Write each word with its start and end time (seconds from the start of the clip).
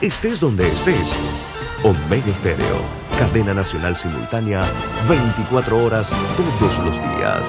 estés 0.00 0.40
donde 0.40 0.66
estés. 0.66 1.14
Omega 1.84 2.30
Estéreo, 2.30 2.80
cadena 3.18 3.54
nacional 3.54 3.96
simultánea, 3.96 4.64
24 5.08 5.84
horas 5.84 6.12
todos 6.36 6.78
los 6.84 6.96
días. 6.96 7.46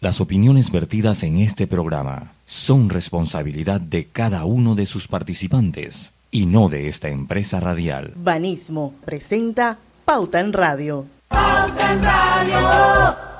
Las 0.00 0.20
opiniones 0.20 0.70
vertidas 0.70 1.22
en 1.22 1.38
este 1.38 1.66
programa 1.66 2.32
son 2.44 2.90
responsabilidad 2.90 3.80
de 3.80 4.06
cada 4.06 4.44
uno 4.44 4.74
de 4.74 4.86
sus 4.86 5.08
participantes 5.08 6.12
y 6.30 6.46
no 6.46 6.68
de 6.68 6.88
esta 6.88 7.08
empresa 7.08 7.60
radial. 7.60 8.12
Banismo 8.16 8.94
presenta 9.04 9.78
Pauta 10.04 10.40
en 10.40 10.52
Radio. 10.52 11.06
Pauta 11.28 11.92
en 11.92 12.02
Radio. 12.02 13.35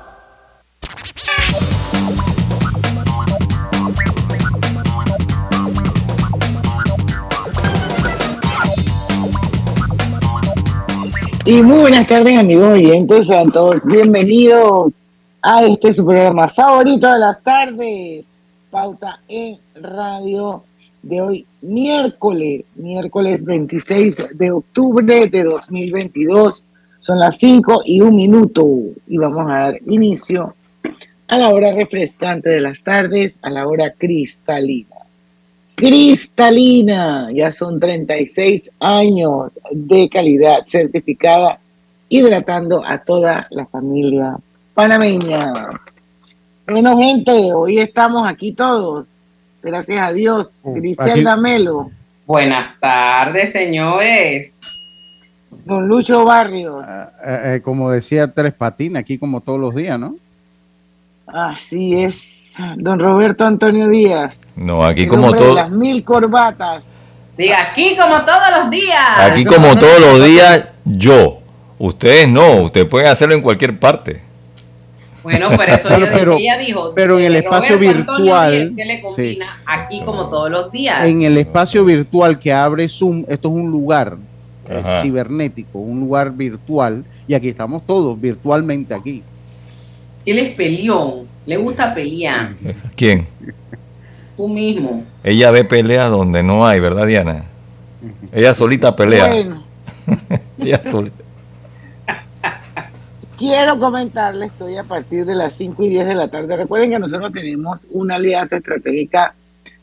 Y 11.47 11.63
muy 11.63 11.79
buenas 11.79 12.09
tardes, 12.09 12.37
amigos 12.37 12.73
oyentes, 12.73 13.31
a 13.31 13.45
todos 13.45 13.87
bienvenidos 13.87 15.01
a 15.41 15.65
este 15.65 15.93
su 15.93 16.05
programa 16.05 16.49
favorito 16.49 17.13
de 17.13 17.21
las 17.21 17.41
tardes, 17.41 18.25
Pauta 18.69 19.21
en 19.29 19.57
Radio 19.77 20.65
de 21.05 21.21
hoy, 21.21 21.47
miércoles, 21.63 22.65
miércoles 22.75 23.45
26 23.45 24.37
de 24.37 24.51
octubre 24.51 25.29
de 25.29 25.45
2022. 25.45 26.65
Son 26.99 27.21
las 27.21 27.39
5 27.39 27.83
y 27.85 28.01
un 28.01 28.17
minuto 28.17 28.67
y 29.07 29.17
vamos 29.17 29.49
a 29.49 29.55
dar 29.55 29.79
inicio 29.87 30.57
a 31.29 31.39
la 31.39 31.51
hora 31.51 31.73
refrescante 31.73 32.51
de 32.51 32.61
las 32.61 32.83
tardes, 32.83 33.39
a 33.43 33.51
la 33.51 33.69
hora 33.69 33.93
cristalina. 33.97 34.96
Cristalina, 35.77 37.29
ya 37.35 37.53
son 37.53 37.79
36 37.79 38.71
años 38.81 39.59
de 39.71 40.09
calidad 40.09 40.61
certificada, 40.67 41.59
hidratando 42.09 42.83
a 42.85 42.97
toda 42.97 43.47
la 43.51 43.67
familia 43.67 44.39
panameña. 44.73 45.53
Bueno, 46.67 46.97
gente, 46.97 47.53
hoy 47.53 47.79
estamos 47.79 48.27
aquí 48.27 48.53
todos. 48.53 49.35
Gracias 49.63 50.01
a 50.01 50.13
Dios. 50.15 50.63
Griselda 50.65 51.37
Melo. 51.37 51.91
Buenas 52.25 52.81
tardes, 52.81 53.53
señores. 53.53 54.59
Don 55.67 55.87
Lucho 55.87 56.25
Barrios. 56.25 56.83
Ah, 56.89 57.13
eh, 57.23 57.57
eh, 57.57 57.61
como 57.61 57.91
decía 57.91 58.33
Tres 58.33 58.55
Patines, 58.55 59.01
aquí 59.01 59.19
como 59.19 59.43
todos 59.43 59.61
los 59.61 59.75
días, 59.75 60.01
¿no? 60.01 60.17
Así 61.27 62.03
es. 62.03 62.36
Don 62.77 62.99
Roberto 62.99 63.45
Antonio 63.45 63.89
Díaz. 63.89 64.39
No, 64.57 64.85
aquí 64.85 65.03
el 65.03 65.09
como 65.09 65.33
todo. 65.33 65.55
Las 65.55 65.71
mil 65.71 66.03
corbatas. 66.05 66.85
Diga, 67.37 67.61
aquí 67.71 67.95
como 67.97 68.23
todos 68.23 68.51
los 68.59 68.71
días. 68.71 68.99
Aquí 69.19 69.45
como 69.45 69.77
todos 69.79 70.01
los 70.01 70.25
días, 70.25 70.69
yo. 70.85 71.41
Ustedes 71.79 72.27
no, 72.29 72.63
ustedes 72.63 72.87
pueden 72.87 73.09
hacerlo 73.09 73.35
en 73.35 73.43
cualquier 73.43 73.79
parte. 73.79 74.23
Bueno, 75.23 75.51
por 75.51 75.69
eso 75.69 75.89
Bueno, 75.89 76.07
yo- 76.07 76.13
pero- 76.13 76.37
ella 76.39 76.57
dijo. 76.57 76.93
pero 76.95 77.19
en 77.19 77.27
el 77.27 77.37
espacio 77.37 77.77
Roberto 77.77 77.99
Antonio 78.13 78.17
virtual, 78.25 78.53
Díaz, 78.53 78.77
que 78.77 78.85
le 78.85 79.03
combina 79.03 79.61
aquí 79.67 80.01
como 80.05 80.29
todos 80.31 80.51
los 80.51 80.71
días. 80.73 81.05
En 81.05 81.23
el 81.23 81.37
espacio 81.37 81.85
virtual 81.85 82.39
que 82.39 82.53
abre 82.53 82.89
Zoom, 82.89 83.25
esto 83.29 83.49
es 83.49 83.55
un 83.55 83.71
lugar 83.71 84.17
eh, 84.69 84.79
Ajá. 84.85 85.03
cibernético, 85.03 85.79
un 85.81 86.01
lugar 86.01 86.33
virtual, 86.33 87.05
y 87.29 87.35
aquí 87.35 87.49
estamos 87.49 87.85
todos 87.85 88.19
virtualmente 88.21 88.95
aquí. 88.95 89.23
Él 90.25 90.39
es 90.39 90.55
peleón. 90.55 91.27
Le 91.47 91.57
gusta 91.57 91.95
pelear. 91.95 92.51
¿Quién? 92.97 93.27
Tú 94.37 94.49
mismo. 94.49 95.05
Ella 95.25 95.51
ve 95.51 95.65
pelea 95.65 96.09
donde 96.09 96.43
no 96.43 96.67
hay, 96.67 96.81
¿verdad, 96.81 97.07
Diana? 97.07 97.45
Ella 98.33 98.53
solita 98.55 98.95
pelea. 98.95 99.29
Bueno, 99.29 99.63
Ella 100.59 100.83
solita. 100.83 101.25
quiero 103.39 103.79
comentarles 103.79 104.53
que 104.59 104.65
hoy 104.65 104.77
a 104.77 104.85
partir 104.85 105.25
de 105.25 105.35
las 105.35 105.55
5 105.55 105.83
y 105.85 105.89
10 105.89 106.07
de 106.07 106.15
la 106.15 106.29
tarde, 106.29 106.57
recuerden 106.57 106.91
que 106.91 106.99
nosotros 106.99 107.33
tenemos 107.33 107.89
una 107.93 108.17
alianza 108.17 108.57
estratégica 108.57 109.35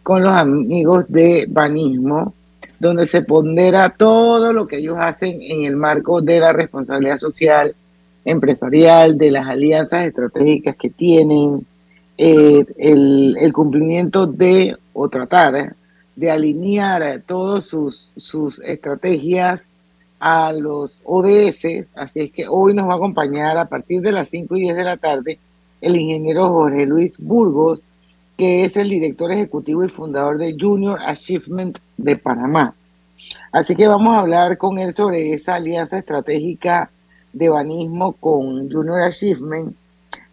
con 0.03 0.21
los 0.21 0.31
amigos 0.31 1.05
de 1.07 1.45
Banismo, 1.49 2.33
donde 2.79 3.05
se 3.05 3.21
pondera 3.21 3.89
todo 3.89 4.51
lo 4.51 4.67
que 4.67 4.77
ellos 4.77 4.97
hacen 4.99 5.41
en 5.41 5.63
el 5.65 5.77
marco 5.77 6.21
de 6.21 6.39
la 6.39 6.51
responsabilidad 6.51 7.15
social, 7.15 7.73
empresarial, 8.25 9.17
de 9.17 9.31
las 9.31 9.47
alianzas 9.47 10.05
estratégicas 10.05 10.75
que 10.75 10.89
tienen, 10.89 11.65
eh, 12.17 12.65
el, 12.77 13.51
cumplimiento 13.53 14.27
de, 14.27 14.77
o 14.93 15.09
tratar 15.09 15.75
de 16.15 16.31
alinear 16.31 17.21
todas 17.25 17.65
sus, 17.65 18.11
sus 18.15 18.59
estrategias 18.59 19.71
a 20.19 20.53
los 20.53 21.01
ODS, 21.03 21.89
así 21.95 22.21
es 22.21 22.31
que 22.31 22.47
hoy 22.47 22.73
nos 22.73 22.87
va 22.87 22.93
a 22.93 22.95
acompañar 22.95 23.57
a 23.57 23.65
partir 23.65 24.01
de 24.01 24.11
las 24.11 24.29
5 24.29 24.55
y 24.55 24.61
10 24.61 24.75
de 24.77 24.83
la 24.83 24.97
tarde 24.97 25.37
el 25.81 25.97
ingeniero 25.97 26.49
Jorge 26.49 26.85
Luis 26.85 27.17
Burgos, 27.19 27.83
que 28.37 28.63
es 28.63 28.77
el 28.77 28.87
director 28.87 29.31
ejecutivo 29.31 29.83
y 29.83 29.89
fundador 29.89 30.37
de 30.37 30.55
Junior 30.57 30.97
Achievement 31.05 31.77
de 31.97 32.15
Panamá. 32.15 32.73
Así 33.51 33.75
que 33.75 33.87
vamos 33.87 34.15
a 34.15 34.19
hablar 34.19 34.57
con 34.57 34.79
él 34.79 34.93
sobre 34.93 35.33
esa 35.33 35.55
alianza 35.55 35.97
estratégica 35.97 36.89
de 37.33 37.49
banismo 37.49 38.13
con 38.13 38.71
Junior 38.71 39.01
Achievement, 39.01 39.75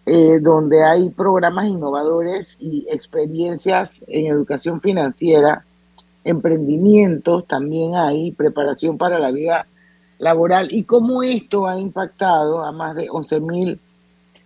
eh, 0.06 0.38
donde 0.40 0.82
hay 0.82 1.10
programas 1.10 1.66
innovadores 1.66 2.56
y 2.60 2.86
experiencias 2.90 4.04
en 4.06 4.26
educación 4.26 4.80
financiera, 4.80 5.64
emprendimientos 6.24 7.46
también 7.46 7.94
hay, 7.94 8.32
preparación 8.32 8.98
para 8.98 9.18
la 9.18 9.30
vida 9.30 9.66
laboral 10.18 10.68
y 10.70 10.84
cómo 10.84 11.22
esto 11.22 11.66
ha 11.66 11.80
impactado 11.80 12.62
a 12.62 12.72
más 12.72 12.94
de 12.94 13.08
11 13.10 13.40
mil 13.40 13.80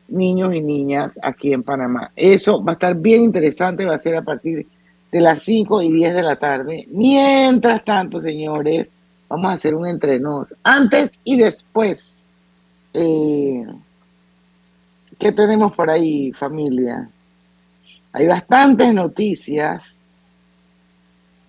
niños 0.08 0.54
y 0.54 0.60
niñas 0.60 1.18
aquí 1.22 1.52
en 1.52 1.62
Panamá. 1.62 2.12
Eso 2.14 2.62
va 2.62 2.72
a 2.72 2.74
estar 2.74 2.94
bien 2.94 3.22
interesante, 3.22 3.84
va 3.84 3.94
a 3.94 3.98
ser 3.98 4.16
a 4.16 4.22
partir 4.22 4.66
de 5.10 5.20
las 5.20 5.42
5 5.42 5.82
y 5.82 5.92
10 5.92 6.14
de 6.14 6.22
la 6.22 6.36
tarde. 6.36 6.86
Mientras 6.90 7.84
tanto, 7.84 8.20
señores, 8.20 8.88
vamos 9.28 9.50
a 9.50 9.54
hacer 9.54 9.74
un 9.74 9.86
entrenos 9.86 10.54
antes 10.62 11.12
y 11.24 11.36
después. 11.36 12.18
Eh, 12.94 13.64
¿Qué 15.18 15.32
tenemos 15.32 15.72
por 15.74 15.90
ahí, 15.90 16.32
familia? 16.32 17.08
Hay 18.12 18.26
bastantes 18.26 18.92
noticias. 18.94 19.96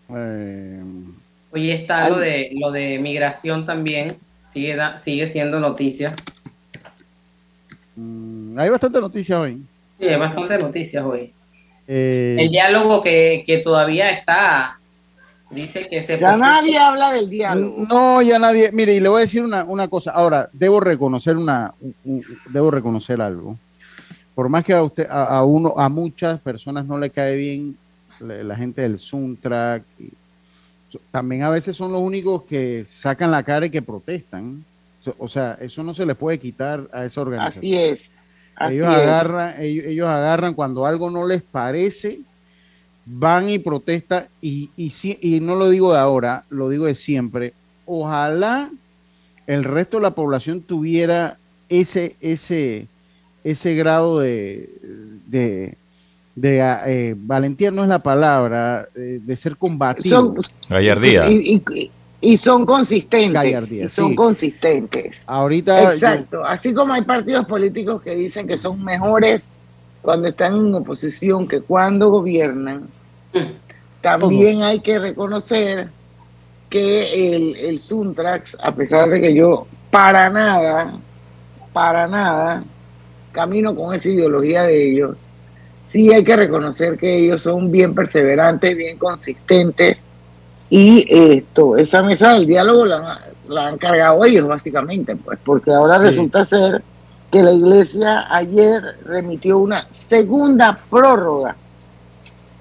Eh, 0.09 0.81
Hoy 1.51 1.71
está 1.71 2.09
lo 2.09 2.17
de 2.17 2.51
lo 2.53 2.71
de 2.71 2.99
migración 2.99 3.65
también. 3.65 4.17
Sigue, 4.47 4.75
da- 4.75 4.97
sigue 4.97 5.27
siendo 5.27 5.59
noticia. 5.59 6.13
mm, 7.95 8.57
hay 8.59 8.69
bastante 8.69 8.99
noticias 8.99 9.39
hoy. 9.39 9.61
Sí, 9.99 10.05
hay 10.07 10.17
bastantes 10.19 10.59
noticias 10.59 11.03
hoy. 11.05 11.31
Eh, 11.87 12.35
El 12.39 12.49
diálogo 12.49 13.01
que, 13.01 13.43
que 13.45 13.59
todavía 13.59 14.09
está. 14.11 14.79
Dice 15.55 15.87
que 15.89 16.03
se. 16.03 16.19
Ya 16.19 16.35
nadie 16.37 16.77
habla 16.77 17.11
del 17.13 17.29
diálogo. 17.29 17.85
no, 17.89 18.21
ya 18.21 18.37
nadie. 18.37 18.71
Mire, 18.71 18.93
y 18.93 18.99
le 18.99 19.09
voy 19.09 19.19
a 19.19 19.21
decir 19.21 19.43
una, 19.43 19.63
una 19.63 19.87
cosa. 19.87 20.11
Ahora, 20.11 20.49
debo 20.53 20.79
reconocer 20.79 21.37
una, 21.37 21.73
un- 21.79 21.95
un- 22.03 22.23
debo 22.49 22.69
reconocer 22.71 23.21
algo. 23.21 23.57
Por 24.35 24.49
más 24.49 24.65
que 24.65 24.73
a 24.73 24.83
usted, 24.83 25.07
a, 25.09 25.37
a 25.37 25.43
uno, 25.45 25.73
a 25.77 25.87
muchas 25.87 26.39
personas 26.41 26.85
no 26.85 26.97
le 26.99 27.09
cae 27.09 27.35
bien 27.37 27.77
la, 28.19 28.35
la 28.43 28.55
gente 28.55 28.81
del 28.81 28.99
Suntrack, 28.99 29.83
también 31.11 31.43
a 31.43 31.49
veces 31.49 31.75
son 31.75 31.91
los 31.91 32.01
únicos 32.01 32.43
que 32.43 32.83
sacan 32.85 33.31
la 33.31 33.43
cara 33.43 33.65
y 33.65 33.69
que 33.69 33.81
protestan. 33.81 34.63
So- 35.01 35.15
O 35.19 35.27
sea, 35.27 35.57
eso 35.61 35.83
no 35.83 35.93
se 35.93 36.05
le 36.05 36.15
puede 36.15 36.39
quitar 36.39 36.87
a 36.91 37.05
esa 37.05 37.21
organización. 37.21 37.59
Así 37.59 37.75
es. 37.75 38.15
Así 38.57 38.75
ellos 38.75 38.87
es. 38.89 38.95
agarran, 38.95 39.55
ellos, 39.61 39.85
ellos 39.87 40.07
agarran 40.07 40.53
cuando 40.53 40.85
algo 40.85 41.09
no 41.11 41.25
les 41.27 41.41
parece, 41.41 42.19
van 43.05 43.49
y 43.49 43.59
protestan, 43.59 44.25
y, 44.41 44.69
y, 44.75 44.89
si- 44.89 45.17
y 45.21 45.39
no 45.39 45.55
lo 45.55 45.69
digo 45.69 45.93
de 45.93 45.99
ahora, 45.99 46.43
lo 46.49 46.69
digo 46.69 46.85
de 46.85 46.95
siempre. 46.95 47.53
Ojalá 47.85 48.69
el 49.47 49.63
resto 49.63 49.97
de 49.97 50.03
la 50.03 50.11
población 50.11 50.61
tuviera 50.61 51.37
ese, 51.69 52.15
ese, 52.19 52.87
ese 53.43 53.75
grado 53.75 54.19
de, 54.19 54.69
de, 55.27 55.77
de, 56.35 56.59
eh, 56.87 57.15
valentía 57.17 57.69
no 57.71 57.83
es 57.83 57.89
la 57.89 57.99
palabra, 57.99 58.87
eh, 58.95 59.19
de 59.23 59.35
ser 59.35 59.55
combativo. 59.55 60.15
Son- 60.15 60.35
Gallardía. 60.69 61.29
Y, 61.29 61.61
y- 61.75 61.91
y 62.21 62.37
son 62.37 62.65
consistentes. 62.65 63.33
Gallardía, 63.33 63.85
y 63.85 63.89
son 63.89 64.09
sí. 64.09 64.15
consistentes. 64.15 65.21
Ahorita 65.27 65.93
Exacto. 65.93 66.43
Así 66.43 66.73
como 66.73 66.93
hay 66.93 67.03
partidos 67.03 67.45
políticos 67.45 68.01
que 68.01 68.15
dicen 68.15 68.47
que 68.47 68.57
son 68.57 68.83
mejores 68.83 69.59
cuando 70.05 70.27
están 70.27 70.55
en 70.55 70.75
oposición 70.75 71.47
que 71.47 71.61
cuando 71.61 72.09
gobiernan, 72.09 72.87
también 74.01 74.63
hay 74.63 74.79
que 74.79 74.99
reconocer 74.99 75.89
que 76.69 77.35
el, 77.35 77.55
el 77.57 77.79
Suntrax, 77.81 78.55
a 78.61 78.73
pesar 78.73 79.09
de 79.09 79.19
que 79.19 79.33
yo 79.33 79.67
para 79.89 80.29
nada, 80.29 80.93
para 81.73 82.07
nada, 82.07 82.63
camino 83.31 83.75
con 83.75 83.93
esa 83.93 84.09
ideología 84.09 84.63
de 84.63 84.91
ellos, 84.91 85.17
sí 85.87 86.13
hay 86.13 86.23
que 86.23 86.35
reconocer 86.35 86.97
que 86.97 87.17
ellos 87.17 87.41
son 87.41 87.71
bien 87.71 87.93
perseverantes, 87.93 88.77
bien 88.77 88.97
consistentes 88.97 89.97
y 90.69 91.05
esto, 91.09 91.77
esa 91.77 92.01
mesa 92.01 92.33
del 92.33 92.47
diálogo 92.47 92.85
la, 92.85 93.19
han 93.57 93.77
cargado 93.77 94.25
ellos 94.25 94.47
básicamente, 94.47 95.15
pues, 95.15 95.37
porque 95.43 95.71
ahora 95.71 95.97
resulta 95.97 96.43
ser 96.45 96.81
que 97.31 97.43
la 97.43 97.51
iglesia 97.51 98.33
ayer 98.33 98.97
remitió 99.05 99.57
una 99.57 99.87
segunda 99.91 100.77
prórroga 100.89 101.55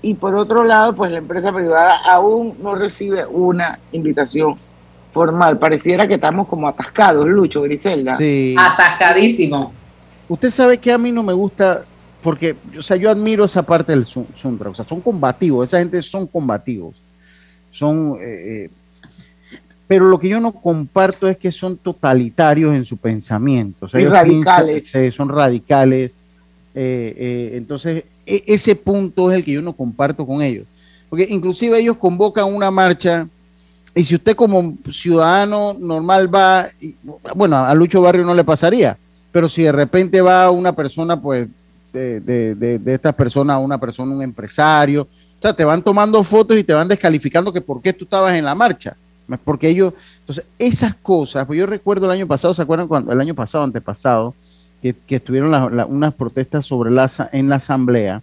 y 0.05 0.12
por 0.12 0.34
otro 0.34 0.64
lado, 0.64 0.94
pues 0.94 1.11
la 1.11 1.19
empresa 1.19 1.50
privada 1.50 1.96
aún 2.05 2.55
no 2.62 2.75
recibe 2.75 3.25
una 3.25 3.78
invitación 3.90 4.56
formal. 5.14 5.58
Pareciera 5.58 6.06
que 6.06 6.14
estamos 6.14 6.46
como 6.46 6.69
atascados, 6.69 7.26
Lucho, 7.26 7.62
Griselda. 7.62 8.14
Sí. 8.14 8.55
Atascadísimo. 8.58 9.72
Usted 10.28 10.50
sabe 10.50 10.76
que 10.76 10.93
a 10.93 10.99
mí 10.99 11.10
no 11.10 11.22
me 11.22 11.32
gusta, 11.32 11.84
porque, 12.22 12.55
o 12.76 12.82
sea, 12.82 12.99
yo 12.99 13.08
admiro 13.08 13.46
esa 13.46 13.62
parte 13.62 13.93
del 13.93 14.05
Suntra, 14.05 14.69
o 14.69 14.75
sea, 14.75 14.87
son 14.87 15.00
combativos, 15.00 15.69
esa 15.69 15.78
gente 15.78 16.02
son 16.02 16.26
combativos, 16.26 16.94
son, 17.72 18.19
eh, 18.20 18.67
eh, 18.67 18.70
pero 19.86 20.06
lo 20.06 20.19
que 20.19 20.28
yo 20.28 20.40
no 20.40 20.52
comparto 20.52 21.28
es 21.28 21.36
que 21.36 21.52
son 21.52 21.76
totalitarios 21.76 22.75
en 22.75 22.84
su 22.84 22.96
pensamiento, 22.96 23.86
o 23.86 23.88
sea, 23.88 24.08
radicales. 24.08 24.92
son 25.12 25.28
radicales, 25.28 26.16
eh, 26.75 27.52
entonces 27.54 28.04
e, 28.26 28.44
ese 28.46 28.75
punto 28.75 29.31
es 29.31 29.38
el 29.38 29.44
que 29.44 29.52
yo 29.52 29.62
no 29.62 29.72
comparto 29.72 30.26
con 30.26 30.42
ellos, 30.42 30.66
porque 31.08 31.26
inclusive 31.28 31.78
ellos 31.78 31.96
convocan 31.96 32.52
una 32.52 32.70
marcha 32.70 33.28
y 33.94 34.04
si 34.04 34.16
usted 34.16 34.34
como 34.34 34.76
ciudadano 34.90 35.76
normal 35.78 36.34
va, 36.34 36.69
bueno, 37.34 37.56
a 37.64 37.72
Lucho 37.75 38.02
Barrio 38.02 38.25
no 38.25 38.34
le 38.34 38.42
pasaría, 38.42 38.98
pero 39.31 39.48
si 39.48 39.62
de 39.62 39.72
repente 39.72 40.20
va 40.20 40.50
una 40.50 40.75
persona, 40.75 41.20
pues, 41.20 41.46
de, 41.92 42.20
de, 42.20 42.54
de, 42.56 42.94
estas 42.94 43.14
personas, 43.14 43.60
una 43.62 43.78
persona, 43.78 44.12
un 44.12 44.22
empresario, 44.22 45.02
o 45.02 45.42
sea, 45.42 45.54
te 45.54 45.64
van 45.64 45.82
tomando 45.82 46.22
fotos 46.25 46.56
y 46.56 46.64
te 46.64 46.72
van 46.72 46.88
descalificando 46.88 47.52
que 47.52 47.60
por 47.60 47.81
qué 47.81 47.92
tú 47.92 48.04
estabas 48.04 48.34
en 48.34 48.44
la 48.44 48.54
marcha. 48.54 48.96
Porque 49.44 49.69
ellos, 49.69 49.94
entonces, 50.21 50.44
esas 50.59 50.94
cosas, 50.94 51.47
pues 51.47 51.59
yo 51.59 51.67
recuerdo 51.67 52.06
el 52.06 52.12
año 52.12 52.26
pasado, 52.26 52.55
¿se 52.55 52.62
acuerdan 52.62 52.88
cuando 52.88 53.12
el 53.12 53.21
año 53.21 53.35
pasado, 53.35 53.65
antepasado, 53.65 54.35
que, 54.82 54.94
que 54.94 55.17
estuvieron 55.17 55.55
unas 55.88 56.15
protestas 56.15 56.67
sobre 56.67 56.91
la, 56.91 57.11
en 57.32 57.49
la 57.49 57.56
asamblea? 57.56 58.23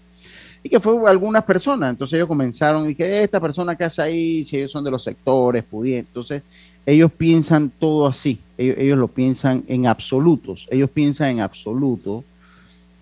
y 0.63 0.69
que 0.69 0.79
fue 0.79 1.09
algunas 1.09 1.43
personas. 1.43 1.91
Entonces 1.91 2.17
ellos 2.17 2.27
comenzaron 2.27 2.89
y 2.89 2.95
que 2.95 3.23
esta 3.23 3.39
persona 3.39 3.75
que 3.75 3.83
hace 3.83 4.01
ahí, 4.01 4.45
si 4.45 4.57
ellos 4.57 4.71
son 4.71 4.83
de 4.83 4.91
los 4.91 5.03
sectores 5.03 5.63
pudientes, 5.63 6.09
entonces 6.09 6.43
ellos 6.85 7.11
piensan 7.11 7.69
todo 7.69 8.07
así, 8.07 8.39
ellos, 8.57 8.97
lo 8.97 9.07
piensan 9.07 9.63
en 9.67 9.87
absolutos, 9.87 10.67
ellos 10.71 10.89
piensan 10.89 11.29
en 11.29 11.39
absoluto 11.41 12.23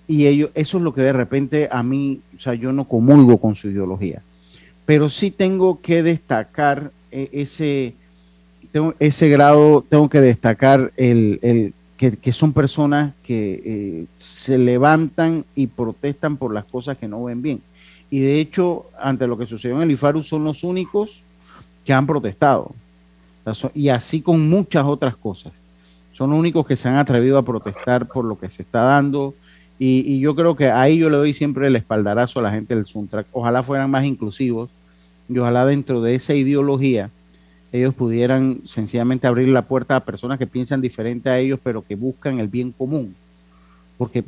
y 0.07 0.27
ellos, 0.27 0.49
eso 0.53 0.77
es 0.77 0.83
lo 0.83 0.93
que 0.93 1.01
de 1.01 1.13
repente 1.13 1.69
a 1.71 1.81
mí, 1.81 2.19
o 2.35 2.39
sea, 2.39 2.55
yo 2.55 2.73
no 2.73 2.85
comulgo 2.85 3.37
con 3.37 3.55
su 3.55 3.69
ideología, 3.69 4.21
pero 4.85 5.07
sí 5.07 5.31
tengo 5.31 5.79
que 5.81 6.03
destacar 6.03 6.91
eh, 7.11 7.29
ese, 7.31 7.95
ese 8.99 9.29
grado, 9.29 9.83
tengo 9.87 10.09
que 10.09 10.21
destacar 10.21 10.91
el, 10.97 11.73
que, 11.97 12.31
son 12.31 12.53
personas 12.53 13.13
que 13.23 13.61
eh, 13.65 14.05
se 14.17 14.57
levantan 14.57 15.43
y 15.55 15.67
protestan 15.67 16.37
por 16.37 16.53
las 16.53 16.65
cosas 16.65 16.97
que 16.97 17.07
no 17.07 17.23
ven 17.25 17.41
bien. 17.41 17.61
Y 18.09 18.19
de 18.19 18.39
hecho, 18.39 18.85
ante 18.99 19.27
lo 19.27 19.37
que 19.37 19.45
sucedió 19.45 19.75
en 19.75 19.83
el 19.83 19.91
IFARU, 19.91 20.23
son 20.23 20.43
los 20.43 20.63
únicos 20.63 21.21
que 21.85 21.93
han 21.93 22.07
protestado. 22.07 22.71
Y 23.73 23.89
así 23.89 24.21
con 24.21 24.47
muchas 24.49 24.85
otras 24.85 25.15
cosas. 25.15 25.53
Son 26.13 26.29
los 26.29 26.39
únicos 26.39 26.65
que 26.65 26.75
se 26.75 26.87
han 26.87 26.97
atrevido 26.97 27.37
a 27.37 27.43
protestar 27.43 28.07
por 28.07 28.25
lo 28.25 28.37
que 28.37 28.49
se 28.49 28.61
está 28.61 28.81
dando. 28.81 29.33
Y, 29.77 30.19
yo 30.19 30.35
creo 30.35 30.55
que 30.55 30.69
ahí 30.69 30.97
yo 30.97 31.09
le 31.09 31.17
doy 31.17 31.33
siempre 31.33 31.67
el 31.67 31.75
espaldarazo 31.75 32.39
a 32.39 32.43
la 32.43 32.51
gente 32.51 32.75
del 32.75 32.85
Suntrack. 32.85 33.27
Ojalá 33.31 33.63
fueran 33.63 33.89
más 33.89 34.03
inclusivos 34.03 34.69
y 35.29 35.37
ojalá 35.37 35.65
dentro 35.65 36.01
de 36.01 36.15
esa 36.15 36.33
ideología 36.33 37.09
ellos 37.71 37.93
pudieran 37.93 38.61
sencillamente 38.65 39.27
abrir 39.27 39.49
la 39.49 39.61
puerta 39.61 39.95
a 39.95 40.03
personas 40.03 40.39
que 40.39 40.47
piensan 40.47 40.81
diferente 40.81 41.29
a 41.29 41.37
ellos, 41.37 41.59
pero 41.63 41.83
que 41.83 41.95
buscan 41.95 42.39
el 42.39 42.47
bien 42.47 42.71
común. 42.71 43.15
Porque 43.97 44.23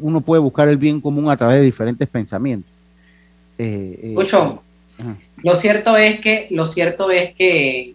uno 0.00 0.20
puede 0.20 0.42
buscar 0.42 0.68
el 0.68 0.76
bien 0.76 1.00
común 1.00 1.30
a 1.30 1.36
través 1.36 1.58
de 1.58 1.62
diferentes 1.62 2.08
pensamientos. 2.08 2.70
Eh, 3.58 4.14
eh 4.16 4.58
lo 5.42 5.56
cierto 5.56 5.96
es 5.96 6.20
que, 6.20 6.48
lo 6.50 6.66
cierto 6.66 7.10
es 7.10 7.34
que, 7.34 7.94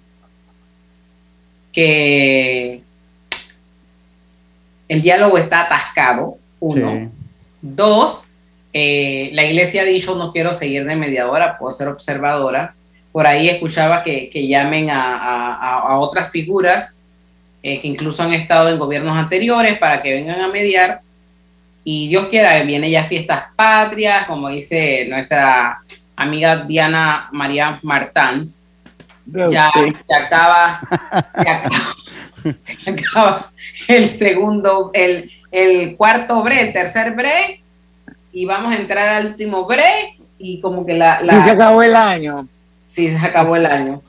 que 1.72 2.82
el 4.88 5.02
diálogo 5.02 5.38
está 5.38 5.64
atascado, 5.66 6.38
uno. 6.60 7.12
Dos, 7.62 8.27
eh, 8.74 9.30
la 9.34 9.46
iglesia 9.46 9.82
ha 9.82 9.86
dicho 9.86 10.16
no 10.16 10.32
quiero 10.32 10.54
seguir 10.54 10.86
de 10.86 10.96
mediadora, 10.96 11.58
puedo 11.58 11.72
ser 11.72 11.88
observadora 11.88 12.74
por 13.18 13.26
ahí 13.26 13.50
escuchaba 13.50 14.04
que, 14.04 14.48
llamen 14.48 14.90
a, 14.92 15.98
otras 15.98 16.30
figuras 16.30 17.04
eh, 17.64 17.82
que 17.82 17.88
incluso 17.88 18.22
han 18.22 18.36
estado 18.36 18.70
en 18.70 18.78
gobiernos 18.78 19.18
anteriores 19.18 19.80
para 19.80 20.04
que 20.04 20.14
vengan 20.14 20.40
a 20.40 20.50
mediar. 20.50 21.02
Y 21.84 22.10
Dios 22.10 22.28
quiera, 22.28 22.62
viene 22.62 22.92
ya 22.92 23.06
fiestas 23.06 23.46
patrias, 23.56 24.28
como 24.28 24.50
dice 24.50 25.08
nuestra 25.10 25.80
amiga 26.16 26.58
Diana 26.58 27.28
María 27.32 27.80
Martans. 27.82 28.70
Ya, 29.26 29.72
acaba, 30.16 30.80
acaba, 32.86 33.52
el 33.88 34.12
segundo, 34.12 34.92
el, 34.94 35.32
el 35.52 35.98
cuarto 35.98 36.44
bre, 36.44 36.62
el 36.62 36.72
tercer 36.72 37.16
bre, 37.16 37.64
y 38.38 38.46
vamos 38.46 38.72
a 38.72 38.76
entrar 38.76 39.10
al 39.10 39.26
último 39.30 39.66
bre, 39.66 40.16
y 40.38 40.62
como 40.62 40.86
que 40.86 40.94
la... 40.94 41.22
la 41.24 41.40
y 41.40 41.42
se 41.42 41.50
acabó 41.50 41.82
el 41.82 41.96
año. 41.96 42.48
Sí, 42.86 43.10
se 43.10 43.18
acabó 43.18 43.56
el 43.56 43.66
año. 43.66 44.04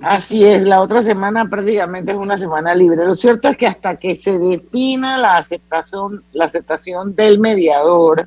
Así 0.00 0.42
es, 0.42 0.62
la 0.62 0.80
otra 0.80 1.02
semana 1.02 1.50
prácticamente 1.50 2.12
es 2.12 2.16
una 2.16 2.38
semana 2.38 2.74
libre. 2.74 3.04
Lo 3.04 3.14
cierto 3.14 3.50
es 3.50 3.58
que 3.58 3.66
hasta 3.66 3.96
que 3.96 4.16
se 4.16 4.38
defina 4.38 5.18
la 5.18 5.36
aceptación, 5.36 6.24
la 6.32 6.46
aceptación 6.46 7.14
del 7.14 7.38
mediador 7.38 8.26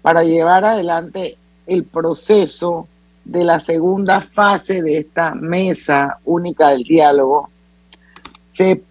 para 0.00 0.24
llevar 0.24 0.64
adelante 0.64 1.36
el 1.66 1.84
proceso 1.84 2.88
de 3.22 3.44
la 3.44 3.60
segunda 3.60 4.22
fase 4.22 4.80
de 4.80 4.96
esta 4.96 5.34
mesa 5.34 6.20
única 6.24 6.70
del 6.70 6.84
diálogo, 6.84 7.50
se 8.50 8.82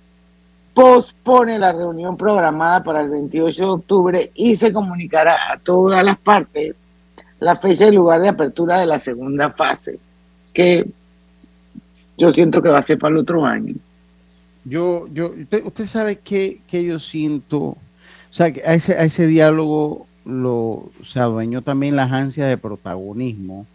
pospone 0.75 1.57
la 1.57 1.71
reunión 1.71 2.17
programada 2.17 2.83
para 2.83 3.01
el 3.01 3.09
28 3.09 3.63
de 3.63 3.69
octubre 3.69 4.31
y 4.35 4.57
se 4.57 4.73
comunicará 4.73 5.53
a 5.53 5.57
todas 5.57 6.03
las 6.03 6.17
partes 6.17 6.89
la 7.39 7.55
fecha 7.55 7.87
y 7.87 7.91
lugar 7.91 8.21
de 8.21 8.27
apertura 8.27 8.79
de 8.79 8.85
la 8.85 8.99
segunda 8.99 9.49
fase 9.49 9.97
que 10.53 10.85
yo 12.17 12.31
siento 12.31 12.61
que 12.61 12.69
va 12.69 12.79
a 12.79 12.83
ser 12.83 12.99
para 12.99 13.13
el 13.13 13.21
otro 13.21 13.45
año. 13.45 13.73
Yo, 14.65 15.07
yo, 15.13 15.33
usted, 15.63 15.85
sabe 15.85 16.17
que, 16.17 16.59
yo 16.69 16.99
siento, 16.99 17.57
o 17.57 17.77
sea, 18.31 18.51
que 18.51 18.61
a 18.65 18.73
ese, 18.73 18.97
a 18.97 19.03
ese 19.03 19.27
diálogo 19.27 20.07
lo, 20.25 20.89
se 21.03 21.19
adueñó 21.19 21.61
también 21.61 21.95
las 21.95 22.11
ansias 22.11 22.49
de 22.49 22.57
protagonismo, 22.57 23.65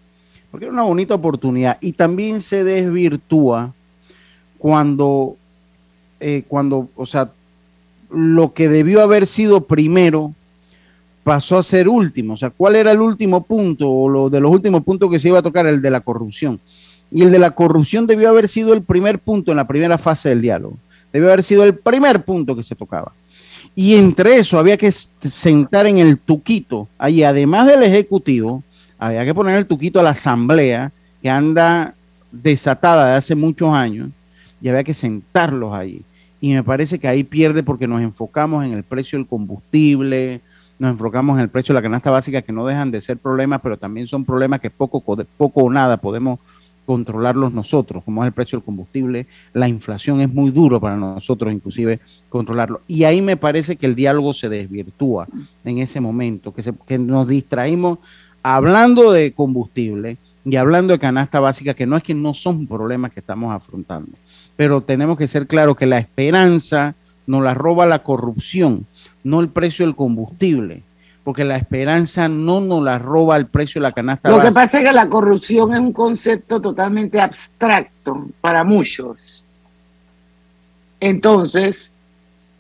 porque 0.50 0.66
era 0.66 0.72
una 0.72 0.82
bonita 0.82 1.14
oportunidad 1.14 1.78
y 1.80 1.92
también 1.92 2.42
se 2.42 2.64
desvirtúa 2.64 3.72
cuando, 4.58 5.36
eh, 6.20 6.44
cuando, 6.46 6.88
o 6.94 7.06
sea, 7.06 7.30
lo 8.10 8.52
que 8.52 8.68
debió 8.68 9.02
haber 9.02 9.26
sido 9.26 9.64
primero 9.64 10.34
pasó 11.24 11.58
a 11.58 11.62
ser 11.62 11.88
último. 11.88 12.34
O 12.34 12.36
sea, 12.36 12.50
¿cuál 12.50 12.76
era 12.76 12.92
el 12.92 13.00
último 13.00 13.42
punto 13.42 13.90
o 13.90 14.08
lo 14.08 14.30
de 14.30 14.40
los 14.40 14.50
últimos 14.50 14.82
puntos 14.84 15.10
que 15.10 15.18
se 15.18 15.28
iba 15.28 15.38
a 15.38 15.42
tocar? 15.42 15.66
El 15.66 15.82
de 15.82 15.90
la 15.90 16.00
corrupción. 16.00 16.60
Y 17.10 17.22
el 17.22 17.30
de 17.30 17.38
la 17.38 17.52
corrupción 17.52 18.06
debió 18.06 18.28
haber 18.28 18.48
sido 18.48 18.72
el 18.72 18.82
primer 18.82 19.18
punto 19.18 19.50
en 19.50 19.56
la 19.56 19.66
primera 19.66 19.98
fase 19.98 20.28
del 20.28 20.42
diálogo. 20.42 20.76
Debió 21.12 21.28
haber 21.28 21.42
sido 21.42 21.64
el 21.64 21.74
primer 21.74 22.22
punto 22.24 22.54
que 22.54 22.62
se 22.62 22.74
tocaba. 22.74 23.12
Y 23.74 23.94
entre 23.94 24.36
eso 24.36 24.58
había 24.58 24.76
que 24.76 24.90
sentar 24.90 25.86
en 25.86 25.98
el 25.98 26.18
tuquito, 26.18 26.88
ahí 26.98 27.22
además 27.22 27.66
del 27.66 27.82
Ejecutivo, 27.82 28.62
había 28.98 29.24
que 29.24 29.34
poner 29.34 29.56
el 29.56 29.66
tuquito 29.66 30.00
a 30.00 30.02
la 30.02 30.10
Asamblea, 30.10 30.92
que 31.22 31.30
anda 31.30 31.94
desatada 32.32 33.10
de 33.10 33.16
hace 33.16 33.34
muchos 33.34 33.72
años, 33.72 34.10
y 34.60 34.68
había 34.68 34.84
que 34.84 34.94
sentarlos 34.94 35.72
ahí. 35.72 36.02
Y 36.40 36.54
me 36.54 36.62
parece 36.62 36.98
que 36.98 37.08
ahí 37.08 37.24
pierde 37.24 37.62
porque 37.62 37.86
nos 37.86 38.00
enfocamos 38.00 38.64
en 38.64 38.72
el 38.72 38.82
precio 38.82 39.18
del 39.18 39.26
combustible, 39.26 40.40
nos 40.78 40.92
enfocamos 40.92 41.36
en 41.36 41.42
el 41.42 41.48
precio 41.50 41.74
de 41.74 41.78
la 41.78 41.82
canasta 41.82 42.10
básica, 42.10 42.42
que 42.42 42.52
no 42.52 42.64
dejan 42.64 42.90
de 42.90 43.00
ser 43.00 43.18
problemas, 43.18 43.60
pero 43.62 43.76
también 43.76 44.06
son 44.08 44.24
problemas 44.24 44.60
que 44.60 44.70
poco, 44.70 45.00
poco 45.36 45.60
o 45.62 45.70
nada 45.70 45.98
podemos 45.98 46.38
controlarlos 46.90 47.52
nosotros, 47.52 48.02
como 48.02 48.24
es 48.24 48.28
el 48.28 48.32
precio 48.32 48.58
del 48.58 48.64
combustible, 48.64 49.26
la 49.52 49.68
inflación 49.68 50.20
es 50.22 50.32
muy 50.32 50.50
duro 50.50 50.80
para 50.80 50.96
nosotros 50.96 51.52
inclusive 51.52 52.00
controlarlo. 52.28 52.80
Y 52.88 53.04
ahí 53.04 53.22
me 53.22 53.36
parece 53.36 53.76
que 53.76 53.86
el 53.86 53.94
diálogo 53.94 54.34
se 54.34 54.48
desvirtúa 54.48 55.28
en 55.64 55.78
ese 55.78 56.00
momento, 56.00 56.52
que, 56.52 56.64
que 56.88 56.98
nos 56.98 57.28
distraímos 57.28 57.98
hablando 58.42 59.12
de 59.12 59.32
combustible 59.32 60.16
y 60.44 60.56
hablando 60.56 60.92
de 60.92 60.98
canasta 60.98 61.38
básica, 61.38 61.74
que 61.74 61.86
no 61.86 61.96
es 61.96 62.02
que 62.02 62.14
no 62.14 62.34
son 62.34 62.66
problemas 62.66 63.12
que 63.12 63.20
estamos 63.20 63.54
afrontando, 63.54 64.10
pero 64.60 64.82
tenemos 64.82 65.16
que 65.16 65.26
ser 65.26 65.46
claros 65.46 65.74
que 65.74 65.86
la 65.86 65.96
esperanza 65.96 66.94
nos 67.26 67.42
la 67.42 67.54
roba 67.54 67.86
la 67.86 68.00
corrupción 68.00 68.84
no 69.24 69.40
el 69.40 69.48
precio 69.48 69.86
del 69.86 69.96
combustible. 69.96 70.82
porque 71.24 71.44
la 71.44 71.56
esperanza 71.56 72.28
no 72.28 72.60
nos 72.60 72.82
la 72.82 72.98
roba 72.98 73.38
el 73.38 73.46
precio 73.46 73.80
de 73.80 73.84
la 73.84 73.92
canasta. 73.92 74.28
Lo 74.28 74.38
que 74.38 74.52
pasa 74.52 74.80
es 74.80 74.84
que 74.84 74.92
la 74.92 75.08
corrupción 75.08 75.72
es 75.72 75.80
un 75.80 75.94
concepto 75.94 76.60
totalmente 76.60 77.18
abstracto 77.18 78.26
para 78.42 78.62
muchos. 78.62 79.46
Entonces, 80.98 81.94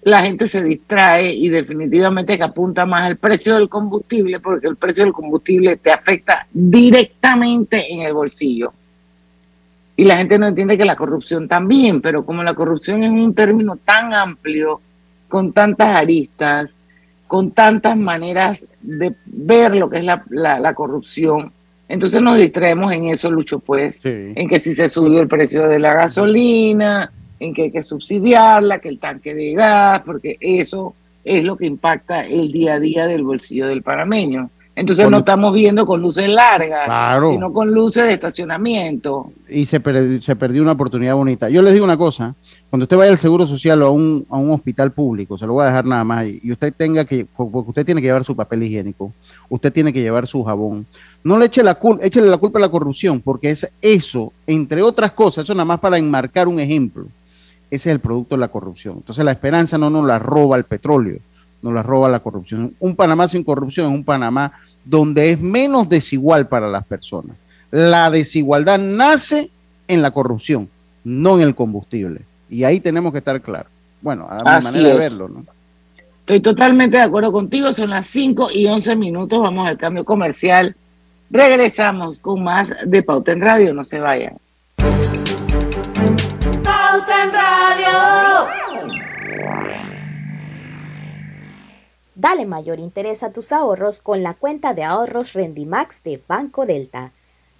la 0.02 0.22
gente 0.22 0.48
se 0.48 0.62
distrae 0.62 1.34
y 1.34 1.50
definitivamente 1.50 2.38
que 2.38 2.44
apunta 2.44 2.86
más 2.86 3.02
al 3.02 3.18
precio 3.18 3.56
del 3.56 3.68
combustible 3.68 4.40
porque 4.40 4.68
el 4.68 4.76
precio 4.76 5.04
del 5.04 5.12
combustible 5.12 5.76
te 5.76 5.90
afecta 5.92 6.46
directamente 6.50 7.92
en 7.92 8.00
el 8.00 8.14
bolsillo. 8.14 8.72
Y 10.00 10.04
la 10.04 10.16
gente 10.16 10.38
no 10.38 10.48
entiende 10.48 10.78
que 10.78 10.86
la 10.86 10.96
corrupción 10.96 11.46
también, 11.46 12.00
pero 12.00 12.24
como 12.24 12.42
la 12.42 12.54
corrupción 12.54 13.02
es 13.02 13.10
un 13.10 13.34
término 13.34 13.76
tan 13.76 14.14
amplio, 14.14 14.80
con 15.28 15.52
tantas 15.52 15.88
aristas, 15.94 16.78
con 17.26 17.50
tantas 17.50 17.98
maneras 17.98 18.64
de 18.80 19.14
ver 19.26 19.76
lo 19.76 19.90
que 19.90 19.98
es 19.98 20.04
la, 20.04 20.74
corrupción, 20.74 21.52
entonces 21.86 22.22
nos 22.22 22.38
distraemos 22.38 22.90
en 22.94 23.08
eso, 23.08 23.30
Lucho, 23.30 23.58
pues, 23.58 24.00
en 24.02 24.48
que 24.48 24.58
si 24.58 24.74
se 24.74 24.88
subió 24.88 25.20
el 25.20 25.28
precio 25.28 25.68
de 25.68 25.78
la 25.78 25.92
gasolina, 25.92 27.12
en 27.38 27.52
que 27.52 27.64
hay 27.64 27.70
que 27.70 27.82
subsidiarla, 27.82 28.78
que 28.78 28.88
el 28.88 28.98
tanque 28.98 29.34
de 29.34 29.52
gas, 29.52 30.00
porque 30.06 30.38
eso 30.40 30.94
es 31.26 31.44
lo 31.44 31.58
que 31.58 31.66
impacta 31.66 32.24
el 32.24 32.50
día 32.52 32.72
a 32.76 32.80
día 32.80 33.06
del 33.06 33.22
bolsillo 33.22 33.66
del 33.66 33.82
panameño. 33.82 34.48
Entonces 34.80 35.10
no 35.10 35.18
estamos 35.18 35.52
viendo 35.52 35.86
con 35.86 36.00
luces 36.00 36.28
largas, 36.28 37.20
sino 37.28 37.52
con 37.52 37.72
luces 37.72 38.04
de 38.04 38.12
estacionamiento. 38.12 39.30
Y 39.48 39.66
se, 39.66 39.80
se 40.22 40.36
perdió 40.36 40.62
una 40.62 40.72
oportunidad 40.72 41.14
bonita. 41.14 41.48
Yo 41.48 41.62
les 41.62 41.72
digo 41.72 41.84
una 41.84 41.96
cosa, 41.96 42.34
cuando 42.68 42.84
usted 42.84 42.96
vaya 42.96 43.12
al 43.12 43.18
Seguro 43.18 43.46
Social 43.46 43.82
o 43.82 43.86
a 43.86 43.90
un, 43.90 44.26
a 44.30 44.36
un 44.36 44.50
hospital 44.50 44.92
público, 44.92 45.38
se 45.38 45.46
lo 45.46 45.54
voy 45.54 45.64
a 45.64 45.66
dejar 45.66 45.84
nada 45.84 46.04
más, 46.04 46.26
y 46.26 46.50
usted 46.50 46.72
tenga 46.76 47.04
que, 47.04 47.26
porque 47.36 47.70
usted 47.70 47.84
tiene 47.84 48.00
que 48.00 48.06
llevar 48.06 48.24
su 48.24 48.34
papel 48.34 48.62
higiénico, 48.62 49.12
usted 49.48 49.72
tiene 49.72 49.92
que 49.92 50.00
llevar 50.00 50.26
su 50.26 50.42
jabón, 50.42 50.86
no 51.22 51.38
le 51.38 51.46
eche 51.46 51.62
la 51.62 51.74
culpa, 51.74 52.04
échele 52.04 52.28
la 52.28 52.38
culpa 52.38 52.58
a 52.58 52.62
la 52.62 52.70
corrupción, 52.70 53.20
porque 53.20 53.50
es 53.50 53.70
eso, 53.82 54.32
entre 54.46 54.82
otras 54.82 55.12
cosas, 55.12 55.44
eso 55.44 55.54
nada 55.54 55.64
más 55.64 55.80
para 55.80 55.98
enmarcar 55.98 56.48
un 56.48 56.58
ejemplo 56.58 57.06
ese 57.70 57.90
es 57.90 57.94
el 57.94 58.00
producto 58.00 58.34
de 58.34 58.40
la 58.40 58.48
corrupción. 58.48 58.96
Entonces 58.96 59.24
la 59.24 59.32
esperanza 59.32 59.78
no 59.78 59.90
nos 59.90 60.04
la 60.04 60.18
roba 60.18 60.56
el 60.56 60.64
petróleo, 60.64 61.18
nos 61.62 61.72
la 61.72 61.82
roba 61.82 62.08
la 62.08 62.20
corrupción. 62.20 62.74
Un 62.80 62.96
Panamá 62.96 63.28
sin 63.28 63.44
corrupción 63.44 63.86
es 63.86 63.94
un 63.94 64.04
Panamá 64.04 64.52
donde 64.84 65.30
es 65.30 65.40
menos 65.40 65.88
desigual 65.88 66.48
para 66.48 66.68
las 66.68 66.84
personas. 66.84 67.36
La 67.70 68.10
desigualdad 68.10 68.78
nace 68.78 69.50
en 69.88 70.02
la 70.02 70.10
corrupción, 70.10 70.68
no 71.04 71.36
en 71.36 71.42
el 71.42 71.54
combustible. 71.54 72.22
Y 72.48 72.64
ahí 72.64 72.80
tenemos 72.80 73.12
que 73.12 73.18
estar 73.18 73.40
claros. 73.40 73.70
Bueno, 74.00 74.26
a 74.28 74.58
mi 74.58 74.64
manera 74.64 74.88
de 74.88 74.94
verlo, 74.94 75.28
¿no? 75.28 75.44
Estoy 76.20 76.40
totalmente 76.40 76.96
de 76.96 77.02
acuerdo 77.02 77.32
contigo. 77.32 77.72
Son 77.72 77.90
las 77.90 78.06
5 78.06 78.50
y 78.54 78.66
11 78.66 78.96
minutos. 78.96 79.40
Vamos 79.40 79.66
al 79.66 79.76
cambio 79.76 80.04
comercial. 80.04 80.76
Regresamos 81.30 82.18
con 82.18 82.42
más 82.42 82.72
de 82.86 83.02
Pauta 83.02 83.32
en 83.32 83.40
Radio. 83.40 83.74
No 83.74 83.84
se 83.84 83.98
vayan. 83.98 84.36
Dale 92.20 92.44
mayor 92.44 92.80
interés 92.80 93.22
a 93.22 93.32
tus 93.32 93.50
ahorros 93.50 94.00
con 94.00 94.22
la 94.22 94.34
cuenta 94.34 94.74
de 94.74 94.84
ahorros 94.84 95.32
Rendimax 95.32 96.02
de 96.02 96.20
Banco 96.28 96.66
Delta. 96.66 97.12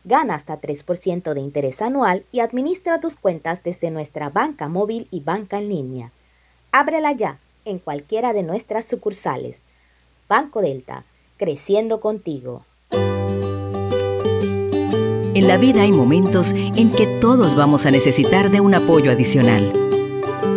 Gana 0.04 0.34
hasta 0.34 0.60
3% 0.60 1.32
de 1.32 1.40
interés 1.40 1.80
anual 1.80 2.26
y 2.30 2.40
administra 2.40 3.00
tus 3.00 3.16
cuentas 3.16 3.62
desde 3.62 3.90
nuestra 3.90 4.28
banca 4.28 4.68
móvil 4.68 5.08
y 5.10 5.20
banca 5.20 5.56
en 5.56 5.70
línea. 5.70 6.12
Ábrela 6.72 7.12
ya 7.12 7.38
en 7.64 7.78
cualquiera 7.78 8.34
de 8.34 8.42
nuestras 8.42 8.84
sucursales. 8.84 9.62
Banco 10.28 10.60
Delta, 10.60 11.04
creciendo 11.38 12.02
contigo. 12.02 12.66
En 15.32 15.48
la 15.48 15.56
vida 15.56 15.84
hay 15.84 15.92
momentos 15.92 16.52
en 16.52 16.92
que 16.92 17.06
todos 17.06 17.56
vamos 17.56 17.86
a 17.86 17.90
necesitar 17.90 18.50
de 18.50 18.60
un 18.60 18.74
apoyo 18.74 19.10
adicional. 19.10 19.89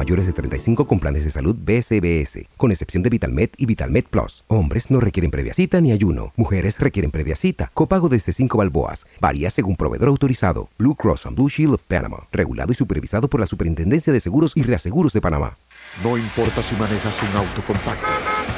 mayores 0.00 0.26
de 0.26 0.32
35 0.32 0.86
con 0.86 0.98
planes 0.98 1.24
de 1.24 1.30
salud 1.30 1.54
BCBS, 1.54 2.48
con 2.56 2.70
excepción 2.72 3.02
de 3.02 3.10
VitalMed 3.10 3.50
y 3.58 3.66
VitalMed 3.66 4.04
Plus. 4.04 4.44
Hombres 4.48 4.90
no 4.90 4.98
requieren 4.98 5.30
previa 5.30 5.52
cita 5.52 5.78
ni 5.82 5.92
ayuno. 5.92 6.32
Mujeres 6.36 6.80
requieren 6.80 7.10
previa 7.10 7.36
cita. 7.36 7.70
Copago 7.74 8.08
desde 8.08 8.32
5 8.32 8.56
balboas. 8.56 9.06
Varía 9.20 9.50
según 9.50 9.76
proveedor 9.76 10.08
autorizado. 10.08 10.70
Blue 10.78 10.94
Cross 10.94 11.26
and 11.26 11.36
Blue 11.36 11.50
Shield 11.50 11.74
of 11.74 11.82
Panama 11.82 12.10
regulado 12.32 12.72
y 12.72 12.74
supervisado 12.74 13.28
por 13.28 13.40
la 13.40 13.46
Superintendencia 13.46 14.12
de 14.12 14.20
Seguros 14.20 14.52
y 14.54 14.62
Reaseguros 14.62 15.12
de 15.12 15.20
Panamá. 15.20 15.58
No 16.02 16.16
importa 16.16 16.62
si 16.62 16.74
manejas 16.76 17.22
un 17.22 17.36
auto 17.36 17.62
compacto, 17.66 18.06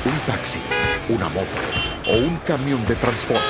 un 0.05 0.27
taxi, 0.27 0.61
una 1.09 1.29
moto 1.29 1.59
o 2.07 2.19
un 2.19 2.37
camión 2.47 2.87
de 2.87 2.95
transporte, 2.95 3.43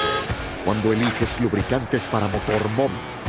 cuando 0.65 0.93
eliges 0.93 1.41
lubricantes 1.41 2.09
para 2.09 2.29
motor 2.29 2.71
móvil 2.71 3.12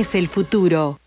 es 0.00 0.14
el 0.14 0.28
futuro. 0.28 0.98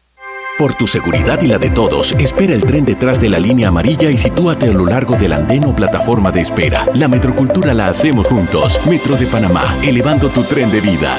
Por 0.57 0.73
tu 0.73 0.87
seguridad 0.87 1.41
y 1.41 1.47
la 1.47 1.57
de 1.57 1.69
todos, 1.69 2.11
espera 2.13 2.53
el 2.53 2.65
tren 2.65 2.83
detrás 2.83 3.21
de 3.21 3.29
la 3.29 3.39
línea 3.39 3.69
amarilla 3.69 4.09
y 4.09 4.17
sitúate 4.17 4.69
a 4.69 4.73
lo 4.73 4.85
largo 4.85 5.15
del 5.15 5.31
andén 5.31 5.63
o 5.65 5.73
plataforma 5.75 6.31
de 6.31 6.41
espera. 6.41 6.85
La 6.95 7.07
metrocultura 7.07 7.73
la 7.73 7.87
hacemos 7.87 8.27
juntos. 8.27 8.79
Metro 8.85 9.15
de 9.15 9.27
Panamá, 9.27 9.63
elevando 9.83 10.27
tu 10.29 10.43
tren 10.43 10.69
de 10.69 10.81
vida. 10.81 11.15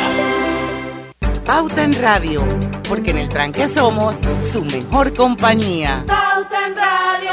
Pauta 1.46 1.82
en 1.82 1.94
Radio, 1.94 2.46
porque 2.88 3.12
en 3.12 3.18
el 3.18 3.28
tranque 3.28 3.66
somos 3.66 4.14
su 4.52 4.62
mejor 4.64 5.14
compañía. 5.14 6.04
Pauta 6.06 6.66
en 6.66 6.76
Radio. 6.76 7.29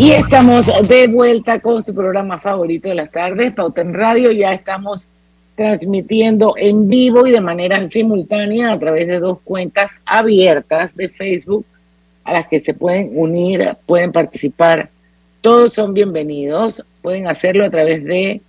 Y 0.00 0.12
estamos 0.12 0.66
de 0.88 1.08
vuelta 1.08 1.60
con 1.60 1.82
su 1.82 1.94
programa 1.94 2.40
favorito 2.40 2.88
de 2.88 2.94
las 2.94 3.10
tardes, 3.10 3.52
Pauta 3.52 3.82
en 3.82 3.92
Radio. 3.92 4.32
Ya 4.32 4.54
estamos 4.54 5.10
transmitiendo 5.56 6.54
en 6.56 6.88
vivo 6.88 7.26
y 7.26 7.32
de 7.32 7.42
manera 7.42 7.86
simultánea 7.86 8.72
a 8.72 8.78
través 8.78 9.06
de 9.06 9.18
dos 9.18 9.40
cuentas 9.44 10.00
abiertas 10.06 10.96
de 10.96 11.10
Facebook 11.10 11.66
a 12.24 12.32
las 12.32 12.46
que 12.46 12.62
se 12.62 12.72
pueden 12.72 13.10
unir, 13.12 13.76
pueden 13.84 14.10
participar. 14.10 14.88
Todos 15.42 15.74
son 15.74 15.92
bienvenidos. 15.92 16.82
Pueden 17.02 17.28
hacerlo 17.28 17.66
a 17.66 17.70
través 17.70 18.02
de 18.02 18.40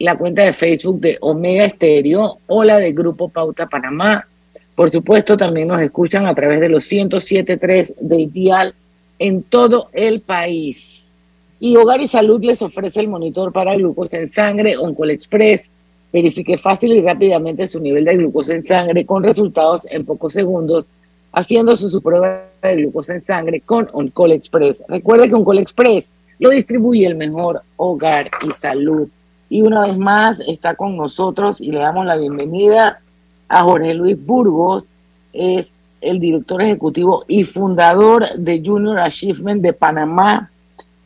la 0.00 0.16
cuenta 0.16 0.42
de 0.42 0.54
Facebook 0.54 0.98
de 0.98 1.18
Omega 1.20 1.66
Estéreo 1.66 2.38
o 2.48 2.64
la 2.64 2.78
de 2.78 2.90
Grupo 2.90 3.28
Pauta 3.28 3.68
Panamá. 3.68 4.26
Por 4.74 4.90
supuesto, 4.90 5.36
también 5.36 5.68
nos 5.68 5.80
escuchan 5.80 6.26
a 6.26 6.34
través 6.34 6.58
de 6.58 6.68
los 6.68 6.90
107.3 6.90 7.94
del 7.94 8.32
dial 8.32 8.74
en 9.18 9.42
todo 9.42 9.88
el 9.92 10.20
país. 10.20 10.95
Y 11.58 11.76
Hogar 11.76 12.00
y 12.00 12.06
Salud 12.06 12.42
les 12.42 12.60
ofrece 12.62 13.00
el 13.00 13.08
monitor 13.08 13.52
para 13.52 13.74
glucosa 13.74 14.18
en 14.18 14.30
sangre 14.30 14.76
Oncol 14.76 15.10
Express. 15.10 15.70
Verifique 16.12 16.58
fácil 16.58 16.92
y 16.92 17.00
rápidamente 17.00 17.66
su 17.66 17.80
nivel 17.80 18.04
de 18.04 18.16
glucosa 18.16 18.54
en 18.54 18.62
sangre 18.62 19.04
con 19.06 19.22
resultados 19.22 19.90
en 19.90 20.04
pocos 20.04 20.32
segundos, 20.32 20.92
haciendo 21.32 21.76
su 21.76 22.02
prueba 22.02 22.44
de 22.62 22.76
glucosa 22.76 23.14
en 23.14 23.20
sangre 23.20 23.60
con 23.60 23.88
Oncol 23.92 24.32
Express. 24.32 24.82
Recuerde 24.88 25.28
que 25.28 25.34
Oncol 25.34 25.58
Express 25.58 26.12
lo 26.38 26.50
distribuye 26.50 27.06
el 27.06 27.16
mejor 27.16 27.62
Hogar 27.76 28.30
y 28.46 28.52
Salud. 28.60 29.08
Y 29.48 29.62
una 29.62 29.86
vez 29.86 29.96
más 29.96 30.38
está 30.46 30.74
con 30.74 30.96
nosotros 30.96 31.60
y 31.60 31.70
le 31.70 31.78
damos 31.78 32.04
la 32.04 32.16
bienvenida 32.16 33.00
a 33.48 33.62
Jorge 33.62 33.94
Luis 33.94 34.16
Burgos, 34.24 34.92
es 35.32 35.84
el 36.00 36.20
director 36.20 36.60
ejecutivo 36.62 37.24
y 37.28 37.44
fundador 37.44 38.28
de 38.36 38.62
Junior 38.64 38.98
Achievement 38.98 39.62
de 39.62 39.72
Panamá. 39.72 40.50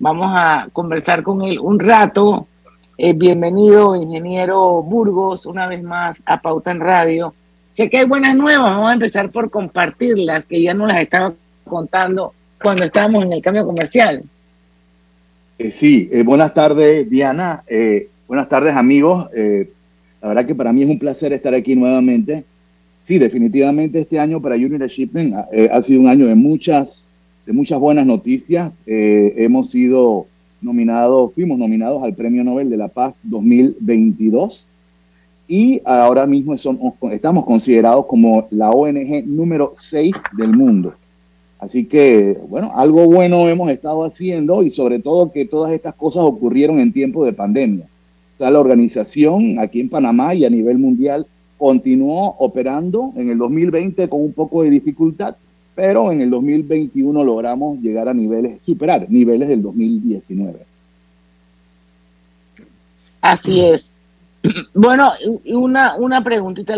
Vamos 0.00 0.30
a 0.34 0.66
conversar 0.72 1.22
con 1.22 1.42
él 1.42 1.58
un 1.60 1.78
rato. 1.78 2.46
Eh, 2.96 3.12
bienvenido, 3.12 3.94
ingeniero 3.94 4.82
Burgos, 4.82 5.44
una 5.44 5.66
vez 5.66 5.82
más 5.82 6.22
a 6.24 6.40
Pauta 6.40 6.70
en 6.70 6.80
Radio. 6.80 7.34
Sé 7.70 7.90
que 7.90 7.98
hay 7.98 8.06
buenas 8.06 8.34
nuevas, 8.34 8.72
vamos 8.72 8.88
a 8.88 8.94
empezar 8.94 9.30
por 9.30 9.50
compartirlas, 9.50 10.46
que 10.46 10.62
ya 10.62 10.72
no 10.72 10.86
las 10.86 11.00
estaba 11.00 11.34
contando 11.64 12.32
cuando 12.62 12.84
estábamos 12.84 13.26
en 13.26 13.34
el 13.34 13.42
cambio 13.42 13.66
comercial. 13.66 14.22
Eh, 15.58 15.70
sí, 15.70 16.08
eh, 16.10 16.22
buenas 16.22 16.54
tardes, 16.54 17.08
Diana. 17.10 17.62
buenas 18.26 18.48
tardes, 18.48 18.74
amigos. 18.74 19.28
la 20.22 20.28
verdad 20.28 20.46
que 20.46 20.54
para 20.54 20.72
mí 20.72 20.82
es 20.82 20.88
un 20.88 20.98
placer 20.98 21.34
estar 21.34 21.54
aquí 21.54 21.76
nuevamente 21.76 22.44
sí, 23.02 23.18
definitivamente 23.18 24.00
este 24.00 24.18
año 24.18 24.40
para 24.40 24.54
Junior 24.54 24.86
Shipping 24.86 25.34
ha 25.70 25.82
sido 25.82 26.00
un 26.00 26.08
año 26.08 26.26
de 26.26 26.36
muchas, 26.36 27.06
de 27.46 27.52
muchas 27.52 27.78
buenas 27.78 28.06
noticias. 28.06 28.72
Eh, 28.86 29.34
hemos 29.38 29.70
sido 29.70 30.26
nominados, 30.60 31.32
fuimos 31.34 31.58
nominados 31.58 32.02
al 32.02 32.14
Premio 32.14 32.44
Nobel 32.44 32.70
de 32.70 32.76
la 32.76 32.88
Paz 32.88 33.14
2022 33.24 34.68
y 35.48 35.80
ahora 35.84 36.26
mismo 36.26 36.54
estamos 36.54 37.44
considerados 37.44 38.06
como 38.06 38.46
la 38.50 38.70
ONG 38.70 39.26
número 39.26 39.74
6 39.76 40.14
del 40.36 40.52
mundo. 40.52 40.94
Así 41.58 41.84
que, 41.84 42.38
bueno, 42.48 42.72
algo 42.74 43.04
bueno 43.06 43.48
hemos 43.48 43.70
estado 43.70 44.04
haciendo 44.04 44.62
y 44.62 44.70
sobre 44.70 44.98
todo 45.00 45.32
que 45.32 45.44
todas 45.44 45.72
estas 45.72 45.94
cosas 45.94 46.22
ocurrieron 46.22 46.78
en 46.78 46.92
tiempo 46.92 47.24
de 47.24 47.32
pandemia. 47.32 47.84
O 48.36 48.38
sea, 48.38 48.50
la 48.50 48.60
organización 48.60 49.58
aquí 49.58 49.80
en 49.80 49.90
Panamá 49.90 50.34
y 50.34 50.44
a 50.44 50.50
nivel 50.50 50.78
mundial 50.78 51.26
continuó 51.58 52.36
operando 52.38 53.12
en 53.16 53.28
el 53.28 53.36
2020 53.36 54.08
con 54.08 54.22
un 54.22 54.32
poco 54.32 54.62
de 54.62 54.70
dificultad, 54.70 55.36
pero 55.74 56.12
en 56.12 56.20
el 56.20 56.30
2021 56.30 57.24
logramos 57.24 57.78
llegar 57.78 58.08
a 58.08 58.14
niveles, 58.14 58.58
superar 58.64 59.06
niveles 59.08 59.48
del 59.48 59.62
2019. 59.62 60.58
Así 63.20 63.60
es. 63.60 63.96
Bueno, 64.74 65.10
una, 65.46 65.96
una 65.96 66.24
preguntita. 66.24 66.74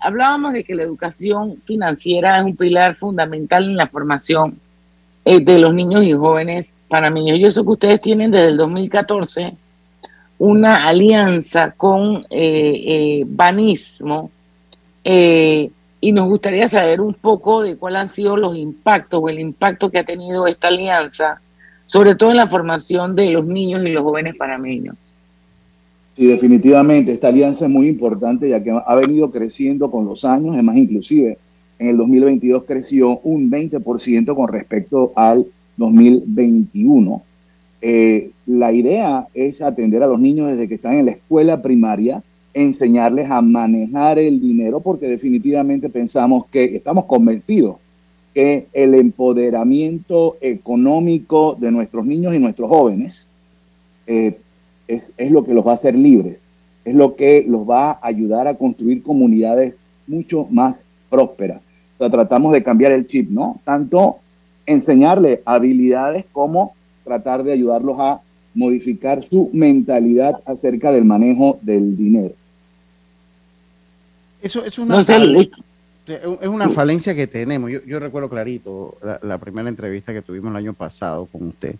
hablábamos 0.00 0.52
de 0.54 0.64
que 0.64 0.74
la 0.74 0.82
educación 0.82 1.56
financiera 1.64 2.38
es 2.38 2.44
un 2.44 2.56
pilar 2.56 2.96
fundamental 2.96 3.64
en 3.64 3.76
la 3.76 3.86
formación 3.86 4.58
eh, 5.24 5.40
de 5.40 5.58
los 5.58 5.74
niños 5.74 6.04
y 6.04 6.12
jóvenes 6.12 6.72
panameños. 6.88 7.38
Yo 7.38 7.50
sé 7.50 7.62
que 7.62 7.68
ustedes 7.68 8.00
tienen 8.00 8.30
desde 8.30 8.48
el 8.48 8.56
2014 8.56 9.54
una 10.38 10.86
alianza 10.86 11.72
con 11.76 12.24
eh, 12.30 12.82
eh, 12.86 13.24
Banismo 13.26 14.30
eh, 15.04 15.70
y 16.00 16.12
nos 16.12 16.28
gustaría 16.28 16.68
saber 16.68 17.00
un 17.00 17.14
poco 17.14 17.62
de 17.62 17.76
cuáles 17.76 18.02
han 18.02 18.10
sido 18.10 18.36
los 18.36 18.56
impactos 18.56 19.20
o 19.22 19.28
el 19.28 19.40
impacto 19.40 19.90
que 19.90 19.98
ha 19.98 20.04
tenido 20.04 20.46
esta 20.46 20.68
alianza, 20.68 21.40
sobre 21.86 22.14
todo 22.14 22.30
en 22.30 22.36
la 22.36 22.46
formación 22.46 23.16
de 23.16 23.30
los 23.30 23.46
niños 23.46 23.84
y 23.84 23.88
los 23.88 24.02
jóvenes 24.02 24.34
panameños. 24.36 25.14
Sí, 26.16 26.26
definitivamente, 26.26 27.12
esta 27.12 27.28
alianza 27.28 27.66
es 27.66 27.70
muy 27.70 27.88
importante 27.88 28.48
ya 28.48 28.62
que 28.62 28.70
ha 28.70 28.94
venido 28.96 29.30
creciendo 29.30 29.90
con 29.90 30.04
los 30.04 30.24
años, 30.24 30.56
es 30.56 30.62
más, 30.62 30.76
inclusive 30.76 31.38
en 31.78 31.88
el 31.88 31.96
2022 31.96 32.64
creció 32.64 33.18
un 33.20 33.50
20% 33.50 34.34
con 34.34 34.48
respecto 34.48 35.12
al 35.14 35.46
2021. 35.76 37.22
Eh, 37.80 38.30
la 38.46 38.72
idea 38.72 39.28
es 39.34 39.62
atender 39.62 40.02
a 40.02 40.08
los 40.08 40.18
niños 40.18 40.48
desde 40.48 40.68
que 40.68 40.74
están 40.74 40.94
en 40.94 41.06
la 41.06 41.12
escuela 41.12 41.62
primaria, 41.62 42.22
enseñarles 42.54 43.30
a 43.30 43.40
manejar 43.40 44.18
el 44.18 44.40
dinero, 44.40 44.80
porque 44.80 45.06
definitivamente 45.06 45.88
pensamos 45.88 46.46
que 46.46 46.76
estamos 46.76 47.04
convencidos 47.04 47.76
que 48.34 48.66
el 48.72 48.94
empoderamiento 48.94 50.36
económico 50.40 51.56
de 51.58 51.72
nuestros 51.72 52.04
niños 52.06 52.34
y 52.34 52.38
nuestros 52.38 52.68
jóvenes 52.68 53.26
eh, 54.06 54.38
es, 54.86 55.02
es 55.16 55.30
lo 55.30 55.44
que 55.44 55.54
los 55.54 55.66
va 55.66 55.72
a 55.72 55.76
hacer 55.76 55.94
libres, 55.94 56.38
es 56.84 56.94
lo 56.94 57.16
que 57.16 57.44
los 57.46 57.68
va 57.68 57.90
a 57.90 57.98
ayudar 58.02 58.46
a 58.46 58.54
construir 58.54 59.02
comunidades 59.02 59.74
mucho 60.06 60.46
más 60.50 60.76
prósperas. 61.10 61.60
Tratamos 61.98 62.52
de 62.52 62.62
cambiar 62.62 62.92
el 62.92 63.06
chip, 63.06 63.28
¿no? 63.28 63.60
Tanto 63.64 64.18
enseñarles 64.66 65.40
habilidades 65.44 66.24
como 66.30 66.74
tratar 67.04 67.42
de 67.42 67.52
ayudarlos 67.52 67.96
a 67.98 68.20
modificar 68.58 69.24
su 69.30 69.50
mentalidad 69.52 70.40
acerca 70.44 70.90
del 70.90 71.04
manejo 71.04 71.58
del 71.62 71.96
dinero. 71.96 72.34
Eso 74.42 74.64
es 74.64 74.78
una, 74.78 74.98
es 74.98 76.48
una 76.48 76.68
falencia 76.68 77.14
que 77.14 77.28
tenemos. 77.28 77.70
Yo, 77.70 77.98
recuerdo 78.00 78.28
clarito 78.28 78.98
la, 79.22 79.38
primera 79.38 79.68
entrevista 79.68 80.12
que 80.12 80.22
tuvimos 80.22 80.50
el 80.50 80.56
año 80.56 80.72
pasado 80.72 81.26
con 81.26 81.46
usted. 81.48 81.76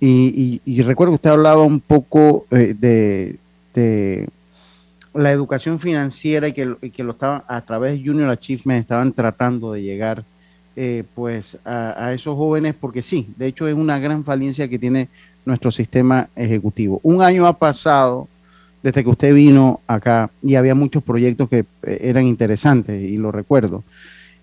Y, 0.00 0.82
recuerdo 0.82 1.12
que 1.12 1.16
usted 1.16 1.30
hablaba 1.30 1.62
un 1.62 1.80
poco 1.80 2.46
eh, 2.50 2.74
de, 2.74 4.28
la 5.12 5.32
educación 5.32 5.78
financiera 5.78 6.48
y 6.48 6.54
que, 6.54 6.76
y 6.80 6.90
que 6.90 7.04
lo 7.04 7.12
estaban 7.12 7.42
a 7.46 7.60
través 7.60 7.92
de 7.92 8.06
Junior 8.06 8.30
Achievement 8.30 8.80
estaban 8.80 9.12
tratando 9.12 9.72
de 9.72 9.82
llegar 9.82 10.24
eh, 10.76 11.04
pues 11.14 11.58
a, 11.64 12.12
esos 12.14 12.36
jóvenes, 12.36 12.74
porque 12.80 13.02
sí, 13.02 13.28
de 13.36 13.48
hecho 13.48 13.66
es 13.66 13.74
una 13.74 13.98
gran 13.98 14.24
falencia 14.24 14.68
que 14.68 14.78
tiene 14.78 15.08
nuestro 15.44 15.70
sistema 15.70 16.28
ejecutivo. 16.36 17.00
Un 17.02 17.22
año 17.22 17.46
ha 17.46 17.56
pasado 17.56 18.28
desde 18.82 19.04
que 19.04 19.10
usted 19.10 19.34
vino 19.34 19.80
acá 19.86 20.30
y 20.42 20.54
había 20.54 20.74
muchos 20.74 21.02
proyectos 21.02 21.48
que 21.48 21.64
eh, 21.82 21.98
eran 22.02 22.26
interesantes 22.26 23.02
y 23.02 23.16
lo 23.16 23.30
recuerdo. 23.30 23.84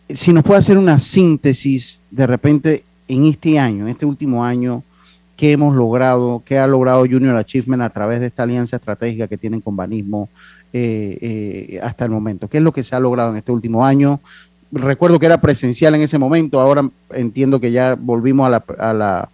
Si 0.10 0.32
nos 0.32 0.44
puede 0.44 0.60
hacer 0.60 0.78
una 0.78 1.00
síntesis 1.00 2.00
de 2.12 2.28
repente 2.28 2.84
en 3.08 3.26
este 3.26 3.60
año, 3.60 3.86
en 3.86 3.90
este 3.90 4.06
último 4.06 4.46
año, 4.46 4.84
qué 5.36 5.52
hemos 5.52 5.76
logrado, 5.76 6.42
qué 6.46 6.58
ha 6.58 6.68
logrado 6.68 7.02
Junior 7.02 7.36
Achievement 7.36 7.84
a 7.84 7.90
través 7.90 8.20
de 8.20 8.28
esta 8.28 8.44
alianza 8.44 8.78
estratégica 8.78 9.28
que 9.28 9.38
tienen 9.38 9.62
con 9.62 9.76
Banismo 9.76 10.30
eh, 10.74 11.18
eh, 11.22 11.80
hasta 11.82 12.06
el 12.06 12.12
momento. 12.12 12.48
¿Qué 12.48 12.58
es 12.58 12.64
lo 12.64 12.72
que 12.72 12.84
se 12.84 12.96
ha 12.96 13.00
logrado 13.00 13.32
en 13.32 13.38
este 13.38 13.52
último 13.52 13.86
año? 13.86 14.20
Recuerdo 14.72 15.20
que 15.20 15.28
era 15.28 15.40
presencial 15.40 15.96
en 15.96 16.02
ese 16.02 16.18
momento, 16.18 16.60
ahora 16.60 16.90
entiendo 17.12 17.60
que 17.60 17.72
ya 17.72 17.96
volvimos 17.96 18.48
a 18.48 18.50
la... 18.50 18.64
A 18.80 18.94
la 18.94 19.30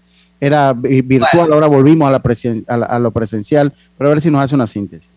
era 0.46 0.74
virtual, 0.74 1.54
ahora 1.54 1.68
volvimos 1.68 2.08
a, 2.08 2.12
la 2.12 2.86
a, 2.86 3.00
lo 3.00 3.12
presencial, 3.12 3.72
pero 3.98 4.10
a 4.10 4.14
ver 4.14 4.22
si 4.22 4.30
nos 4.30 4.42
hace 4.42 4.56
una 4.56 4.68
síntesis. 4.68 5.08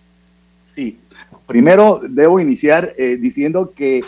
Sí, 0.77 0.99
primero 1.47 2.01
debo 2.09 2.39
iniciar 2.39 2.93
eh, 2.97 3.17
diciendo 3.17 3.73
que 3.75 4.03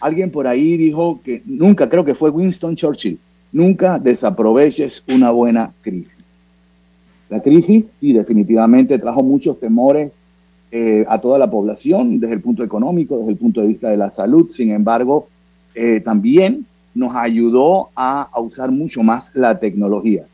alguien 0.00 0.30
por 0.30 0.46
ahí 0.46 0.76
dijo 0.76 1.20
que 1.24 1.42
nunca, 1.46 1.88
creo 1.88 2.04
que 2.04 2.14
fue 2.14 2.30
Winston 2.30 2.76
Churchill, 2.76 3.18
nunca 3.50 3.98
desaproveches 3.98 5.02
una 5.08 5.32
buena 5.32 5.72
crisis. 5.82 6.12
La 7.28 7.40
crisis, 7.40 7.86
sí, 8.00 8.12
definitivamente 8.12 9.00
trajo 9.00 9.22
muchos 9.22 9.58
temores 9.58 10.12
eh, 10.70 11.04
a 11.08 11.20
toda 11.20 11.40
la 11.40 11.50
población 11.50 12.20
desde 12.20 12.34
el 12.34 12.40
punto 12.40 12.62
económico, 12.62 13.18
desde 13.18 13.32
el 13.32 13.38
punto 13.38 13.62
de 13.62 13.66
vista 13.66 13.90
de 13.90 13.96
la 13.96 14.10
salud. 14.10 14.50
Sin 14.52 14.70
embargo, 14.70 15.28
eh, 15.74 16.00
también 16.00 16.66
nos 16.94 17.14
ayudó 17.14 17.88
a, 17.96 18.28
usar 18.40 18.70
mucho 18.70 19.02
más 19.02 19.30
la 19.34 19.58
tecnología. 19.58 20.26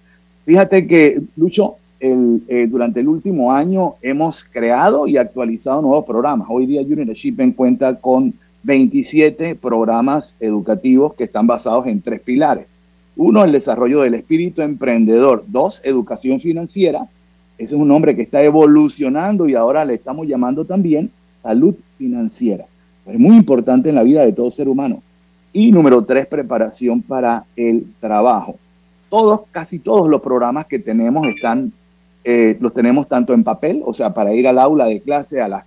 Fíjate 0.48 0.86
que, 0.86 1.20
Lucho, 1.36 1.76
eh, 2.00 2.66
durante 2.70 3.00
el 3.00 3.08
último 3.08 3.52
año 3.52 3.96
hemos 4.00 4.42
creado 4.42 5.06
y 5.06 5.18
actualizado 5.18 5.82
nuevos 5.82 6.06
programas. 6.06 6.48
Hoy 6.50 6.64
día 6.64 6.80
Junior 6.80 7.14
Shipping 7.14 7.52
cuenta 7.52 7.96
con 7.96 8.32
27 8.62 9.56
programas 9.56 10.36
educativos 10.40 11.12
que 11.12 11.24
están 11.24 11.46
basados 11.46 11.86
en 11.86 12.00
tres 12.00 12.20
pilares. 12.20 12.66
Uno, 13.14 13.44
el 13.44 13.52
desarrollo 13.52 14.00
del 14.00 14.14
espíritu 14.14 14.62
emprendedor. 14.62 15.44
Dos, 15.48 15.82
educación 15.84 16.40
financiera. 16.40 17.06
Ese 17.58 17.74
es 17.74 17.78
un 17.78 17.88
nombre 17.88 18.16
que 18.16 18.22
está 18.22 18.42
evolucionando 18.42 19.46
y 19.50 19.54
ahora 19.54 19.84
le 19.84 19.96
estamos 19.96 20.26
llamando 20.26 20.64
también 20.64 21.10
salud 21.42 21.74
financiera. 21.98 22.64
Es 23.04 23.18
muy 23.18 23.36
importante 23.36 23.90
en 23.90 23.96
la 23.96 24.02
vida 24.02 24.24
de 24.24 24.32
todo 24.32 24.50
ser 24.50 24.70
humano. 24.70 25.02
Y 25.52 25.72
número 25.72 26.02
tres, 26.06 26.26
preparación 26.26 27.02
para 27.02 27.44
el 27.54 27.84
trabajo. 28.00 28.56
Todos, 29.10 29.42
casi 29.50 29.78
todos 29.78 30.08
los 30.08 30.20
programas 30.20 30.66
que 30.66 30.78
tenemos 30.78 31.26
están, 31.26 31.72
eh, 32.24 32.56
los 32.60 32.74
tenemos 32.74 33.08
tanto 33.08 33.32
en 33.32 33.44
papel, 33.44 33.82
o 33.84 33.94
sea, 33.94 34.12
para 34.12 34.34
ir 34.34 34.46
al 34.46 34.58
aula 34.58 34.86
de 34.86 35.00
clase, 35.00 35.40
a 35.40 35.48
las, 35.48 35.64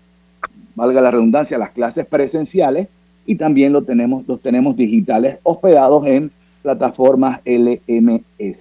valga 0.76 1.02
la 1.02 1.12
redundancia, 1.12 1.58
a 1.58 1.60
las 1.60 1.72
clases 1.72 2.06
presenciales, 2.06 2.88
y 3.26 3.36
también 3.36 3.74
lo 3.74 3.84
tenemos, 3.84 4.28
los 4.28 4.42
tenemos 4.42 4.76
digitales 4.76 5.38
hospedados 5.44 6.06
en 6.06 6.32
plataformas 6.62 7.40
LMS. 7.46 8.60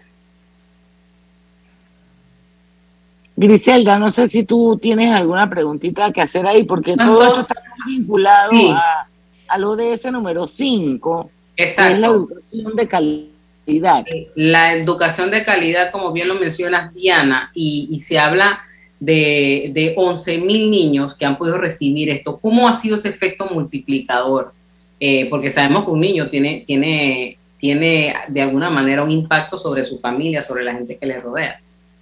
Griselda, 3.37 3.99
no 3.99 4.13
sé 4.13 4.29
si 4.29 4.45
tú 4.45 4.79
tienes 4.81 5.11
alguna 5.13 5.49
preguntita 5.49 6.13
que 6.13 6.21
hacer 6.21 6.47
ahí, 6.47 6.65
porque 6.65 6.95
todo 6.95 7.23
esto 7.25 7.41
está 7.41 7.55
vinculado 7.87 8.51
a, 8.75 9.09
al 9.49 9.65
ODS 9.65 10.13
número 10.13 10.47
5, 10.47 11.31
que 11.57 11.65
es 11.65 11.77
la 11.77 12.09
educación 12.09 12.77
de 12.77 12.87
calidad. 12.87 13.40
Eh, 13.67 14.29
la 14.35 14.75
educación 14.75 15.31
de 15.31 15.45
calidad, 15.45 15.91
como 15.91 16.13
bien 16.13 16.29
lo 16.29 16.35
mencionas, 16.35 16.93
Diana, 16.95 17.51
y, 17.55 18.01
se 18.01 18.19
habla 18.19 18.61
de, 18.99 19.71
de 19.73 19.95
11 19.97 20.39
mil 20.39 20.71
niños 20.71 21.17
que 21.17 21.25
han 21.25 21.39
podido 21.39 21.59
recibir 21.59 22.11
esto. 22.11 22.39
¿Cómo 22.39 22.69
ha 22.69 22.75
sido 22.75 22.97
ese 22.97 23.09
efecto 23.09 23.47
multiplicador? 23.47 24.53
Eh, 24.99 25.27
porque 25.31 25.51
sabemos 25.51 25.85
que 25.85 25.91
un 25.91 26.01
niño 26.01 26.29
tiene, 26.29 26.63
tiene, 26.67 27.39
tiene 27.59 28.15
de 28.29 28.43
alguna 28.43 28.69
manera 28.69 29.03
un 29.03 29.11
impacto 29.11 29.57
sobre 29.57 29.83
su 29.83 29.99
familia, 29.99 30.43
sobre 30.43 30.65
la 30.65 30.75
gente 30.75 30.97
que 30.97 31.07
le 31.07 31.21
rodea. 31.21 31.61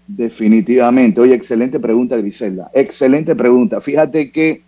Definitivamente. 0.08 1.20
Oye, 1.20 1.34
excelente 1.34 1.78
pregunta, 1.78 2.16
Griselda. 2.16 2.70
Excelente 2.74 3.36
pregunta. 3.36 3.80
Fíjate 3.80 4.32
que 4.32 4.62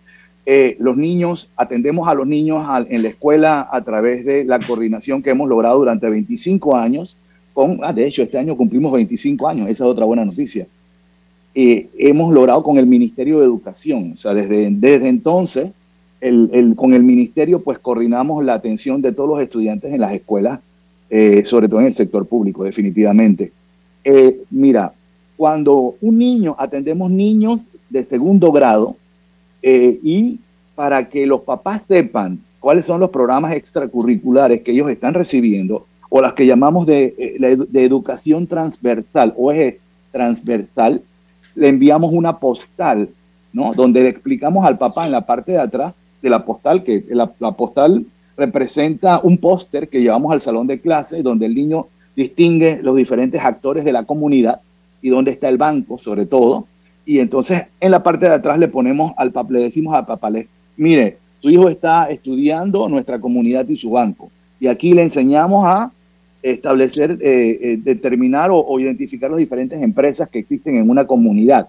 eh, 0.45 0.75
los 0.79 0.97
niños, 0.97 1.51
atendemos 1.55 2.07
a 2.07 2.15
los 2.15 2.25
niños 2.25 2.65
en 2.89 3.03
la 3.03 3.09
escuela 3.09 3.69
a 3.71 3.81
través 3.83 4.25
de 4.25 4.43
la 4.43 4.59
coordinación 4.59 5.21
que 5.21 5.29
hemos 5.29 5.47
logrado 5.47 5.77
durante 5.79 6.09
25 6.09 6.75
años. 6.75 7.15
Con, 7.53 7.79
ah, 7.83 7.93
de 7.93 8.07
hecho, 8.07 8.23
este 8.23 8.39
año 8.39 8.57
cumplimos 8.57 8.91
25 8.91 9.47
años, 9.47 9.69
esa 9.69 9.83
es 9.83 9.89
otra 9.89 10.05
buena 10.05 10.25
noticia. 10.25 10.65
Eh, 11.53 11.89
hemos 11.97 12.33
logrado 12.33 12.63
con 12.63 12.77
el 12.77 12.87
Ministerio 12.87 13.39
de 13.39 13.45
Educación, 13.45 14.13
o 14.13 14.17
sea, 14.17 14.33
desde, 14.33 14.69
desde 14.71 15.09
entonces, 15.09 15.73
el, 16.21 16.73
con 16.75 16.93
el 16.93 17.03
Ministerio, 17.03 17.61
pues 17.61 17.79
coordinamos 17.79 18.43
la 18.43 18.53
atención 18.53 19.01
de 19.01 19.11
todos 19.11 19.29
los 19.29 19.41
estudiantes 19.41 19.91
en 19.93 20.01
las 20.01 20.13
escuelas, 20.13 20.59
eh, 21.09 21.43
sobre 21.45 21.67
todo 21.67 21.81
en 21.81 21.87
el 21.87 21.93
sector 21.93 22.25
público, 22.25 22.63
definitivamente. 22.63 23.51
mira, 24.49 24.93
cuando 25.35 25.95
un 26.01 26.17
niño, 26.17 26.55
atendemos 26.57 27.11
niños 27.11 27.59
de 27.89 28.03
segundo 28.03 28.51
grado 28.51 28.95
eh, 29.61 29.99
y 30.03 30.39
para 30.75 31.09
que 31.09 31.25
los 31.25 31.41
papás 31.41 31.81
sepan 31.87 32.39
cuáles 32.59 32.85
son 32.85 32.99
los 32.99 33.09
programas 33.09 33.53
extracurriculares 33.53 34.61
que 34.61 34.71
ellos 34.71 34.89
están 34.89 35.13
recibiendo 35.13 35.85
o 36.09 36.21
las 36.21 36.33
que 36.33 36.45
llamamos 36.45 36.85
de, 36.85 37.15
eh, 37.17 37.57
de 37.69 37.85
educación 37.85 38.47
transversal 38.47 39.33
o 39.37 39.51
eje 39.51 39.79
transversal, 40.11 41.01
le 41.55 41.69
enviamos 41.69 42.11
una 42.13 42.37
postal, 42.37 43.09
¿no? 43.53 43.73
Donde 43.73 44.03
le 44.03 44.09
explicamos 44.09 44.65
al 44.65 44.77
papá 44.77 45.05
en 45.05 45.11
la 45.11 45.25
parte 45.25 45.53
de 45.53 45.59
atrás 45.59 45.95
de 46.21 46.29
la 46.29 46.45
postal, 46.45 46.83
que 46.83 47.03
la, 47.09 47.27
postal 47.27 48.05
representa 48.37 49.19
un 49.23 49.37
póster 49.37 49.89
que 49.89 50.01
llevamos 50.01 50.31
al 50.31 50.41
salón 50.41 50.67
de 50.67 50.79
clase, 50.79 51.23
donde 51.23 51.47
el 51.47 51.55
niño 51.55 51.87
distingue 52.15 52.79
los 52.81 52.95
diferentes 52.95 53.41
actores 53.41 53.83
de 53.85 53.91
la 53.91 54.03
comunidad 54.03 54.61
y 55.01 55.09
dónde 55.09 55.31
está 55.31 55.49
el 55.49 55.57
banco, 55.57 55.97
sobre 55.97 56.25
todo. 56.25 56.67
Y 57.05 57.19
entonces 57.19 57.63
en 57.79 57.91
la 57.91 58.03
parte 58.03 58.27
de 58.27 58.35
atrás 58.35 58.59
le 58.59 58.67
ponemos 58.67 59.13
al 59.17 59.31
papá, 59.31 59.53
le 59.53 59.61
decimos 59.61 59.93
al 59.95 60.05
papá, 60.05 60.31
mire, 60.77 61.17
tu 61.41 61.49
hijo 61.49 61.67
está 61.69 62.09
estudiando 62.09 62.87
nuestra 62.87 63.19
comunidad 63.19 63.67
y 63.67 63.75
su 63.75 63.89
banco. 63.89 64.31
Y 64.59 64.67
aquí 64.67 64.93
le 64.93 65.01
enseñamos 65.01 65.65
a 65.65 65.91
establecer, 66.43 67.17
eh, 67.21 67.59
eh, 67.61 67.77
determinar 67.77 68.49
o, 68.51 68.79
identificar 68.79 69.29
las 69.29 69.39
diferentes 69.39 69.81
empresas 69.81 70.29
que 70.29 70.39
existen 70.39 70.75
en 70.75 70.89
una 70.89 71.05
comunidad, 71.05 71.67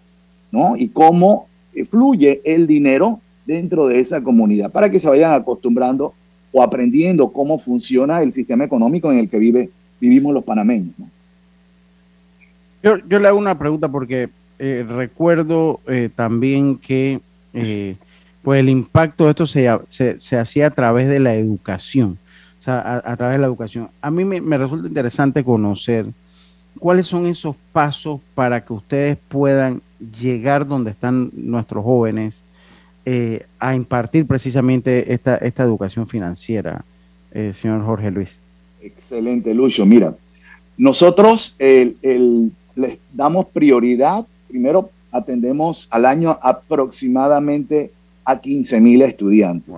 ¿no? 0.50 0.76
Y 0.76 0.88
cómo 0.88 1.46
eh, 1.74 1.84
fluye 1.84 2.40
el 2.44 2.66
dinero 2.66 3.20
dentro 3.46 3.86
de 3.86 4.00
esa 4.00 4.22
comunidad, 4.22 4.70
para 4.70 4.90
que 4.90 5.00
se 5.00 5.08
vayan 5.08 5.32
acostumbrando 5.32 6.14
o 6.52 6.62
aprendiendo 6.62 7.32
cómo 7.32 7.58
funciona 7.58 8.22
el 8.22 8.32
sistema 8.32 8.64
económico 8.64 9.10
en 9.10 9.18
el 9.18 9.28
que 9.28 9.38
vive, 9.38 9.70
vivimos 10.00 10.34
los 10.34 10.44
panameños. 10.44 10.94
¿no? 10.98 11.08
Yo 13.08 13.18
le 13.18 13.28
hago 13.28 13.38
una 13.38 13.58
pregunta 13.58 13.88
porque 13.88 14.28
eh, 14.64 14.84
recuerdo 14.88 15.80
eh, 15.88 16.08
también 16.14 16.78
que 16.78 17.20
eh, 17.52 17.96
pues 18.44 18.60
el 18.60 18.68
impacto 18.68 19.24
de 19.24 19.30
esto 19.30 19.44
se, 19.44 19.68
se, 19.88 20.38
hacía 20.38 20.68
a 20.68 20.70
través 20.70 21.08
de 21.08 21.18
la 21.18 21.34
educación, 21.34 22.16
o 22.60 22.62
sea, 22.62 23.02
a, 23.04 23.16
través 23.16 23.38
de 23.38 23.40
la 23.40 23.48
educación. 23.48 23.88
A 24.00 24.12
mí 24.12 24.24
me, 24.24 24.40
me, 24.40 24.56
resulta 24.56 24.86
interesante 24.86 25.42
conocer 25.42 26.06
cuáles 26.78 27.06
son 27.06 27.26
esos 27.26 27.56
pasos 27.72 28.20
para 28.36 28.64
que 28.64 28.72
ustedes 28.72 29.18
puedan 29.26 29.82
llegar 30.20 30.64
donde 30.64 30.92
están 30.92 31.32
nuestros 31.34 31.82
jóvenes 31.82 32.44
a 33.58 33.74
impartir 33.74 34.28
precisamente 34.28 35.12
esta, 35.12 35.38
esta 35.38 35.64
educación 35.64 36.06
financiera, 36.06 36.84
señor 37.32 37.84
Jorge 37.84 38.12
Luis. 38.12 38.38
Excelente, 38.80 39.52
Lucho. 39.54 39.84
Mira, 39.84 40.14
nosotros 40.76 41.56
el, 41.58 41.96
el 42.02 42.52
les 42.74 42.98
damos 43.12 43.46
prioridad. 43.46 44.26
Primero 44.52 44.90
atendemos 45.10 45.88
al 45.90 46.04
año 46.04 46.38
aproximadamente 46.42 47.90
a 48.22 48.38
15 48.38 48.80
mil 48.82 49.00
estudiantes. 49.00 49.74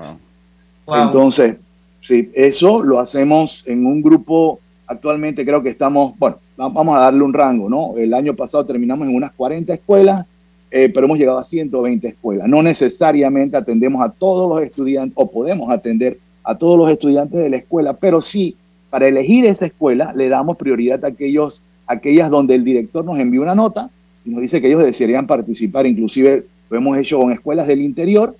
Entonces, 0.88 1.58
sí, 2.02 2.28
eso 2.34 2.82
lo 2.82 2.98
hacemos 2.98 3.64
en 3.68 3.86
un 3.86 4.02
grupo, 4.02 4.58
actualmente 4.88 5.44
creo 5.44 5.62
que 5.62 5.68
estamos, 5.68 6.18
bueno, 6.18 6.38
vamos 6.56 6.96
a 6.96 7.02
darle 7.02 7.22
un 7.22 7.32
rango, 7.32 7.70
¿no? 7.70 7.96
El 7.96 8.12
año 8.14 8.34
pasado 8.34 8.66
terminamos 8.66 9.06
en 9.06 9.14
unas 9.14 9.30
40 9.30 9.72
escuelas, 9.74 10.26
eh, 10.72 10.90
pero 10.92 11.06
hemos 11.06 11.18
llegado 11.18 11.38
a 11.38 11.44
120 11.44 12.08
escuelas. 12.08 12.48
No 12.48 12.60
necesariamente 12.60 13.56
atendemos 13.56 14.04
a 14.04 14.10
todos 14.10 14.48
los 14.48 14.66
estudiantes 14.66 15.14
o 15.16 15.30
podemos 15.30 15.70
atender 15.70 16.18
a 16.42 16.56
todos 16.56 16.76
los 16.76 16.90
estudiantes 16.90 17.38
de 17.38 17.48
la 17.48 17.58
escuela, 17.58 17.92
pero 17.92 18.20
sí, 18.20 18.56
para 18.90 19.06
elegir 19.06 19.46
esa 19.46 19.66
escuela 19.66 20.12
le 20.16 20.28
damos 20.28 20.56
prioridad 20.56 21.04
a 21.04 21.08
aquellos 21.08 21.62
aquellas 21.86 22.30
donde 22.30 22.54
el 22.54 22.64
director 22.64 23.04
nos 23.04 23.18
envió 23.18 23.42
una 23.42 23.54
nota 23.54 23.90
y 24.24 24.30
nos 24.30 24.40
dice 24.40 24.60
que 24.60 24.68
ellos 24.68 24.82
desearían 24.82 25.26
participar, 25.26 25.86
inclusive 25.86 26.46
lo 26.70 26.76
hemos 26.76 26.96
hecho 26.98 27.18
con 27.18 27.32
escuelas 27.32 27.66
del 27.66 27.82
interior 27.82 28.34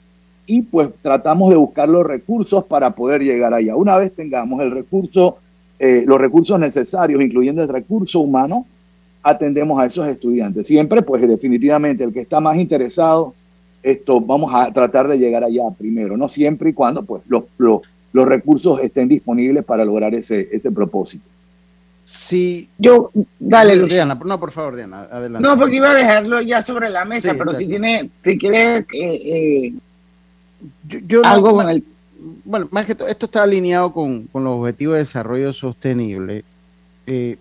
y 0.47 0.63
pues 0.63 0.89
tratamos 1.03 1.51
de 1.51 1.57
buscar 1.57 1.89
los 1.89 2.05
recursos 2.05 2.65
para 2.65 2.91
poder 2.91 3.23
llegar 3.23 3.55
allá. 3.55 3.77
Una 3.77 3.97
vez 3.97 4.13
tengamos 4.15 4.61
el 4.61 4.71
recurso, 4.71 5.39
eh, 5.79 6.05
los 6.07 6.21
recursos 6.21 6.59
necesarios, 6.59 7.23
incluyendo 7.23 7.63
el 7.63 7.69
recurso 7.69 8.21
humano, 8.21 8.67
atendemos 9.23 9.81
a 9.81 9.87
esos 9.87 10.07
estudiantes. 10.07 10.67
Siempre, 10.67 11.03
pues 11.03 11.27
definitivamente, 11.27 12.05
el 12.05 12.13
que 12.13 12.21
está 12.21 12.41
más 12.41 12.57
interesado, 12.57 13.35
esto 13.83 14.21
vamos 14.21 14.51
a 14.55 14.73
tratar 14.73 15.09
de 15.09 15.19
llegar 15.19 15.45
allá 15.45 15.63
primero, 15.77 16.17
no 16.17 16.29
siempre 16.29 16.71
y 16.71 16.73
cuando 16.73 17.05
pues 17.05 17.23
los, 17.29 17.45
los, 17.59 17.83
los 18.13 18.27
recursos 18.27 18.81
estén 18.81 19.09
disponibles 19.09 19.65
para 19.65 19.85
lograr 19.85 20.15
ese, 20.15 20.49
ese 20.53 20.71
propósito. 20.71 21.29
Sí. 22.05 22.69
Yo, 22.79 23.11
dale, 23.39 23.77
Luis. 23.77 23.93
Diana, 23.93 24.19
no, 24.23 24.39
por 24.39 24.53
favor, 24.53 24.77
Diana, 24.77 25.09
adelante. 25.11 25.49
No, 25.49 25.59
porque 25.59 25.77
iba 25.77 25.91
a 25.91 25.95
dejarlo 25.95 26.41
ya 26.43 26.61
sobre 26.61 26.91
la 26.91 27.05
mesa, 27.07 27.35
pero 27.37 27.55
si 27.55 27.67
tiene, 27.67 28.11
si 28.23 28.39
quieres 28.39 28.85
eh, 28.93 29.23
eh, 29.25 29.73
yo, 31.07 31.25
algo 31.25 31.49
no, 31.49 31.55
con 31.57 31.69
el... 31.71 31.83
Bueno, 32.45 32.69
más 32.71 32.87
que 32.87 32.95
todo, 32.95 33.09
esto 33.09 33.27
está 33.27 33.43
alineado 33.43 33.93
con, 33.93 34.25
con 34.25 34.45
los 34.45 34.61
objetivos 34.61 34.95
de 34.95 35.01
desarrollo 35.01 35.53
sostenible. 35.53 36.45
Eh, 37.07 37.39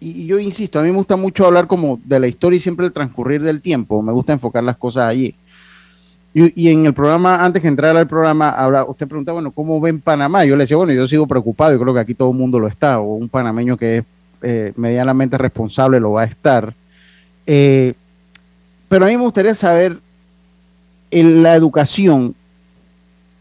y 0.00 0.26
yo 0.26 0.38
insisto, 0.38 0.78
a 0.78 0.82
mí 0.82 0.90
me 0.90 0.96
gusta 0.96 1.16
mucho 1.16 1.46
hablar 1.46 1.66
como 1.66 2.00
de 2.04 2.20
la 2.20 2.28
historia 2.28 2.56
y 2.56 2.60
siempre 2.60 2.86
el 2.86 2.92
transcurrir 2.92 3.42
del 3.42 3.60
tiempo. 3.60 4.00
Me 4.00 4.12
gusta 4.12 4.32
enfocar 4.32 4.62
las 4.62 4.76
cosas 4.76 5.10
allí. 5.10 5.34
Y, 6.40 6.68
en 6.68 6.86
el 6.86 6.94
programa, 6.94 7.44
antes 7.44 7.60
que 7.60 7.66
entrara 7.66 7.98
al 7.98 8.06
programa, 8.06 8.50
habla, 8.50 8.84
usted 8.84 9.08
pregunta, 9.08 9.32
bueno, 9.32 9.50
¿cómo 9.50 9.80
ven 9.80 10.00
Panamá? 10.00 10.44
Yo 10.44 10.56
le 10.56 10.64
decía, 10.64 10.76
bueno, 10.76 10.92
yo 10.92 11.08
sigo 11.08 11.26
preocupado 11.26 11.74
y 11.74 11.78
creo 11.80 11.92
que 11.92 11.98
aquí 11.98 12.14
todo 12.14 12.30
el 12.30 12.36
mundo 12.36 12.60
lo 12.60 12.68
está, 12.68 13.00
o 13.00 13.14
un 13.14 13.28
panameño 13.28 13.76
que 13.76 13.98
es 13.98 14.04
eh, 14.42 14.72
medianamente 14.76 15.36
responsable 15.36 15.98
lo 15.98 16.12
va 16.12 16.22
a 16.22 16.26
estar. 16.26 16.72
Eh, 17.44 17.94
pero 18.88 19.04
a 19.04 19.08
mí 19.08 19.16
me 19.16 19.24
gustaría 19.24 19.56
saber 19.56 19.98
en 21.10 21.42
la 21.42 21.56
educación, 21.56 22.36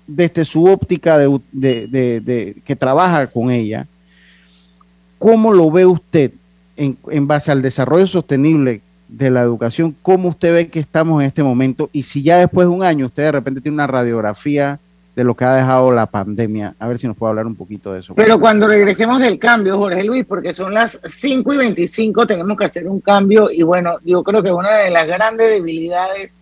desde 0.07 0.43
su 0.43 0.65
óptica 0.65 1.19
de, 1.19 2.55
que 2.65 2.75
trabaja 2.75 3.27
con 3.27 3.51
ella, 3.51 3.85
¿cómo 5.19 5.53
lo 5.53 5.69
ve 5.69 5.85
usted 5.85 6.31
en 6.77 7.27
base 7.27 7.51
al 7.51 7.61
desarrollo 7.61 8.07
sostenible 8.07 8.81
de 9.07 9.29
la 9.29 9.41
educación, 9.41 9.95
cómo 10.01 10.29
usted 10.29 10.53
ve 10.53 10.69
que 10.69 10.79
estamos 10.79 11.21
en 11.21 11.27
este 11.27 11.43
momento 11.43 11.89
y 11.93 12.03
si 12.03 12.23
ya 12.23 12.37
después 12.37 12.67
de 12.67 12.73
un 12.73 12.83
año 12.83 13.05
usted 13.05 13.23
de 13.23 13.31
repente 13.31 13.61
tiene 13.61 13.75
una 13.75 13.87
radiografía 13.87 14.79
de 15.15 15.23
lo 15.23 15.33
que 15.33 15.45
ha 15.45 15.55
dejado 15.55 15.91
la 15.91 16.05
pandemia. 16.05 16.75
A 16.77 16.87
ver 16.87 16.99
si 16.99 17.07
nos 17.07 17.17
puede 17.17 17.31
hablar 17.31 17.47
un 17.47 17.55
poquito 17.55 17.91
de 17.91 18.01
eso. 18.01 18.13
Pero 18.13 18.39
cuando 18.39 18.67
regresemos 18.67 19.19
del 19.19 19.39
cambio, 19.39 19.75
Jorge 19.75 20.03
Luis, 20.03 20.23
porque 20.25 20.53
son 20.53 20.75
las 20.75 20.99
5 21.03 21.53
y 21.55 21.57
25, 21.57 22.27
tenemos 22.27 22.55
que 22.55 22.65
hacer 22.65 22.87
un 22.87 22.99
cambio 22.99 23.49
y 23.51 23.63
bueno, 23.63 23.95
yo 24.05 24.21
creo 24.23 24.43
que 24.43 24.51
una 24.51 24.71
de 24.75 24.91
las 24.91 25.07
grandes 25.07 25.49
debilidades 25.49 26.33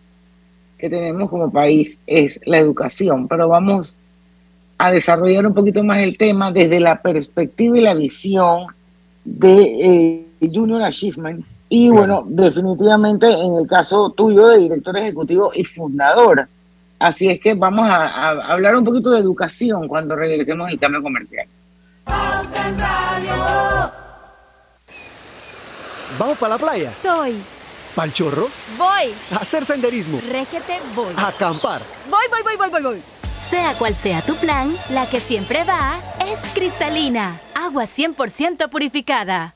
que 0.78 0.90
tenemos 0.90 1.30
como 1.30 1.52
país 1.52 2.00
es 2.06 2.40
la 2.46 2.58
educación, 2.58 3.30
pero 3.30 3.48
vamos 3.48 3.98
a 4.78 4.92
desarrollar 4.92 5.48
un 5.48 5.54
poquito 5.54 5.82
más 5.82 6.00
el 6.00 6.18
tema 6.18 6.52
desde 6.52 6.82
la 6.82 7.02
perspectiva 7.02 7.78
y 7.78 7.82
la 7.82 7.94
visión 7.94 8.66
de 9.24 10.26
eh, 10.42 10.50
Junior 10.54 10.82
Achievement 10.82 11.46
y 11.78 11.90
bueno, 11.90 12.24
definitivamente 12.26 13.30
en 13.30 13.54
el 13.56 13.68
caso 13.68 14.10
tuyo 14.12 14.48
de 14.48 14.60
director 14.60 14.96
ejecutivo 14.98 15.52
y 15.54 15.66
fundador. 15.66 16.48
Así 16.98 17.30
es 17.30 17.38
que 17.38 17.54
vamos 17.54 17.90
a, 17.90 18.08
a 18.08 18.30
hablar 18.54 18.78
un 18.78 18.86
poquito 18.86 19.12
de 19.12 19.20
educación 19.20 19.86
cuando 19.90 20.16
regresemos 20.16 20.70
al 20.70 20.80
cambio 20.80 21.04
comercial. 21.04 21.46
¿Vamos 26.18 26.38
para 26.38 26.54
la 26.54 26.58
playa? 26.58 26.94
Soy. 27.04 27.36
¿Pal 27.94 28.14
chorro? 28.14 28.48
Voy. 28.78 29.14
A 29.34 29.42
hacer 29.42 29.66
senderismo. 29.66 30.22
Régete, 30.32 30.80
voy. 30.96 31.14
A 31.18 31.28
acampar. 31.28 31.82
Voy, 32.10 32.26
voy, 32.30 32.42
voy, 32.42 32.56
voy, 32.56 32.70
voy, 32.70 32.82
voy. 32.84 33.02
Sea 33.50 33.74
cual 33.74 33.94
sea 33.96 34.22
tu 34.22 34.34
plan, 34.36 34.74
la 34.92 35.06
que 35.08 35.20
siempre 35.20 35.66
va 35.66 36.00
es 36.26 36.40
cristalina. 36.54 37.42
Agua 37.54 37.84
100% 37.84 38.70
purificada. 38.70 39.56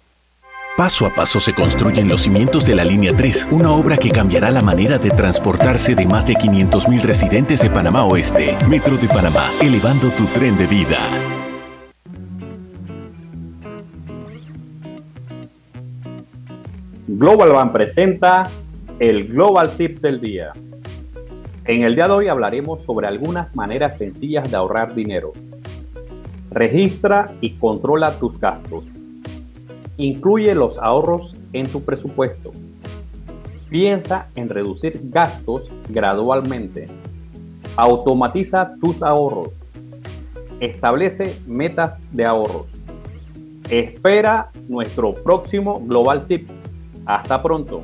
Paso 0.77 1.05
a 1.05 1.09
paso 1.13 1.39
se 1.41 1.53
construyen 1.53 2.07
los 2.07 2.21
cimientos 2.21 2.65
de 2.65 2.73
la 2.73 2.85
Línea 2.85 3.13
3, 3.15 3.49
una 3.51 3.71
obra 3.71 3.97
que 3.97 4.09
cambiará 4.09 4.49
la 4.49 4.61
manera 4.61 4.97
de 4.97 5.11
transportarse 5.11 5.95
de 5.95 6.07
más 6.07 6.25
de 6.25 6.33
500.000 6.33 7.01
residentes 7.01 7.61
de 7.61 7.69
Panamá 7.69 8.05
Oeste. 8.05 8.57
Metro 8.69 8.95
de 8.95 9.07
Panamá, 9.09 9.49
elevando 9.61 10.09
tu 10.11 10.23
tren 10.27 10.57
de 10.57 10.67
vida. 10.67 10.97
Global 17.05 17.51
Bank 17.51 17.73
presenta 17.73 18.49
el 18.97 19.27
Global 19.27 19.75
Tip 19.75 19.97
del 19.97 20.21
día. 20.21 20.53
En 21.65 21.83
el 21.83 21.95
día 21.95 22.07
de 22.07 22.13
hoy 22.13 22.27
hablaremos 22.29 22.81
sobre 22.81 23.07
algunas 23.07 23.57
maneras 23.57 23.97
sencillas 23.97 24.49
de 24.49 24.55
ahorrar 24.55 24.95
dinero. 24.95 25.33
Registra 26.49 27.33
y 27.41 27.57
controla 27.57 28.17
tus 28.17 28.39
gastos. 28.39 29.00
Incluye 30.01 30.55
los 30.55 30.79
ahorros 30.79 31.35
en 31.53 31.67
tu 31.67 31.83
presupuesto. 31.83 32.51
Piensa 33.69 34.29
en 34.35 34.49
reducir 34.49 34.99
gastos 35.03 35.69
gradualmente. 35.89 36.87
Automatiza 37.75 38.73
tus 38.81 39.03
ahorros. 39.03 39.49
Establece 40.59 41.39
metas 41.45 42.01
de 42.11 42.25
ahorros. 42.25 42.65
Espera 43.69 44.49
nuestro 44.67 45.13
próximo 45.13 45.79
Global 45.85 46.25
Tip. 46.25 46.49
Hasta 47.05 47.43
pronto. 47.43 47.83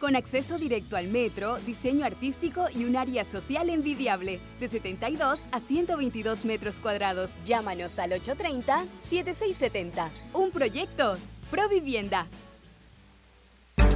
con 0.00 0.16
acceso 0.16 0.58
directo 0.58 0.96
al 0.96 1.08
metro, 1.08 1.58
diseño 1.66 2.04
artístico 2.04 2.66
y 2.74 2.84
un 2.84 2.96
área 2.96 3.24
social 3.24 3.70
envidiable, 3.70 4.40
de 4.60 4.68
72 4.68 5.40
a 5.52 5.60
122 5.60 6.44
metros 6.44 6.74
cuadrados. 6.82 7.30
Llámanos 7.44 7.98
al 7.98 8.12
830-7670. 8.12 10.08
Un 10.34 10.50
proyecto, 10.50 11.16
Provivienda. 11.50 12.26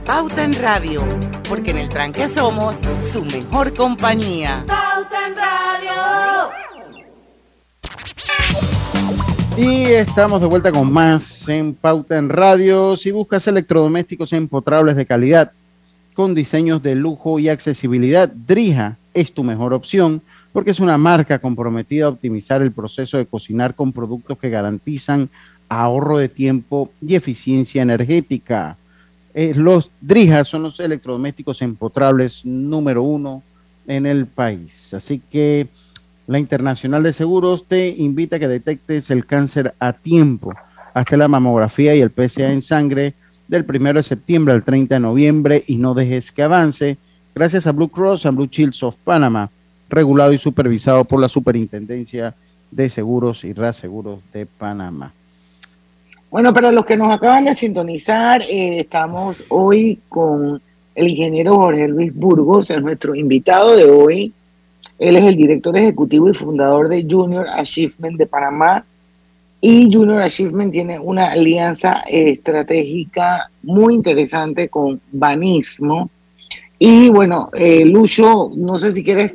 Pauta 0.06 0.44
en 0.44 0.52
Radio, 0.54 1.06
porque 1.48 1.70
en 1.72 1.78
el 1.78 1.88
tranque 1.88 2.28
somos 2.28 2.74
su 3.12 3.24
mejor 3.24 3.74
compañía. 3.74 4.64
Pauta 4.66 5.26
en 5.26 5.36
Radio. 5.36 6.50
Y 9.56 9.82
estamos 9.84 10.40
de 10.40 10.46
vuelta 10.46 10.70
con 10.72 10.92
más 10.92 11.48
en 11.48 11.74
Pauta 11.74 12.16
en 12.16 12.28
Radio. 12.28 12.96
Si 12.96 13.10
buscas 13.10 13.46
electrodomésticos 13.46 14.32
empotrables 14.32 14.96
de 14.96 15.06
calidad, 15.06 15.52
con 16.20 16.34
diseños 16.34 16.82
de 16.82 16.94
lujo 16.94 17.38
y 17.38 17.48
accesibilidad, 17.48 18.28
Drija 18.28 18.98
es 19.14 19.32
tu 19.32 19.42
mejor 19.42 19.72
opción 19.72 20.20
porque 20.52 20.70
es 20.70 20.78
una 20.78 20.98
marca 20.98 21.38
comprometida 21.38 22.04
a 22.04 22.08
optimizar 22.10 22.60
el 22.60 22.72
proceso 22.72 23.16
de 23.16 23.24
cocinar 23.24 23.74
con 23.74 23.90
productos 23.90 24.36
que 24.36 24.50
garantizan 24.50 25.30
ahorro 25.70 26.18
de 26.18 26.28
tiempo 26.28 26.90
y 27.00 27.14
eficiencia 27.14 27.80
energética. 27.80 28.76
Eh, 29.32 29.54
los 29.56 29.90
Drijas 30.02 30.46
son 30.46 30.64
los 30.64 30.78
electrodomésticos 30.78 31.62
empotrables 31.62 32.44
número 32.44 33.02
uno 33.02 33.42
en 33.86 34.04
el 34.04 34.26
país. 34.26 34.92
Así 34.92 35.22
que 35.32 35.68
la 36.26 36.38
Internacional 36.38 37.02
de 37.02 37.14
Seguros 37.14 37.64
te 37.66 37.88
invita 37.88 38.36
a 38.36 38.38
que 38.40 38.48
detectes 38.48 39.10
el 39.10 39.24
cáncer 39.24 39.72
a 39.78 39.94
tiempo, 39.94 40.52
hasta 40.92 41.16
la 41.16 41.28
mamografía 41.28 41.94
y 41.94 42.02
el 42.02 42.10
PSA 42.10 42.52
en 42.52 42.60
sangre 42.60 43.14
del 43.50 43.66
1 43.68 43.94
de 43.94 44.02
septiembre 44.04 44.54
al 44.54 44.62
30 44.62 44.94
de 44.94 45.00
noviembre 45.00 45.64
y 45.66 45.76
no 45.76 45.92
dejes 45.92 46.30
que 46.30 46.44
avance 46.44 46.96
gracias 47.34 47.66
a 47.66 47.72
Blue 47.72 47.88
Cross 47.88 48.24
and 48.26 48.36
Blue 48.36 48.48
Shields 48.48 48.80
of 48.84 48.96
Panama, 49.02 49.50
regulado 49.88 50.32
y 50.32 50.38
supervisado 50.38 51.04
por 51.04 51.20
la 51.20 51.28
Superintendencia 51.28 52.32
de 52.70 52.88
Seguros 52.88 53.42
y 53.42 53.52
Reaseguros 53.52 54.20
de 54.32 54.46
Panamá. 54.46 55.12
Bueno, 56.30 56.54
para 56.54 56.70
los 56.70 56.84
que 56.84 56.96
nos 56.96 57.12
acaban 57.12 57.44
de 57.44 57.56
sintonizar, 57.56 58.40
eh, 58.42 58.78
estamos 58.80 59.44
hoy 59.48 59.98
con 60.08 60.62
el 60.94 61.08
ingeniero 61.08 61.56
Jorge 61.56 61.88
Luis 61.88 62.14
Burgos, 62.14 62.70
es 62.70 62.80
nuestro 62.80 63.16
invitado 63.16 63.74
de 63.74 63.84
hoy. 63.84 64.32
Él 64.96 65.16
es 65.16 65.24
el 65.24 65.34
director 65.34 65.76
ejecutivo 65.76 66.30
y 66.30 66.34
fundador 66.34 66.88
de 66.88 67.04
Junior 67.08 67.48
Achievement 67.48 68.16
de 68.16 68.26
Panamá. 68.26 68.84
Y 69.60 69.92
Junior 69.92 70.22
Achievement 70.22 70.72
tiene 70.72 70.98
una 70.98 71.32
alianza 71.32 72.02
estratégica 72.08 73.50
muy 73.62 73.94
interesante 73.94 74.68
con 74.68 75.00
Banismo. 75.12 76.08
Y 76.78 77.10
bueno, 77.10 77.50
eh, 77.52 77.84
Lucho, 77.84 78.50
no 78.56 78.78
sé 78.78 78.92
si 78.92 79.04
quieres 79.04 79.32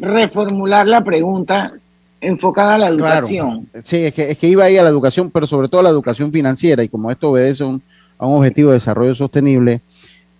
reformular 0.00 0.86
la 0.88 1.04
pregunta 1.04 1.72
enfocada 2.20 2.76
a 2.76 2.78
la 2.78 2.88
educación. 2.88 3.68
Sí, 3.84 3.96
es 3.96 4.14
que, 4.14 4.30
es 4.30 4.38
que 4.38 4.48
iba 4.48 4.64
ahí 4.64 4.76
a 4.76 4.82
la 4.82 4.88
educación, 4.88 5.30
pero 5.30 5.46
sobre 5.46 5.68
todo 5.68 5.80
a 5.80 5.84
la 5.84 5.90
educación 5.90 6.32
financiera, 6.32 6.82
y 6.82 6.88
como 6.88 7.10
esto 7.10 7.30
obedece 7.30 7.64
a 7.64 7.66
un 7.66 7.82
objetivo 8.18 8.70
de 8.70 8.74
desarrollo 8.74 9.14
sostenible, 9.14 9.82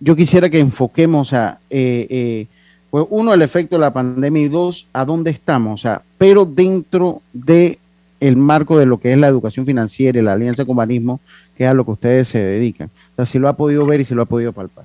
yo 0.01 0.17
quisiera 0.17 0.49
que 0.49 0.59
enfoquemos 0.59 1.33
a, 1.33 1.59
eh, 1.71 2.07
eh, 2.11 2.47
pues 2.91 3.05
uno, 3.11 3.35
el 3.35 3.43
efecto 3.43 3.77
de 3.77 3.81
la 3.81 3.93
pandemia 3.93 4.43
y 4.43 4.49
dos, 4.49 4.87
a 4.93 5.05
dónde 5.05 5.31
estamos, 5.31 5.81
o 5.81 5.83
sea, 5.83 6.03
pero 6.17 6.45
dentro 6.45 7.21
de 7.33 7.79
el 8.21 8.37
marco 8.37 8.79
de 8.79 8.87
lo 8.87 8.99
que 8.99 9.13
es 9.13 9.19
la 9.19 9.29
educación 9.29 9.67
financiera 9.67 10.19
y 10.19 10.23
la 10.23 10.33
alianza 10.33 10.65
con 10.65 10.77
Banismo, 10.77 11.21
que 11.57 11.65
es 11.65 11.71
a 11.71 11.75
lo 11.75 11.85
que 11.85 11.93
ustedes 11.93 12.29
se 12.29 12.43
dedican. 12.43 12.89
O 13.13 13.17
sea, 13.17 13.27
si 13.27 13.39
lo 13.39 13.49
ha 13.49 13.57
podido 13.57 13.87
ver 13.87 14.01
y 14.01 14.05
si 14.05 14.15
lo 14.15 14.23
ha 14.23 14.27
podido 14.27 14.53
palpar. 14.53 14.85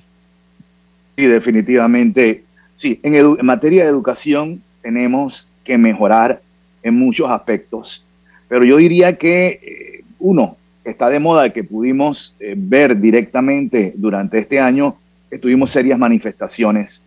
Sí, 1.17 1.25
definitivamente. 1.25 2.43
Sí, 2.75 2.99
en, 3.03 3.15
en 3.15 3.45
materia 3.45 3.83
de 3.83 3.89
educación 3.89 4.61
tenemos 4.81 5.47
que 5.63 5.77
mejorar 5.77 6.41
en 6.83 6.95
muchos 6.95 7.29
aspectos. 7.29 8.05
Pero 8.47 8.65
yo 8.65 8.77
diría 8.77 9.17
que, 9.17 9.59
eh, 9.61 10.03
uno, 10.19 10.57
está 10.83 11.09
de 11.09 11.19
moda 11.19 11.51
que 11.51 11.63
pudimos 11.63 12.35
eh, 12.39 12.55
ver 12.57 12.99
directamente 12.99 13.93
durante 13.95 14.39
este 14.39 14.59
año, 14.59 14.95
que 15.29 15.39
tuvimos 15.39 15.71
serias 15.71 15.97
manifestaciones 15.97 17.03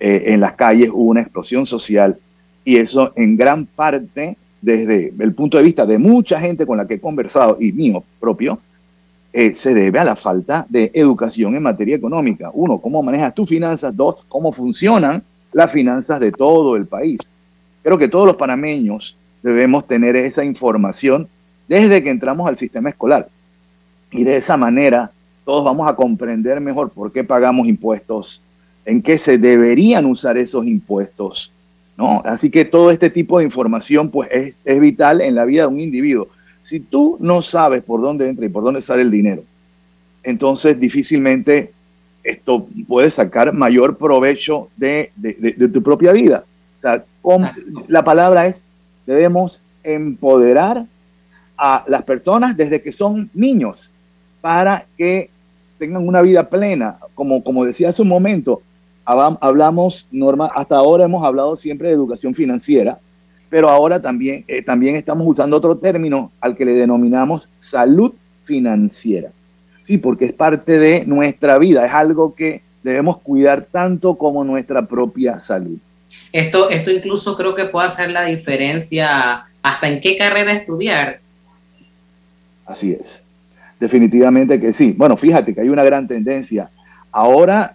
eh, 0.00 0.24
en 0.26 0.40
las 0.40 0.54
calles, 0.54 0.90
hubo 0.90 1.10
una 1.10 1.20
explosión 1.20 1.66
social 1.66 2.16
y 2.64 2.76
eso 2.76 3.12
en 3.16 3.36
gran 3.36 3.66
parte 3.66 4.36
desde 4.60 5.12
el 5.18 5.34
punto 5.34 5.56
de 5.56 5.64
vista 5.64 5.86
de 5.86 5.98
mucha 5.98 6.40
gente 6.40 6.66
con 6.66 6.76
la 6.76 6.86
que 6.86 6.94
he 6.94 7.00
conversado 7.00 7.56
y 7.60 7.72
mío 7.72 8.04
propio, 8.20 8.58
se 9.32 9.74
debe 9.74 9.98
a 9.98 10.04
la 10.04 10.16
falta 10.16 10.66
de 10.68 10.90
educación 10.94 11.54
en 11.54 11.62
materia 11.62 11.94
económica. 11.96 12.50
Uno, 12.52 12.78
cómo 12.78 13.02
manejas 13.02 13.34
tus 13.34 13.48
finanzas. 13.48 13.94
Dos, 13.96 14.16
cómo 14.28 14.52
funcionan 14.52 15.22
las 15.52 15.70
finanzas 15.70 16.18
de 16.18 16.32
todo 16.32 16.76
el 16.76 16.86
país. 16.86 17.20
Creo 17.82 17.98
que 17.98 18.08
todos 18.08 18.26
los 18.26 18.36
panameños 18.36 19.16
debemos 19.42 19.86
tener 19.86 20.16
esa 20.16 20.44
información 20.44 21.28
desde 21.68 22.02
que 22.02 22.10
entramos 22.10 22.48
al 22.48 22.58
sistema 22.58 22.88
escolar. 22.88 23.28
Y 24.10 24.24
de 24.24 24.38
esa 24.38 24.56
manera 24.56 25.12
todos 25.44 25.64
vamos 25.64 25.88
a 25.88 25.94
comprender 25.94 26.60
mejor 26.60 26.90
por 26.90 27.12
qué 27.12 27.22
pagamos 27.24 27.68
impuestos, 27.68 28.42
en 28.84 29.02
qué 29.02 29.18
se 29.18 29.38
deberían 29.38 30.06
usar 30.06 30.36
esos 30.36 30.66
impuestos. 30.66 31.52
¿No? 31.98 32.22
Así 32.24 32.48
que 32.48 32.64
todo 32.64 32.92
este 32.92 33.10
tipo 33.10 33.38
de 33.38 33.44
información 33.44 34.10
pues, 34.10 34.30
es, 34.32 34.62
es 34.64 34.80
vital 34.80 35.20
en 35.20 35.34
la 35.34 35.44
vida 35.44 35.62
de 35.62 35.68
un 35.68 35.80
individuo. 35.80 36.28
Si 36.62 36.78
tú 36.78 37.16
no 37.20 37.42
sabes 37.42 37.82
por 37.82 38.00
dónde 38.00 38.28
entra 38.28 38.46
y 38.46 38.48
por 38.48 38.62
dónde 38.62 38.80
sale 38.80 39.02
el 39.02 39.10
dinero, 39.10 39.42
entonces 40.22 40.78
difícilmente 40.78 41.72
esto 42.22 42.68
puede 42.86 43.10
sacar 43.10 43.52
mayor 43.52 43.96
provecho 43.96 44.68
de, 44.76 45.10
de, 45.16 45.68
tu 45.68 45.82
propia 45.82 46.12
vida. 46.12 46.44
O 46.78 46.80
sea, 46.82 47.04
la 47.88 48.04
palabra 48.04 48.46
es 48.46 48.62
debemos 49.06 49.62
empoderar 49.82 50.84
a 51.56 51.84
las 51.88 52.02
personas 52.02 52.56
desde 52.56 52.82
que 52.82 52.92
son 52.92 53.30
niños 53.34 53.90
para 54.40 54.84
que 54.96 55.30
tengan 55.78 56.06
una 56.06 56.22
vida 56.22 56.48
plena. 56.48 56.98
Como, 57.14 57.42
como 57.42 57.64
decía 57.64 57.88
hace 57.88 58.02
un 58.02 58.08
momento, 58.08 58.62
hablamos, 59.08 60.06
Norma, 60.10 60.50
hasta 60.54 60.76
ahora 60.76 61.04
hemos 61.04 61.24
hablado 61.24 61.56
siempre 61.56 61.88
de 61.88 61.94
educación 61.94 62.34
financiera, 62.34 62.98
pero 63.48 63.70
ahora 63.70 64.02
también, 64.02 64.44
eh, 64.46 64.62
también 64.62 64.96
estamos 64.96 65.26
usando 65.26 65.56
otro 65.56 65.78
término 65.78 66.30
al 66.40 66.56
que 66.56 66.66
le 66.66 66.74
denominamos 66.74 67.48
salud 67.60 68.12
financiera. 68.44 69.30
Sí, 69.86 69.96
porque 69.96 70.26
es 70.26 70.32
parte 70.34 70.78
de 70.78 71.06
nuestra 71.06 71.58
vida, 71.58 71.86
es 71.86 71.92
algo 71.92 72.34
que 72.34 72.60
debemos 72.82 73.18
cuidar 73.18 73.66
tanto 73.70 74.16
como 74.16 74.44
nuestra 74.44 74.82
propia 74.82 75.40
salud. 75.40 75.78
Esto, 76.30 76.68
esto 76.68 76.90
incluso 76.90 77.36
creo 77.36 77.54
que 77.54 77.64
puede 77.64 77.86
hacer 77.86 78.10
la 78.10 78.26
diferencia 78.26 79.46
hasta 79.62 79.88
en 79.88 80.00
qué 80.00 80.18
carrera 80.18 80.52
estudiar. 80.52 81.20
Así 82.66 82.92
es. 82.92 83.18
Definitivamente 83.80 84.60
que 84.60 84.74
sí. 84.74 84.94
Bueno, 84.96 85.16
fíjate 85.16 85.54
que 85.54 85.62
hay 85.62 85.68
una 85.70 85.84
gran 85.84 86.06
tendencia. 86.06 86.68
Ahora, 87.10 87.74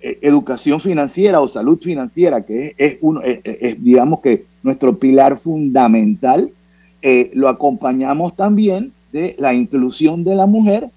eh, 0.00 0.18
educación 0.22 0.80
financiera 0.80 1.40
o 1.40 1.48
salud 1.48 1.78
financiera, 1.80 2.42
que 2.42 2.74
es, 2.76 2.98
uno, 3.00 3.22
es, 3.22 3.82
digamos 3.82 4.20
que 4.20 4.44
nuestro 4.62 4.98
pilar 4.98 5.38
fundamental, 5.38 6.50
eh, 7.00 7.30
lo 7.34 7.48
acompañamos 7.48 8.34
también 8.36 8.92
de 9.12 9.36
la 9.38 9.54
inclusión 9.54 10.24
de 10.24 10.34
la 10.34 10.46
mujer 10.46 10.90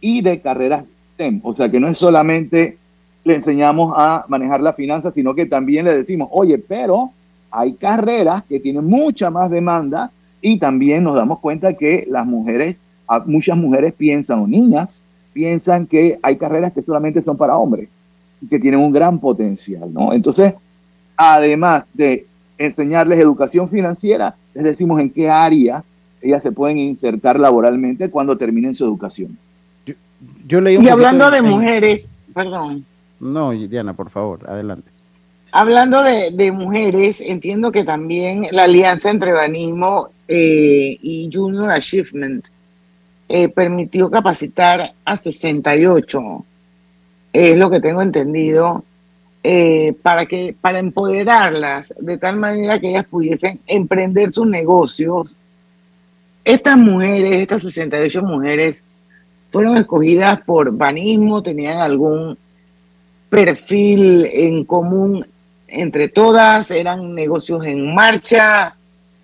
y 0.00 0.22
de 0.22 0.40
carreras 0.40 0.84
STEM. 1.14 1.40
O 1.42 1.54
sea, 1.54 1.70
que 1.70 1.80
no 1.80 1.88
es 1.88 1.98
solamente 1.98 2.78
le 3.24 3.34
enseñamos 3.34 3.92
a 3.96 4.24
manejar 4.28 4.60
la 4.60 4.72
finanza, 4.72 5.10
sino 5.10 5.34
que 5.34 5.46
también 5.46 5.84
le 5.84 5.96
decimos, 5.96 6.28
oye, 6.30 6.58
pero 6.58 7.10
hay 7.50 7.72
carreras 7.72 8.44
que 8.44 8.60
tienen 8.60 8.84
mucha 8.84 9.30
más 9.30 9.50
demanda 9.50 10.12
y 10.40 10.60
también 10.60 11.02
nos 11.02 11.16
damos 11.16 11.40
cuenta 11.40 11.74
que 11.74 12.06
las 12.08 12.24
mujeres, 12.24 12.76
muchas 13.26 13.56
mujeres 13.56 13.92
piensan, 13.94 14.38
o 14.38 14.46
niñas, 14.46 15.02
piensan 15.32 15.86
que 15.86 16.20
hay 16.22 16.36
carreras 16.36 16.72
que 16.72 16.82
solamente 16.82 17.20
son 17.22 17.36
para 17.36 17.56
hombres 17.56 17.88
que 18.48 18.58
tienen 18.58 18.80
un 18.80 18.92
gran 18.92 19.18
potencial, 19.18 19.92
¿no? 19.92 20.12
Entonces, 20.12 20.54
además 21.16 21.84
de 21.94 22.26
enseñarles 22.58 23.18
educación 23.18 23.68
financiera, 23.68 24.34
les 24.54 24.64
decimos 24.64 25.00
en 25.00 25.10
qué 25.10 25.30
área 25.30 25.82
ellas 26.22 26.42
se 26.42 26.52
pueden 26.52 26.78
insertar 26.78 27.38
laboralmente 27.38 28.10
cuando 28.10 28.36
terminen 28.36 28.74
su 28.74 28.84
educación. 28.84 29.38
Yo, 30.46 30.60
leí 30.60 30.78
y 30.82 30.88
hablando 30.88 31.30
de 31.30 31.42
mujeres, 31.42 32.08
perdón, 32.32 32.84
no, 33.20 33.52
Diana, 33.52 33.94
por 33.94 34.10
favor, 34.10 34.48
adelante. 34.48 34.90
Hablando 35.52 36.02
de, 36.02 36.52
mujeres, 36.52 37.20
entiendo 37.20 37.72
que 37.72 37.84
también 37.84 38.46
la 38.50 38.64
alianza 38.64 39.10
entre 39.10 39.32
Banismo 39.32 40.08
eh, 40.28 40.98
y 41.00 41.30
Junior 41.32 41.70
Achievement 41.70 42.46
eh, 43.28 43.48
permitió 43.48 44.10
capacitar 44.10 44.92
a 45.04 45.16
68, 45.16 46.44
es 47.36 47.58
lo 47.58 47.70
que 47.70 47.80
tengo 47.80 48.00
entendido, 48.00 48.82
eh, 49.42 49.94
para, 50.02 50.24
que, 50.24 50.56
para 50.58 50.78
empoderarlas 50.78 51.94
de 52.00 52.16
tal 52.16 52.36
manera 52.36 52.78
que 52.78 52.88
ellas 52.88 53.04
pudiesen 53.04 53.60
emprender 53.66 54.32
sus 54.32 54.46
negocios. 54.46 55.38
Estas 56.44 56.78
mujeres, 56.78 57.32
estas 57.32 57.62
68 57.62 58.22
mujeres, 58.22 58.82
fueron 59.50 59.76
escogidas 59.76 60.40
por 60.40 60.72
Banismo, 60.72 61.42
tenían 61.42 61.78
algún 61.78 62.38
perfil 63.28 64.26
en 64.32 64.64
común 64.64 65.26
entre 65.68 66.08
todas, 66.08 66.70
eran 66.70 67.14
negocios 67.14 67.66
en 67.66 67.94
marcha. 67.94 68.74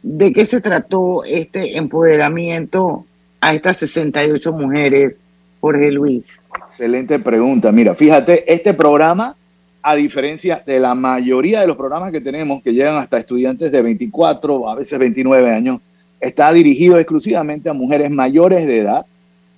¿De 0.02 0.32
qué 0.32 0.44
se 0.44 0.60
trató 0.60 1.24
este 1.24 1.78
empoderamiento 1.78 3.06
a 3.40 3.54
estas 3.54 3.78
68 3.78 4.52
mujeres, 4.52 5.22
Jorge 5.60 5.90
Luis? 5.90 6.41
Excelente 6.68 7.18
pregunta. 7.18 7.72
Mira, 7.72 7.94
fíjate, 7.94 8.52
este 8.52 8.74
programa, 8.74 9.36
a 9.82 9.94
diferencia 9.94 10.62
de 10.64 10.80
la 10.80 10.94
mayoría 10.94 11.60
de 11.60 11.66
los 11.66 11.76
programas 11.76 12.12
que 12.12 12.20
tenemos, 12.20 12.62
que 12.62 12.72
llegan 12.72 12.96
hasta 12.96 13.18
estudiantes 13.18 13.72
de 13.72 13.82
24, 13.82 14.68
a 14.68 14.74
veces 14.74 14.98
29 14.98 15.50
años, 15.50 15.80
está 16.20 16.52
dirigido 16.52 16.98
exclusivamente 16.98 17.68
a 17.68 17.72
mujeres 17.72 18.10
mayores 18.10 18.66
de 18.66 18.78
edad, 18.78 19.06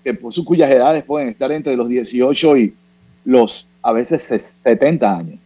que 0.03 0.15
por 0.15 0.33
sus 0.33 0.45
cuyas 0.45 0.71
edades 0.71 1.05
pueden 1.05 1.29
estar 1.29 1.51
entre 1.53 1.77
los 1.77 1.89
18 1.89 2.57
y 2.57 2.75
los 3.25 3.69
a 3.83 3.93
veces 3.93 4.29
70 4.63 5.17
años. 5.17 5.39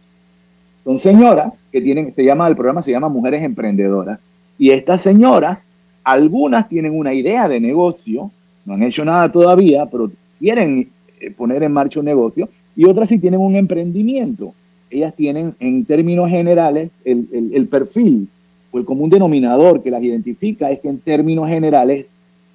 Son 0.83 0.99
señoras 0.99 1.63
que 1.71 1.81
tienen, 1.81 2.13
se 2.15 2.23
llama, 2.23 2.47
el 2.47 2.55
programa 2.55 2.83
se 2.83 2.91
llama 2.91 3.09
Mujeres 3.09 3.43
Emprendedoras, 3.43 4.19
y 4.57 4.71
estas 4.71 5.01
señoras 5.01 5.59
algunas 6.03 6.67
tienen 6.67 6.97
una 6.97 7.13
idea 7.13 7.47
de 7.47 7.59
negocio, 7.59 8.31
no 8.65 8.73
han 8.73 8.83
hecho 8.83 9.03
nada 9.05 9.31
todavía, 9.31 9.85
pero 9.85 10.11
quieren 10.39 10.89
poner 11.35 11.63
en 11.63 11.71
marcha 11.71 11.99
un 11.99 12.05
negocio, 12.05 12.49
y 12.75 12.85
otras 12.85 13.09
sí 13.09 13.17
tienen 13.17 13.39
un 13.39 13.55
emprendimiento. 13.55 14.53
Ellas 14.89 15.13
tienen, 15.15 15.53
en 15.59 15.85
términos 15.85 16.29
generales, 16.29 16.89
el, 17.05 17.27
el, 17.31 17.53
el 17.53 17.67
perfil 17.67 18.27
o 18.71 18.79
el 18.79 18.85
común 18.85 19.09
denominador 19.09 19.83
que 19.83 19.91
las 19.91 20.01
identifica 20.01 20.71
es 20.71 20.79
que 20.79 20.89
en 20.89 20.99
términos 20.99 21.47
generales, 21.47 22.05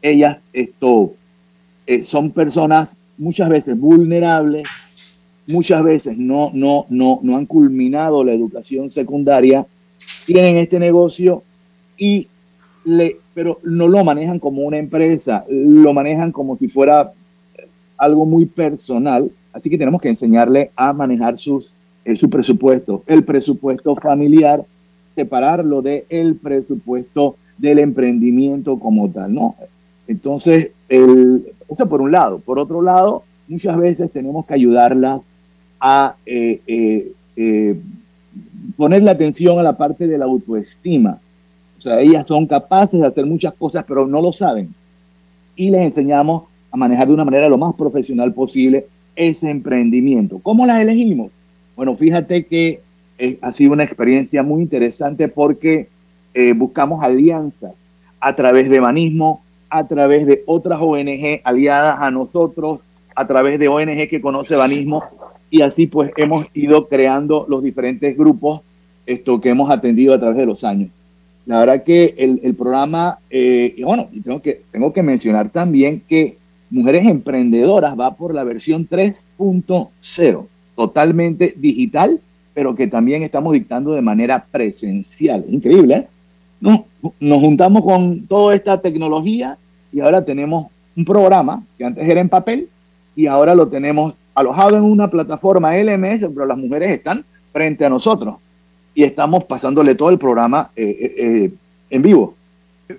ellas 0.02 0.38
esto, 0.52 1.12
eh, 1.86 2.04
son 2.04 2.30
personas 2.30 2.96
muchas 3.18 3.48
veces 3.48 3.78
vulnerables, 3.78 4.64
muchas 5.46 5.82
veces 5.82 6.16
no, 6.16 6.50
no, 6.54 6.86
no, 6.88 7.20
no 7.22 7.36
han 7.36 7.46
culminado 7.46 8.24
la 8.24 8.32
educación 8.32 8.90
secundaria, 8.90 9.66
tienen 10.26 10.56
este 10.56 10.78
negocio 10.78 11.42
y 11.98 12.28
le, 12.84 13.18
pero 13.34 13.60
no 13.62 13.88
lo 13.88 14.04
manejan 14.04 14.38
como 14.38 14.62
una 14.62 14.78
empresa, 14.78 15.44
lo 15.48 15.92
manejan 15.92 16.32
como 16.32 16.56
si 16.56 16.68
fuera 16.68 17.12
algo 18.04 18.26
muy 18.26 18.46
personal. 18.46 19.30
Así 19.52 19.70
que 19.70 19.78
tenemos 19.78 20.00
que 20.00 20.08
enseñarle 20.08 20.70
a 20.76 20.92
manejar 20.92 21.38
sus, 21.38 21.72
eh, 22.04 22.16
su 22.16 22.28
presupuesto, 22.28 23.02
el 23.06 23.24
presupuesto 23.24 23.94
familiar, 23.96 24.64
separarlo 25.14 25.80
del 25.82 26.04
el 26.08 26.36
presupuesto 26.36 27.36
del 27.58 27.78
emprendimiento 27.78 28.78
como 28.78 29.08
tal, 29.10 29.32
¿no? 29.32 29.54
Entonces, 30.06 30.70
el, 30.88 31.46
esto 31.68 31.88
por 31.88 32.00
un 32.00 32.12
lado. 32.12 32.38
Por 32.38 32.58
otro 32.58 32.82
lado, 32.82 33.22
muchas 33.48 33.76
veces 33.76 34.10
tenemos 34.10 34.46
que 34.46 34.54
ayudarlas 34.54 35.20
a 35.80 36.16
eh, 36.26 36.60
eh, 36.66 37.12
eh, 37.36 37.80
poner 38.76 39.02
la 39.02 39.12
atención 39.12 39.58
a 39.58 39.62
la 39.62 39.76
parte 39.76 40.06
de 40.06 40.18
la 40.18 40.24
autoestima. 40.24 41.18
O 41.78 41.80
sea, 41.80 42.00
ellas 42.00 42.24
son 42.26 42.46
capaces 42.46 43.00
de 43.00 43.06
hacer 43.06 43.26
muchas 43.26 43.54
cosas, 43.54 43.84
pero 43.86 44.06
no 44.06 44.20
lo 44.20 44.32
saben. 44.32 44.74
Y 45.56 45.70
les 45.70 45.82
enseñamos 45.82 46.44
a 46.74 46.76
manejar 46.76 47.06
de 47.06 47.14
una 47.14 47.24
manera 47.24 47.48
lo 47.48 47.56
más 47.56 47.72
profesional 47.76 48.34
posible 48.34 48.86
ese 49.14 49.48
emprendimiento. 49.48 50.40
¿Cómo 50.42 50.66
las 50.66 50.82
elegimos? 50.82 51.30
Bueno, 51.76 51.94
fíjate 51.94 52.46
que 52.46 52.80
ha 53.40 53.52
sido 53.52 53.74
una 53.74 53.84
experiencia 53.84 54.42
muy 54.42 54.60
interesante 54.60 55.28
porque 55.28 55.86
buscamos 56.56 57.04
alianzas 57.04 57.74
a 58.18 58.34
través 58.34 58.68
de 58.68 58.80
Banismo, 58.80 59.40
a 59.70 59.86
través 59.86 60.26
de 60.26 60.42
otras 60.46 60.80
ONG 60.82 61.40
aliadas 61.44 61.98
a 62.00 62.10
nosotros, 62.10 62.80
a 63.14 63.24
través 63.24 63.60
de 63.60 63.68
ONG 63.68 64.08
que 64.08 64.20
conoce 64.20 64.56
Banismo, 64.56 65.04
y 65.50 65.62
así 65.62 65.86
pues 65.86 66.10
hemos 66.16 66.46
ido 66.54 66.88
creando 66.88 67.46
los 67.48 67.62
diferentes 67.62 68.16
grupos 68.16 68.62
esto 69.06 69.40
que 69.40 69.50
hemos 69.50 69.70
atendido 69.70 70.12
a 70.12 70.18
través 70.18 70.38
de 70.38 70.46
los 70.46 70.64
años. 70.64 70.90
La 71.46 71.60
verdad 71.60 71.84
que 71.84 72.16
el, 72.18 72.40
el 72.42 72.56
programa, 72.56 73.18
eh, 73.30 73.74
y 73.76 73.84
bueno, 73.84 74.08
tengo 74.24 74.42
que, 74.42 74.62
tengo 74.72 74.92
que 74.92 75.04
mencionar 75.04 75.50
también 75.50 76.02
que 76.08 76.36
Mujeres 76.70 77.06
Emprendedoras 77.06 77.98
va 77.98 78.14
por 78.14 78.34
la 78.34 78.44
versión 78.44 78.88
3.0, 78.88 80.46
totalmente 80.76 81.54
digital, 81.56 82.20
pero 82.52 82.74
que 82.74 82.86
también 82.86 83.22
estamos 83.22 83.52
dictando 83.52 83.92
de 83.92 84.02
manera 84.02 84.44
presencial. 84.50 85.44
Increíble, 85.48 85.94
¿eh? 85.94 86.08
Nos, 86.60 86.80
nos 87.20 87.40
juntamos 87.40 87.82
con 87.82 88.26
toda 88.26 88.54
esta 88.54 88.80
tecnología 88.80 89.58
y 89.92 90.00
ahora 90.00 90.24
tenemos 90.24 90.66
un 90.96 91.04
programa 91.04 91.62
que 91.76 91.84
antes 91.84 92.08
era 92.08 92.20
en 92.20 92.28
papel 92.28 92.68
y 93.16 93.26
ahora 93.26 93.54
lo 93.54 93.68
tenemos 93.68 94.14
alojado 94.34 94.76
en 94.76 94.84
una 94.84 95.10
plataforma 95.10 95.76
LMS, 95.76 96.26
pero 96.34 96.46
las 96.46 96.58
mujeres 96.58 96.90
están 96.90 97.24
frente 97.52 97.84
a 97.84 97.88
nosotros 97.88 98.36
y 98.94 99.04
estamos 99.04 99.44
pasándole 99.44 99.94
todo 99.94 100.10
el 100.10 100.18
programa 100.18 100.70
eh, 100.76 100.84
eh, 100.84 101.14
eh, 101.18 101.52
en 101.90 102.02
vivo. 102.02 102.34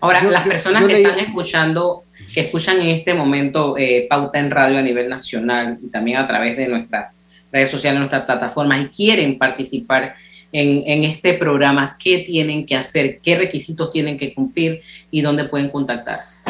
Ahora, 0.02 0.24
las 0.24 0.48
personas 0.48 0.86
que 0.86 1.02
están 1.02 1.20
escuchando, 1.20 2.02
que 2.36 2.42
escuchan 2.42 2.82
en 2.82 2.90
este 2.90 3.14
momento 3.14 3.76
Pauta 4.10 4.40
en 4.40 4.52
Radio 4.52 4.78
a 4.78 4.82
nivel 4.82 5.08
nacional 5.08 5.80
y 5.82 5.88
también 5.88 6.18
a 6.18 6.28
través 6.28 6.58
de 6.58 6.68
nuestras 6.68 7.14
redes 7.50 7.72
sociales, 7.72 7.98
nuestras 7.98 8.26
plataformas 8.26 8.84
y 8.84 8.88
quieren 8.90 9.38
participar 9.38 10.16
en, 10.52 11.04
este 11.06 11.34
programa, 11.36 11.98
¿qué 11.98 12.20
tienen 12.20 12.66
que 12.66 12.76
hacer? 12.76 13.20
¿Qué 13.24 13.38
requisitos 13.38 13.92
tienen 13.92 14.18
que 14.18 14.34
cumplir 14.34 14.82
y 15.12 15.22
dónde 15.22 15.46
pueden 15.46 15.70
contactarse? 15.70 16.42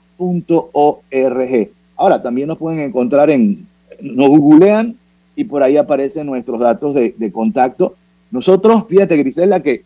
Ahora, 1.95 2.21
también 2.21 2.47
nos 2.47 2.57
pueden 2.57 2.81
encontrar 2.81 3.29
en, 3.29 3.65
nos 4.01 4.27
googlean 4.29 4.95
y 5.35 5.43
por 5.45 5.63
ahí 5.63 5.77
aparecen 5.77 6.27
nuestros 6.27 6.59
datos 6.59 6.93
de, 6.93 7.15
de 7.17 7.31
contacto. 7.31 7.95
Nosotros, 8.31 8.85
fíjate 8.87 9.17
Grisela, 9.17 9.61
que 9.61 9.83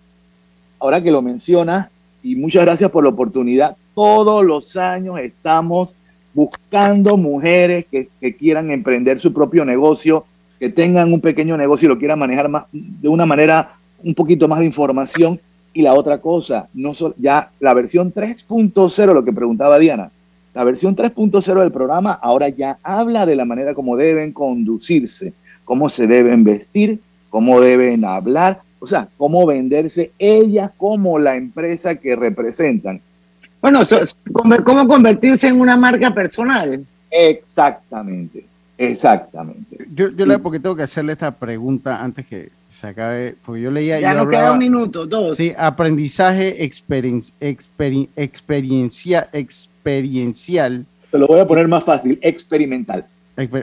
ahora 0.79 1.01
que 1.01 1.11
lo 1.11 1.21
mencionas, 1.21 1.87
y 2.23 2.35
muchas 2.35 2.63
gracias 2.63 2.89
por 2.89 3.03
la 3.03 3.09
oportunidad, 3.09 3.75
todos 3.93 4.43
los 4.43 4.75
años 4.75 5.19
estamos 5.19 5.93
buscando 6.33 7.17
mujeres 7.17 7.85
que, 7.91 8.07
quieran 8.35 8.71
emprender 8.71 9.19
su 9.19 9.33
propio 9.33 9.65
negocio, 9.65 10.25
que 10.59 10.69
tengan 10.69 11.13
un 11.13 11.21
pequeño 11.21 11.57
negocio 11.57 11.85
y 11.85 11.89
lo 11.89 11.99
quieran 11.99 12.19
manejar 12.19 12.49
más, 12.49 12.65
de 12.71 13.07
una 13.07 13.25
manera 13.25 13.75
un 14.03 14.15
poquito 14.15 14.47
más 14.47 14.59
de 14.59 14.65
información. 14.65 15.39
Y 15.75 15.81
la 15.81 15.93
otra 15.95 16.19
cosa, 16.19 16.67
no 16.73 16.93
ya 17.17 17.49
la 17.59 17.73
versión 17.73 18.13
3.0, 18.13 19.13
lo 19.13 19.25
que 19.25 19.33
preguntaba 19.33 19.79
Diana, 19.79 20.11
la 20.53 20.63
versión 20.63 20.95
3.0 20.95 21.61
del 21.61 21.71
programa 21.71 22.13
ahora 22.13 22.49
ya 22.49 22.77
habla 22.83 23.25
de 23.25 23.35
la 23.35 23.45
manera 23.45 23.73
como 23.73 23.97
deben 23.97 24.31
conducirse 24.31 25.33
cómo 25.65 25.89
se 25.89 26.07
deben 26.07 26.43
vestir, 26.43 26.99
cómo 27.29 27.61
deben 27.61 28.05
hablar, 28.05 28.61
o 28.83 28.87
sea, 28.87 29.07
cómo 29.15 29.45
venderse 29.45 30.11
ellas 30.19 30.69
como 30.75 31.17
la 31.17 31.37
empresa 31.37 31.95
que 31.95 32.17
representan. 32.17 32.99
Bueno, 33.61 33.79
cómo 34.65 34.87
convertirse 34.89 35.47
en 35.47 35.61
una 35.61 35.77
marca 35.77 36.13
personal. 36.13 36.85
Exactamente, 37.09 38.43
exactamente. 38.77 39.77
Yo, 39.95 40.09
yo 40.09 40.25
le 40.25 40.37
porque 40.39 40.59
tengo 40.59 40.75
que 40.75 40.83
hacerle 40.83 41.13
esta 41.13 41.31
pregunta 41.31 42.03
antes 42.03 42.27
que 42.27 42.49
se 42.69 42.87
acabe, 42.87 43.35
porque 43.45 43.61
yo 43.61 43.71
leía... 43.71 44.01
Ya 44.01 44.11
yo 44.11 44.17
nos 44.17 44.25
hablaba, 44.25 44.43
queda 44.43 44.51
un 44.51 44.59
minuto, 44.59 45.05
dos. 45.05 45.37
Sí, 45.37 45.53
aprendizaje 45.57 46.65
experien, 46.65 47.23
experien, 47.39 48.09
experiencia, 48.17 49.29
experiencial. 49.31 50.85
Te 51.09 51.19
lo 51.19 51.27
voy 51.27 51.39
a 51.39 51.47
poner 51.47 51.69
más 51.69 51.85
fácil, 51.85 52.19
experimental. 52.21 53.05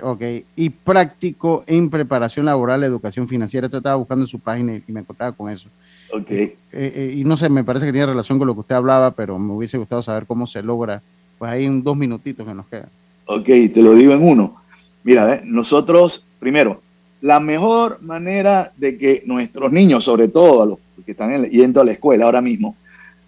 Ok, 0.02 0.22
y 0.56 0.70
práctico 0.70 1.62
en 1.66 1.90
preparación 1.90 2.46
laboral, 2.46 2.82
educación 2.82 3.28
financiera. 3.28 3.66
Esto 3.66 3.76
estaba 3.76 3.96
buscando 3.96 4.24
en 4.24 4.28
su 4.28 4.40
página 4.40 4.74
y 4.74 4.92
me 4.92 5.00
encontraba 5.00 5.32
con 5.32 5.48
eso. 5.50 5.68
Ok. 6.12 6.30
Eh, 6.30 6.56
eh, 6.72 7.14
y 7.16 7.24
no 7.24 7.36
sé, 7.36 7.48
me 7.48 7.62
parece 7.62 7.86
que 7.86 7.92
tiene 7.92 8.06
relación 8.06 8.38
con 8.38 8.48
lo 8.48 8.54
que 8.54 8.60
usted 8.60 8.74
hablaba, 8.74 9.12
pero 9.12 9.38
me 9.38 9.52
hubiese 9.52 9.78
gustado 9.78 10.02
saber 10.02 10.26
cómo 10.26 10.46
se 10.46 10.62
logra. 10.62 11.02
Pues 11.38 11.52
hay 11.52 11.68
un 11.68 11.84
dos 11.84 11.96
minutitos 11.96 12.46
que 12.46 12.54
nos 12.54 12.66
quedan. 12.66 12.88
Ok, 13.26 13.46
te 13.46 13.76
lo 13.76 13.94
digo 13.94 14.12
en 14.12 14.26
uno. 14.26 14.60
Mira, 15.04 15.36
¿eh? 15.36 15.42
nosotros, 15.44 16.24
primero, 16.40 16.82
la 17.20 17.38
mejor 17.38 18.02
manera 18.02 18.72
de 18.76 18.98
que 18.98 19.22
nuestros 19.24 19.70
niños, 19.70 20.04
sobre 20.04 20.28
todo 20.28 20.62
a 20.62 20.66
los 20.66 20.78
que 21.04 21.12
están 21.12 21.44
yendo 21.44 21.80
a 21.80 21.84
la 21.84 21.92
escuela 21.92 22.24
ahora 22.24 22.40
mismo, 22.40 22.76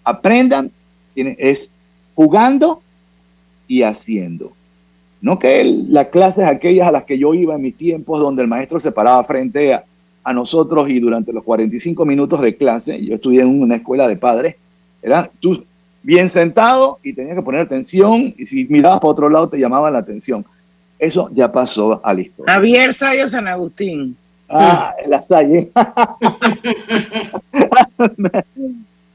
aprendan 0.03 0.71
es 1.15 1.69
jugando 2.15 2.81
y 3.67 3.83
haciendo. 3.83 4.51
No 5.23 5.39
que 5.39 5.63
las 5.63 6.07
clases 6.07 6.43
aquellas 6.43 6.89
a 6.89 6.91
las 6.91 7.05
que 7.05 7.17
yo 7.17 7.33
iba 7.33 7.55
en 7.55 7.61
mis 7.61 7.77
tiempos, 7.77 8.19
donde 8.19 8.41
el 8.41 8.49
maestro 8.49 8.81
se 8.81 8.91
paraba 8.91 9.23
frente 9.23 9.73
a, 9.73 9.85
a 10.21 10.33
nosotros 10.33 10.89
y 10.89 10.99
durante 10.99 11.31
los 11.31 11.45
45 11.45 12.05
minutos 12.05 12.41
de 12.41 12.57
clase, 12.57 13.03
yo 13.03 13.15
estudié 13.15 13.41
en 13.41 13.61
una 13.61 13.77
escuela 13.77 14.05
de 14.05 14.17
padres, 14.17 14.57
era 15.01 15.31
tú 15.39 15.63
bien 16.01 16.29
sentado 16.29 16.99
y 17.03 17.13
tenías 17.13 17.37
que 17.37 17.41
poner 17.41 17.61
atención 17.61 18.33
y 18.37 18.45
si 18.45 18.65
mirabas 18.65 18.99
para 18.99 19.11
otro 19.11 19.29
lado 19.29 19.47
te 19.47 19.57
llamaban 19.57 19.93
la 19.93 19.99
atención. 19.99 20.45
Eso 20.99 21.29
ya 21.33 21.49
pasó 21.49 22.01
a 22.03 22.13
la 22.13 22.19
historia. 22.19 22.53
Javier 22.53 22.93
Sayo 22.93 23.29
San 23.29 23.47
Agustín. 23.47 24.17
Ah, 24.49 24.93
la 25.07 25.21
Salle. 25.21 25.71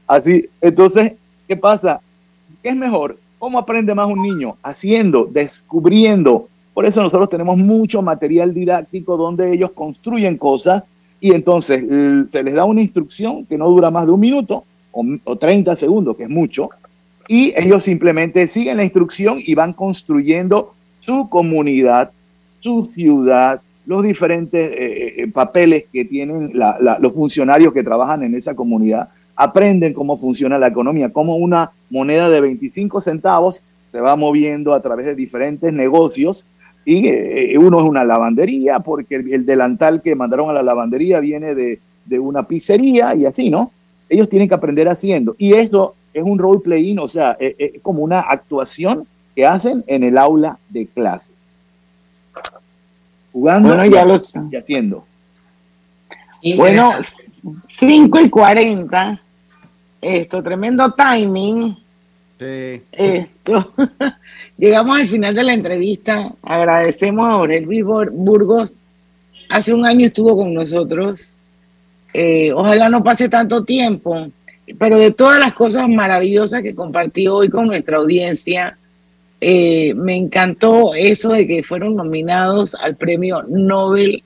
Así, 0.07 0.49
entonces, 0.59 1.13
¿qué 1.47 1.55
pasa? 1.55 2.01
¿Qué 2.63 2.69
es 2.69 2.75
mejor? 2.75 3.15
¿Cómo 3.39 3.57
aprende 3.57 3.95
más 3.95 4.07
un 4.07 4.21
niño? 4.21 4.57
Haciendo, 4.61 5.25
descubriendo. 5.25 6.47
Por 6.73 6.85
eso 6.85 7.01
nosotros 7.01 7.29
tenemos 7.29 7.57
mucho 7.57 8.01
material 8.01 8.53
didáctico 8.53 9.17
donde 9.17 9.53
ellos 9.53 9.71
construyen 9.71 10.37
cosas 10.37 10.83
y 11.19 11.33
entonces 11.33 11.83
se 12.31 12.43
les 12.43 12.53
da 12.53 12.65
una 12.65 12.81
instrucción 12.81 13.45
que 13.45 13.57
no 13.57 13.67
dura 13.69 13.89
más 13.89 14.05
de 14.05 14.11
un 14.11 14.19
minuto 14.19 14.63
o, 14.91 15.03
o 15.23 15.35
30 15.35 15.75
segundos, 15.75 16.15
que 16.15 16.23
es 16.23 16.29
mucho, 16.29 16.69
y 17.27 17.53
ellos 17.55 17.83
simplemente 17.83 18.47
siguen 18.47 18.77
la 18.77 18.83
instrucción 18.83 19.37
y 19.39 19.53
van 19.55 19.73
construyendo 19.73 20.73
su 21.01 21.29
comunidad, 21.29 22.11
su 22.59 22.89
ciudad, 22.95 23.61
los 23.85 24.03
diferentes 24.03 24.71
eh, 24.71 25.15
eh, 25.17 25.27
papeles 25.27 25.85
que 25.91 26.05
tienen 26.05 26.51
los 26.53 27.13
funcionarios 27.13 27.73
que 27.73 27.83
trabajan 27.83 28.23
en 28.23 28.35
esa 28.35 28.55
comunidad, 28.55 29.09
aprenden 29.39 29.93
cómo 29.93 30.17
funciona 30.17 30.57
la 30.57 30.67
economía, 30.67 31.13
cómo 31.13 31.37
una 31.37 31.71
moneda 31.89 32.29
de 32.29 32.41
25 32.41 32.99
centavos 33.01 33.63
se 33.89 34.01
va 34.01 34.17
moviendo 34.17 34.73
a 34.73 34.81
través 34.81 35.05
de 35.05 35.15
diferentes 35.15 35.71
negocios 35.71 36.45
y 36.83 37.07
eh, 37.07 37.57
uno 37.57 37.79
es 37.79 37.85
una 37.85 38.03
lavandería 38.03 38.81
porque 38.81 39.15
el, 39.15 39.45
delantal 39.45 40.01
que 40.01 40.13
mandaron 40.13 40.49
a 40.49 40.53
la 40.53 40.61
lavandería 40.61 41.21
viene 41.21 41.55
de, 41.55 41.79
de 42.05 42.19
una 42.19 42.43
pizzería 42.43 43.15
y 43.15 43.25
así, 43.25 43.49
¿no? 43.49 43.71
Ellos 44.09 44.27
tienen 44.27 44.49
que 44.49 44.55
aprender 44.55 44.89
haciendo 44.89 45.35
y 45.37 45.53
eso 45.53 45.95
es 46.13 46.23
un 46.23 46.37
role 46.37 46.59
playing, 46.59 46.99
o 46.99 47.07
sea, 47.07 47.37
es, 47.39 47.81
como 47.81 48.03
una 48.03 48.19
actuación 48.19 49.07
que 49.37 49.45
hacen 49.45 49.85
en 49.87 50.03
el 50.03 50.17
aula 50.17 50.59
de 50.67 50.85
clases. 50.85 51.29
Jugando 53.31 53.69
bueno, 53.69 53.85
ya 53.85 54.03
los... 54.03 54.33
y 54.51 54.55
haciendo. 54.57 55.05
Bueno, 56.57 56.91
5 57.67 58.19
y 58.19 58.29
40. 58.29 59.21
Esto, 60.01 60.41
tremendo 60.43 60.93
timing. 60.93 61.77
Sí. 62.39 62.81
Esto. 62.91 63.73
Llegamos 64.57 64.99
al 64.99 65.07
final 65.07 65.35
de 65.35 65.43
la 65.43 65.53
entrevista. 65.53 66.31
Agradecemos 66.41 67.27
a 67.27 67.33
Aurel 67.33 67.65
Burgos. 67.65 68.81
Hace 69.49 69.73
un 69.73 69.85
año 69.85 70.05
estuvo 70.05 70.35
con 70.37 70.53
nosotros. 70.53 71.37
Eh, 72.13 72.51
ojalá 72.53 72.89
no 72.89 73.03
pase 73.03 73.29
tanto 73.29 73.63
tiempo 73.63 74.29
pero 74.77 74.97
de 74.97 75.11
todas 75.11 75.39
las 75.39 75.53
cosas 75.53 75.87
maravillosas 75.87 76.61
que 76.61 76.75
compartió 76.75 77.37
hoy 77.37 77.49
con 77.49 77.67
nuestra 77.67 77.97
audiencia, 77.97 78.77
eh, 79.41 79.93
me 79.95 80.17
encantó 80.17 80.93
eso 80.93 81.29
de 81.29 81.47
que 81.47 81.63
fueron 81.63 81.95
nominados 81.95 82.75
al 82.75 82.95
Premio 82.95 83.43
Nobel 83.47 84.21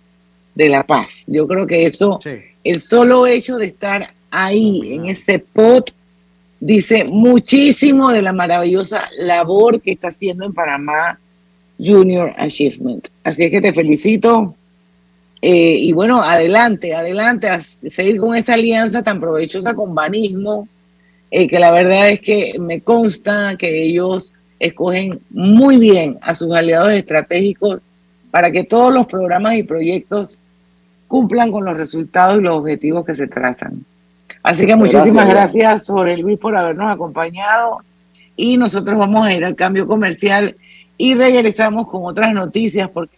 de 0.56 0.70
la 0.70 0.84
Paz. 0.84 1.24
Yo 1.28 1.48
creo 1.48 1.68
que 1.68 1.86
eso, 1.86 2.20
el 2.64 2.82
solo 2.82 3.28
hecho 3.28 3.58
de 3.58 3.68
estar 3.68 4.14
ahí 4.34 4.96
en 4.96 5.06
ese 5.08 5.38
pot, 5.38 5.94
dice 6.60 7.06
muchísimo 7.06 8.12
de 8.12 8.24
la 8.24 8.34
maravillosa 8.34 9.08
labor 9.20 9.80
que 9.80 9.92
está 9.92 10.08
haciendo 10.08 10.46
en 10.46 10.54
Panamá 10.54 11.20
Junior 11.78 12.34
Achievement. 12.38 13.08
Así 13.24 13.44
es 13.44 13.52
que 13.52 13.62
te 13.62 13.74
felicito 13.74 14.56
eh, 15.46 15.76
y 15.78 15.92
bueno, 15.92 16.24
adelante, 16.24 16.96
adelante, 16.96 17.50
a 17.50 17.60
seguir 17.60 18.18
con 18.18 18.36
esa 18.36 18.54
alianza 18.54 19.04
tan 19.04 19.20
provechosa 19.20 19.74
con 19.74 19.94
Banismo, 19.94 20.70
eh, 21.30 21.48
que 21.48 21.60
la 21.60 21.70
verdad 21.72 22.10
es 22.10 22.22
que 22.22 22.56
me 22.60 22.80
consta 22.80 23.58
que 23.58 23.84
ellos 23.84 24.34
escogen 24.58 25.20
muy 25.30 25.78
bien 25.78 26.18
a 26.22 26.34
sus 26.34 26.54
aliados 26.54 26.94
estratégicos 26.94 27.82
para 28.32 28.52
que 28.52 28.64
todos 28.64 28.94
los 28.94 29.06
programas 29.06 29.56
y 29.56 29.64
proyectos 29.64 30.40
cumplan 31.10 31.52
con 31.52 31.66
los 31.66 31.76
resultados 31.76 32.40
y 32.40 32.42
los 32.42 32.58
objetivos 32.58 33.06
que 33.06 33.14
se 33.14 33.28
trazan. 33.28 33.86
Así 34.44 34.68
que 34.68 34.76
muchísimas 34.76 35.28
gracias, 35.30 35.86
sobre 35.86 36.18
Luis, 36.18 36.38
por 36.38 36.56
habernos 36.56 36.92
acompañado. 36.92 37.80
Y 38.36 38.58
nosotros 38.58 39.00
vamos 39.00 39.26
a 39.26 39.34
ir 39.34 39.46
al 39.46 39.56
cambio 39.56 39.88
comercial 39.88 40.58
y 40.98 41.16
regresamos 41.16 41.88
con 41.88 42.02
otras 42.04 42.34
noticias 42.34 42.90
porque... 42.90 43.18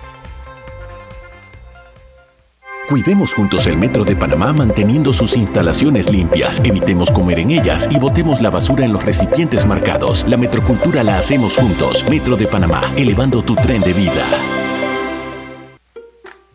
Cuidemos 2.91 3.33
juntos 3.33 3.67
el 3.67 3.77
Metro 3.77 4.03
de 4.03 4.17
Panamá 4.17 4.51
manteniendo 4.51 5.13
sus 5.13 5.37
instalaciones 5.37 6.11
limpias, 6.11 6.61
evitemos 6.65 7.09
comer 7.09 7.39
en 7.39 7.51
ellas 7.51 7.87
y 7.89 7.97
botemos 7.97 8.41
la 8.41 8.49
basura 8.49 8.83
en 8.83 8.91
los 8.91 9.01
recipientes 9.01 9.65
marcados. 9.65 10.25
La 10.27 10.35
metrocultura 10.35 11.01
la 11.01 11.17
hacemos 11.17 11.55
juntos. 11.55 12.03
Metro 12.09 12.35
de 12.35 12.47
Panamá, 12.47 12.81
elevando 12.97 13.43
tu 13.43 13.55
tren 13.55 13.79
de 13.79 13.93
vida. 13.93 14.25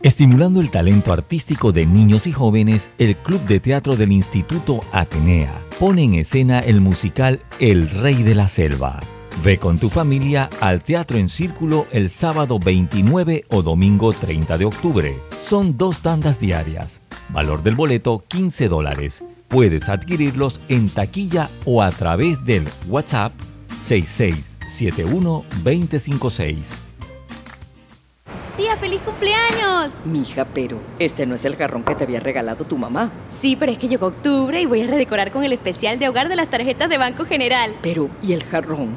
Estimulando 0.02 0.60
el 0.60 0.70
talento 0.70 1.10
artístico 1.10 1.72
de 1.72 1.86
niños 1.86 2.26
y 2.26 2.32
jóvenes, 2.32 2.90
el 2.98 3.16
Club 3.16 3.40
de 3.46 3.58
Teatro 3.58 3.96
del 3.96 4.12
Instituto 4.12 4.84
Atenea 4.92 5.58
pone 5.80 6.02
en 6.02 6.14
escena 6.16 6.58
el 6.58 6.82
musical 6.82 7.40
El 7.60 7.88
Rey 7.88 8.22
de 8.22 8.34
la 8.34 8.48
Selva. 8.48 9.00
Ve 9.44 9.58
con 9.58 9.78
tu 9.78 9.90
familia 9.90 10.48
al 10.60 10.82
Teatro 10.82 11.18
en 11.18 11.28
Círculo 11.28 11.86
el 11.92 12.08
sábado 12.08 12.58
29 12.58 13.44
o 13.50 13.62
domingo 13.62 14.12
30 14.12 14.58
de 14.58 14.64
octubre. 14.64 15.18
Son 15.40 15.76
dos 15.76 16.02
tandas 16.02 16.40
diarias. 16.40 17.00
Valor 17.28 17.62
del 17.62 17.74
boleto 17.74 18.22
15 18.26 18.68
dólares. 18.68 19.22
Puedes 19.48 19.88
adquirirlos 19.88 20.60
en 20.68 20.88
taquilla 20.88 21.48
o 21.64 21.82
a 21.82 21.90
través 21.90 22.44
del 22.44 22.64
WhatsApp 22.88 23.32
6671 23.78 25.44
256. 25.62 26.86
Tía, 28.56 28.74
feliz 28.78 29.02
cumpleaños. 29.02 29.92
Mija, 30.06 30.46
pero 30.46 30.78
este 30.98 31.26
no 31.26 31.34
es 31.34 31.44
el 31.44 31.56
jarrón 31.56 31.84
que 31.84 31.94
te 31.94 32.04
había 32.04 32.20
regalado 32.20 32.64
tu 32.64 32.78
mamá. 32.78 33.10
Sí, 33.30 33.54
pero 33.54 33.70
es 33.70 33.76
que 33.76 33.86
llegó 33.86 34.06
octubre 34.06 34.58
y 34.62 34.64
voy 34.64 34.80
a 34.80 34.86
redecorar 34.86 35.30
con 35.30 35.44
el 35.44 35.52
especial 35.52 35.98
de 35.98 36.08
hogar 36.08 36.30
de 36.30 36.36
las 36.36 36.48
tarjetas 36.48 36.88
de 36.88 36.96
Banco 36.96 37.26
General. 37.26 37.74
Pero, 37.82 38.08
¿y 38.22 38.32
el 38.32 38.42
jarrón? 38.44 38.96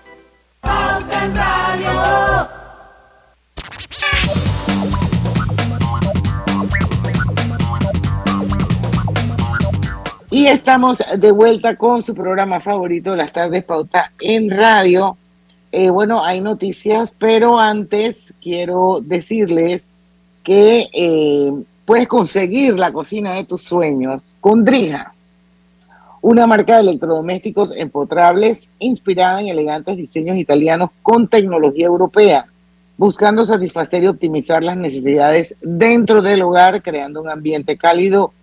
Estamos 10.47 11.03
de 11.17 11.31
vuelta 11.31 11.75
con 11.75 12.01
su 12.01 12.15
programa 12.15 12.59
favorito, 12.59 13.15
Las 13.15 13.31
Tardes 13.31 13.63
Pauta 13.63 14.11
en 14.19 14.49
Radio. 14.49 15.15
eh, 15.71 15.89
bueno, 15.89 16.25
hay 16.25 16.41
noticias, 16.41 17.13
pero 17.17 17.59
antes 17.59 18.33
quiero 18.41 18.99
decirles 19.01 19.89
que 20.43 20.87
eh, 20.93 21.51
puedes 21.85 22.07
conseguir 22.07 22.79
la 22.79 22.91
cocina 22.91 23.35
de 23.35 23.43
tus 23.43 23.61
sueños 23.61 24.35
con 24.41 24.65
Drija, 24.65 25.13
una 26.21 26.47
marca 26.47 26.75
de 26.75 26.81
electrodomésticos 26.81 27.73
empotrables 27.75 28.67
inspirada 28.79 29.41
en 29.41 29.47
elegantes 29.47 29.95
diseños 29.95 30.37
italianos 30.37 30.89
con 31.03 31.27
tecnología 31.27 31.85
europea, 31.85 32.47
buscando 32.97 33.45
satisfacer 33.45 34.03
y 34.03 34.07
optimizar 34.07 34.63
las 34.63 34.75
necesidades 34.75 35.55
dentro 35.61 36.21
del 36.21 36.41
hogar, 36.41 36.81
creando 36.81 37.21
un 37.21 37.29
ambiente 37.29 37.77
cálido 37.77 38.33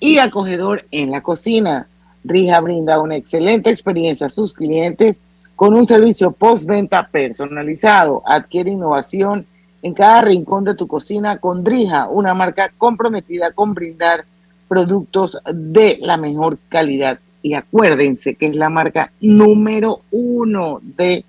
y 0.00 0.18
acogedor 0.18 0.86
en 0.90 1.10
la 1.10 1.22
cocina. 1.22 1.88
Rija 2.24 2.60
brinda 2.60 3.00
una 3.00 3.16
excelente 3.16 3.70
experiencia 3.70 4.26
a 4.26 4.30
sus 4.30 4.54
clientes 4.54 5.20
con 5.56 5.74
un 5.74 5.86
servicio 5.86 6.32
postventa 6.32 7.08
personalizado. 7.08 8.22
Adquiere 8.26 8.70
innovación 8.70 9.46
en 9.82 9.94
cada 9.94 10.22
rincón 10.22 10.64
de 10.64 10.74
tu 10.74 10.86
cocina 10.86 11.38
con 11.38 11.64
Drija, 11.64 12.08
una 12.08 12.34
marca 12.34 12.70
comprometida 12.76 13.52
con 13.52 13.74
brindar 13.74 14.24
productos 14.68 15.38
de 15.52 15.98
la 16.00 16.16
mejor 16.16 16.58
calidad. 16.68 17.18
Y 17.42 17.54
acuérdense 17.54 18.34
que 18.34 18.46
es 18.46 18.56
la 18.56 18.68
marca 18.68 19.12
número 19.20 20.02
uno 20.10 20.80
de 20.82 21.24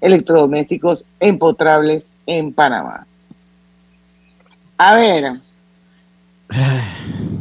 electrodomésticos 0.00 1.06
empotrables 1.20 2.10
en 2.26 2.52
Panamá. 2.52 3.06
A 4.76 4.96
ver. 4.96 5.40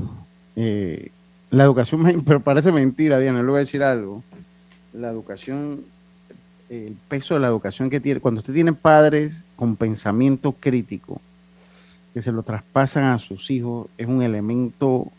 Eh, 0.56 1.12
la 1.50 1.64
educación, 1.64 2.24
pero 2.26 2.40
parece 2.40 2.72
mentira, 2.72 3.20
Diana, 3.20 3.42
le 3.42 3.48
voy 3.48 3.58
a 3.58 3.60
decir 3.60 3.84
algo. 3.84 4.24
La 4.94 5.10
educación 5.10 5.86
el 6.72 6.96
peso 7.10 7.34
de 7.34 7.42
la 7.42 7.48
educación 7.48 7.90
que 7.90 8.00
tiene, 8.00 8.22
cuando 8.22 8.40
usted 8.40 8.54
tiene 8.54 8.72
padres 8.72 9.44
con 9.58 9.76
pensamiento 9.76 10.54
crítico, 10.54 11.22
que 12.14 12.22
se 12.22 12.32
lo 12.32 12.44
traspasan 12.44 13.04
a 13.04 13.20
sus 13.20 13.52
hijos, 13.52 13.88
es 13.98 14.08
un 14.08 14.22
elemento 14.22 15.12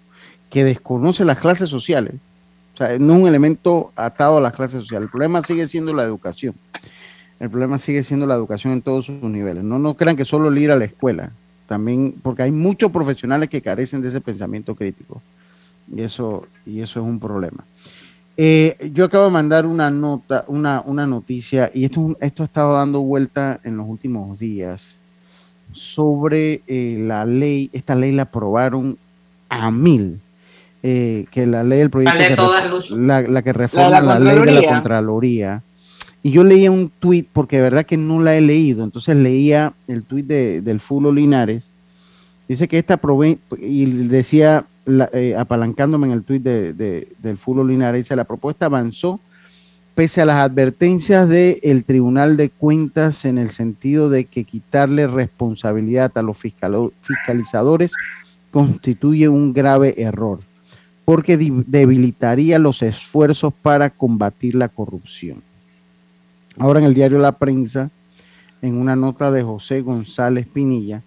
que 0.48 0.64
desconoce 0.64 1.26
las 1.26 1.38
clases 1.38 1.68
sociales. 1.68 2.14
O 2.74 2.78
sea, 2.78 2.98
no 2.98 3.14
es 3.14 3.20
un 3.20 3.28
elemento 3.28 3.92
atado 3.96 4.38
a 4.38 4.40
las 4.40 4.54
clases 4.54 4.80
sociales. 4.80 5.06
El 5.06 5.10
problema 5.10 5.42
sigue 5.42 5.68
siendo 5.68 5.92
la 5.92 6.04
educación. 6.04 6.54
El 7.38 7.50
problema 7.50 7.78
sigue 7.78 8.02
siendo 8.02 8.26
la 8.26 8.34
educación 8.34 8.72
en 8.72 8.80
todos 8.80 9.06
sus 9.06 9.22
niveles. 9.22 9.62
No, 9.62 9.78
no 9.78 9.94
crean 9.94 10.16
que 10.16 10.24
solo 10.24 10.48
el 10.48 10.56
ir 10.56 10.70
a 10.70 10.76
la 10.76 10.86
escuela. 10.86 11.32
También, 11.66 12.14
porque 12.22 12.42
hay 12.42 12.50
muchos 12.50 12.90
profesionales 12.90 13.48
que 13.48 13.62
carecen 13.62 14.02
de 14.02 14.08
ese 14.08 14.20
pensamiento 14.20 14.74
crítico. 14.74 15.22
Y 15.94 16.02
eso, 16.02 16.46
y 16.66 16.80
eso 16.80 17.00
es 17.00 17.06
un 17.06 17.18
problema. 17.18 17.64
Eh, 18.36 18.90
yo 18.92 19.04
acabo 19.04 19.26
de 19.26 19.30
mandar 19.30 19.66
una 19.66 19.90
nota, 19.90 20.44
una, 20.48 20.82
una 20.86 21.06
noticia, 21.06 21.70
y 21.74 21.84
esto, 21.84 22.16
esto 22.20 22.42
ha 22.42 22.46
estado 22.46 22.74
dando 22.74 23.00
vuelta 23.00 23.60
en 23.62 23.76
los 23.76 23.86
últimos 23.86 24.38
días 24.38 24.96
sobre 25.72 26.62
eh, 26.66 27.02
la 27.06 27.24
ley, 27.24 27.70
esta 27.72 27.94
ley 27.94 28.12
la 28.12 28.22
aprobaron 28.22 28.96
a 29.48 29.70
mil, 29.70 30.20
eh, 30.82 31.26
que 31.30 31.46
la 31.46 31.62
ley 31.62 31.78
del 31.78 31.90
proyecto, 31.90 32.18
que 32.18 32.96
la, 32.96 33.42
que 33.42 33.52
reforma 33.52 34.00
la, 34.00 34.18
ley 34.18 34.38
de 34.40 34.60
la 34.62 34.68
Contraloría. 34.68 35.62
Y 36.22 36.30
yo 36.30 36.44
leía 36.44 36.70
un 36.70 36.88
tuit, 36.88 37.26
porque 37.32 37.56
de 37.56 37.62
verdad 37.62 37.86
que 37.86 37.96
no 37.96 38.22
la 38.22 38.36
he 38.36 38.40
leído, 38.40 38.84
entonces 38.84 39.16
leía 39.16 39.72
el 39.88 40.04
tuit 40.04 40.26
de, 40.26 40.60
del 40.60 40.80
Fulo 40.80 41.12
Linares, 41.12 41.72
dice 42.48 42.68
que 42.68 42.78
esta 42.78 43.00
y 43.58 43.86
decía, 43.86 44.64
eh, 45.12 45.34
apalancándome 45.36 46.06
en 46.06 46.12
el 46.12 46.22
tuit 46.22 46.42
de, 46.42 47.08
del 47.18 47.38
Fulo 47.38 47.64
Linares, 47.64 48.04
dice, 48.04 48.14
la 48.14 48.24
propuesta 48.24 48.66
avanzó 48.66 49.20
pese 49.94 50.22
a 50.22 50.24
las 50.24 50.36
advertencias 50.36 51.28
del 51.28 51.84
Tribunal 51.84 52.36
de 52.36 52.48
Cuentas 52.48 53.24
en 53.24 53.36
el 53.36 53.50
sentido 53.50 54.08
de 54.08 54.24
que 54.24 54.44
quitarle 54.44 55.06
responsabilidad 55.06 56.12
a 56.14 56.22
los 56.22 56.38
fiscalizadores 56.38 57.92
constituye 58.50 59.28
un 59.28 59.52
grave 59.52 59.94
error, 59.98 60.40
porque 61.04 61.36
debilitaría 61.36 62.58
los 62.58 62.82
esfuerzos 62.82 63.52
para 63.52 63.90
combatir 63.90 64.54
la 64.54 64.68
corrupción. 64.68 65.42
Ahora 66.58 66.80
en 66.80 66.86
el 66.86 66.94
diario 66.94 67.18
La 67.18 67.32
Prensa, 67.32 67.90
en 68.60 68.76
una 68.76 68.94
nota 68.94 69.30
de 69.30 69.42
José 69.42 69.80
González 69.80 70.46
Pinilla, 70.46 71.02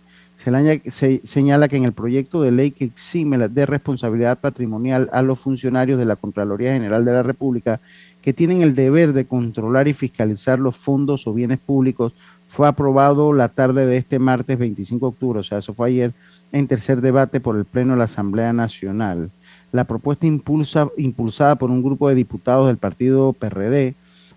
se, 0.87 1.21
señala 1.23 1.67
que 1.67 1.77
en 1.77 1.85
el 1.85 1.93
proyecto 1.93 2.41
de 2.41 2.51
ley 2.51 2.71
que 2.71 2.85
exime 2.85 3.37
de 3.37 3.65
responsabilidad 3.65 4.39
patrimonial 4.39 5.09
a 5.13 5.21
los 5.21 5.39
funcionarios 5.39 5.97
de 5.97 6.05
la 6.05 6.17
Contraloría 6.17 6.73
General 6.73 7.05
de 7.05 7.13
la 7.13 7.23
República 7.23 7.79
que 8.21 8.33
tienen 8.33 8.61
el 8.61 8.75
deber 8.75 9.13
de 9.13 9.25
controlar 9.25 9.87
y 9.87 9.93
fiscalizar 9.93 10.59
los 10.59 10.75
fondos 10.75 11.25
o 11.27 11.33
bienes 11.33 11.59
públicos 11.59 12.13
fue 12.47 12.67
aprobado 12.67 13.33
la 13.33 13.49
tarde 13.49 13.85
de 13.85 13.97
este 13.97 14.19
martes 14.19 14.57
25 14.57 15.05
de 15.05 15.09
octubre, 15.09 15.39
o 15.39 15.43
sea, 15.43 15.59
eso 15.59 15.73
fue 15.73 15.89
ayer, 15.89 16.13
en 16.51 16.67
tercer 16.67 17.01
debate 17.01 17.39
por 17.39 17.55
el 17.55 17.65
Pleno 17.65 17.93
de 17.93 17.99
la 17.99 18.05
Asamblea 18.05 18.53
Nacional. 18.53 19.29
La 19.71 19.83
propuesta 19.83 20.25
impulsa, 20.25 20.87
impulsada 20.97 21.55
por 21.55 21.69
un 21.69 21.83
grupo 21.83 22.07
de 22.07 22.15
diputados 22.15 22.67
del 22.67 22.77
partido 22.77 23.33
PRD 23.33 23.93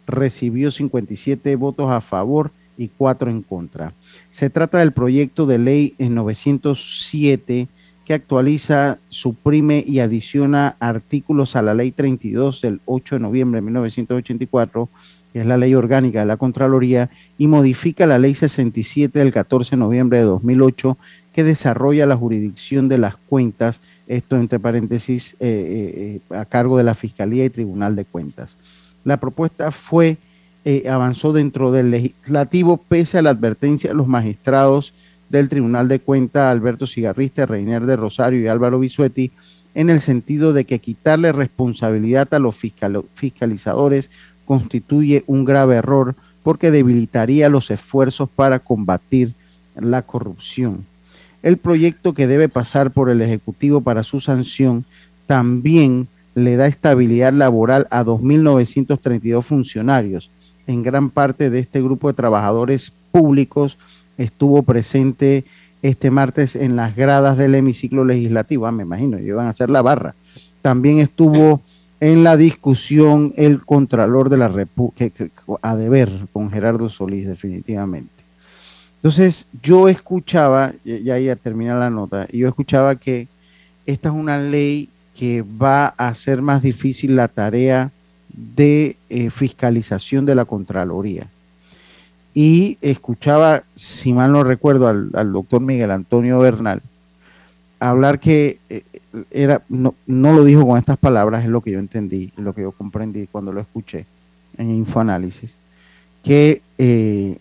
recibió 0.08 0.72
57 0.72 1.54
votos 1.56 1.90
a 1.90 2.00
favor 2.00 2.50
y 2.76 2.88
4 2.88 3.30
en 3.30 3.42
contra. 3.42 3.92
Se 4.30 4.50
trata 4.50 4.78
del 4.78 4.92
proyecto 4.92 5.46
de 5.46 5.58
ley 5.58 5.94
en 5.98 6.14
907 6.14 7.68
que 8.04 8.14
actualiza, 8.14 8.98
suprime 9.10 9.84
y 9.86 9.98
adiciona 9.98 10.76
artículos 10.80 11.56
a 11.56 11.62
la 11.62 11.74
ley 11.74 11.90
32 11.90 12.62
del 12.62 12.80
8 12.86 13.16
de 13.16 13.20
noviembre 13.20 13.58
de 13.58 13.66
1984, 13.66 14.88
que 15.30 15.40
es 15.40 15.46
la 15.46 15.58
ley 15.58 15.74
orgánica 15.74 16.20
de 16.20 16.26
la 16.26 16.38
Contraloría, 16.38 17.10
y 17.36 17.48
modifica 17.48 18.06
la 18.06 18.18
ley 18.18 18.34
67 18.34 19.18
del 19.18 19.30
14 19.30 19.72
de 19.72 19.76
noviembre 19.76 20.18
de 20.20 20.24
2008, 20.24 20.96
que 21.34 21.44
desarrolla 21.44 22.06
la 22.06 22.16
jurisdicción 22.16 22.88
de 22.88 22.96
las 22.96 23.16
cuentas, 23.16 23.82
esto 24.06 24.36
entre 24.36 24.58
paréntesis, 24.58 25.34
eh, 25.34 25.36
eh, 25.40 26.20
eh, 26.30 26.34
a 26.34 26.46
cargo 26.46 26.78
de 26.78 26.84
la 26.84 26.94
Fiscalía 26.94 27.44
y 27.44 27.50
Tribunal 27.50 27.94
de 27.94 28.06
Cuentas. 28.06 28.56
La 29.04 29.18
propuesta 29.18 29.70
fue 29.70 30.18
eh, 30.64 30.88
avanzó 30.88 31.32
dentro 31.32 31.72
del 31.72 31.90
legislativo 31.90 32.76
pese 32.76 33.18
a 33.18 33.22
la 33.22 33.30
advertencia 33.30 33.90
de 33.90 33.96
los 33.96 34.06
magistrados 34.06 34.92
del 35.28 35.48
Tribunal 35.48 35.88
de 35.88 36.00
Cuentas, 36.00 36.50
Alberto 36.50 36.86
Cigarrista, 36.86 37.46
Reiner 37.46 37.86
de 37.86 37.96
Rosario 37.96 38.40
y 38.40 38.48
Álvaro 38.48 38.78
Bisuetti, 38.78 39.30
en 39.74 39.90
el 39.90 40.00
sentido 40.00 40.52
de 40.52 40.64
que 40.64 40.78
quitarle 40.78 41.32
responsabilidad 41.32 42.32
a 42.34 42.38
los 42.38 42.56
fiscalizadores 43.14 44.10
constituye 44.44 45.24
un 45.26 45.44
grave 45.44 45.76
error 45.76 46.14
porque 46.42 46.70
debilitaría 46.70 47.48
los 47.48 47.70
esfuerzos 47.70 48.28
para 48.28 48.58
combatir 48.58 49.34
la 49.76 50.02
corrupción. 50.02 50.84
El 51.42 51.58
proyecto 51.58 52.14
que 52.14 52.26
debe 52.26 52.48
pasar 52.48 52.90
por 52.90 53.10
el 53.10 53.22
Ejecutivo 53.22 53.80
para 53.80 54.02
su 54.02 54.20
sanción 54.20 54.84
también 55.26 56.08
le 56.44 56.56
da 56.56 56.66
estabilidad 56.66 57.32
laboral 57.32 57.86
a 57.90 58.04
2.932 58.04 59.42
funcionarios, 59.42 60.30
en 60.66 60.82
gran 60.82 61.10
parte 61.10 61.50
de 61.50 61.58
este 61.60 61.82
grupo 61.82 62.08
de 62.08 62.14
trabajadores 62.14 62.92
públicos 63.10 63.78
estuvo 64.18 64.62
presente 64.62 65.44
este 65.82 66.10
martes 66.10 66.56
en 66.56 66.76
las 66.76 66.96
gradas 66.96 67.38
del 67.38 67.54
hemiciclo 67.54 68.04
legislativo, 68.04 68.66
ah, 68.66 68.72
me 68.72 68.82
imagino, 68.82 69.18
iban 69.18 69.46
a 69.46 69.50
hacer 69.50 69.70
la 69.70 69.82
barra. 69.82 70.14
También 70.60 70.98
estuvo 70.98 71.62
en 72.00 72.24
la 72.24 72.36
discusión 72.36 73.32
el 73.36 73.64
Contralor 73.64 74.28
de 74.28 74.38
la 74.38 74.48
República, 74.48 75.26
a 75.62 75.76
deber 75.76 76.10
con 76.32 76.50
Gerardo 76.50 76.88
Solís, 76.88 77.26
definitivamente. 77.26 78.10
Entonces, 78.96 79.48
yo 79.62 79.88
escuchaba, 79.88 80.72
ya 80.84 81.18
ya 81.18 81.36
termina 81.36 81.76
la 81.76 81.90
nota, 81.90 82.26
y 82.30 82.38
yo 82.38 82.48
escuchaba 82.48 82.96
que 82.96 83.28
esta 83.86 84.08
es 84.08 84.14
una 84.14 84.38
ley 84.38 84.88
que 85.18 85.42
va 85.42 85.94
a 85.96 86.08
hacer 86.08 86.42
más 86.42 86.62
difícil 86.62 87.16
la 87.16 87.26
tarea 87.26 87.90
de 88.28 88.94
eh, 89.10 89.30
fiscalización 89.30 90.24
de 90.26 90.36
la 90.36 90.44
Contraloría. 90.44 91.26
Y 92.34 92.78
escuchaba, 92.82 93.64
si 93.74 94.12
mal 94.12 94.30
no 94.30 94.44
recuerdo, 94.44 94.86
al, 94.86 95.32
doctor 95.32 95.60
Miguel 95.60 95.90
Antonio 95.90 96.38
Bernal 96.38 96.82
hablar 97.80 98.20
que 98.20 98.60
eh, 98.68 98.84
era, 99.32 99.62
no, 99.68 99.96
no, 100.06 100.32
lo 100.32 100.44
dijo 100.44 100.64
con 100.64 100.78
estas 100.78 100.98
palabras, 100.98 101.42
es 101.44 101.50
lo 101.50 101.62
que 101.62 101.72
yo 101.72 101.80
entendí, 101.80 102.30
lo 102.36 102.54
que 102.54 102.62
yo 102.62 102.70
comprendí 102.70 103.26
cuando 103.26 103.52
lo 103.52 103.60
escuché 103.60 104.06
en 104.56 104.70
Infoanálisis, 104.70 105.56
que 106.22 106.62
eh, 106.78 107.38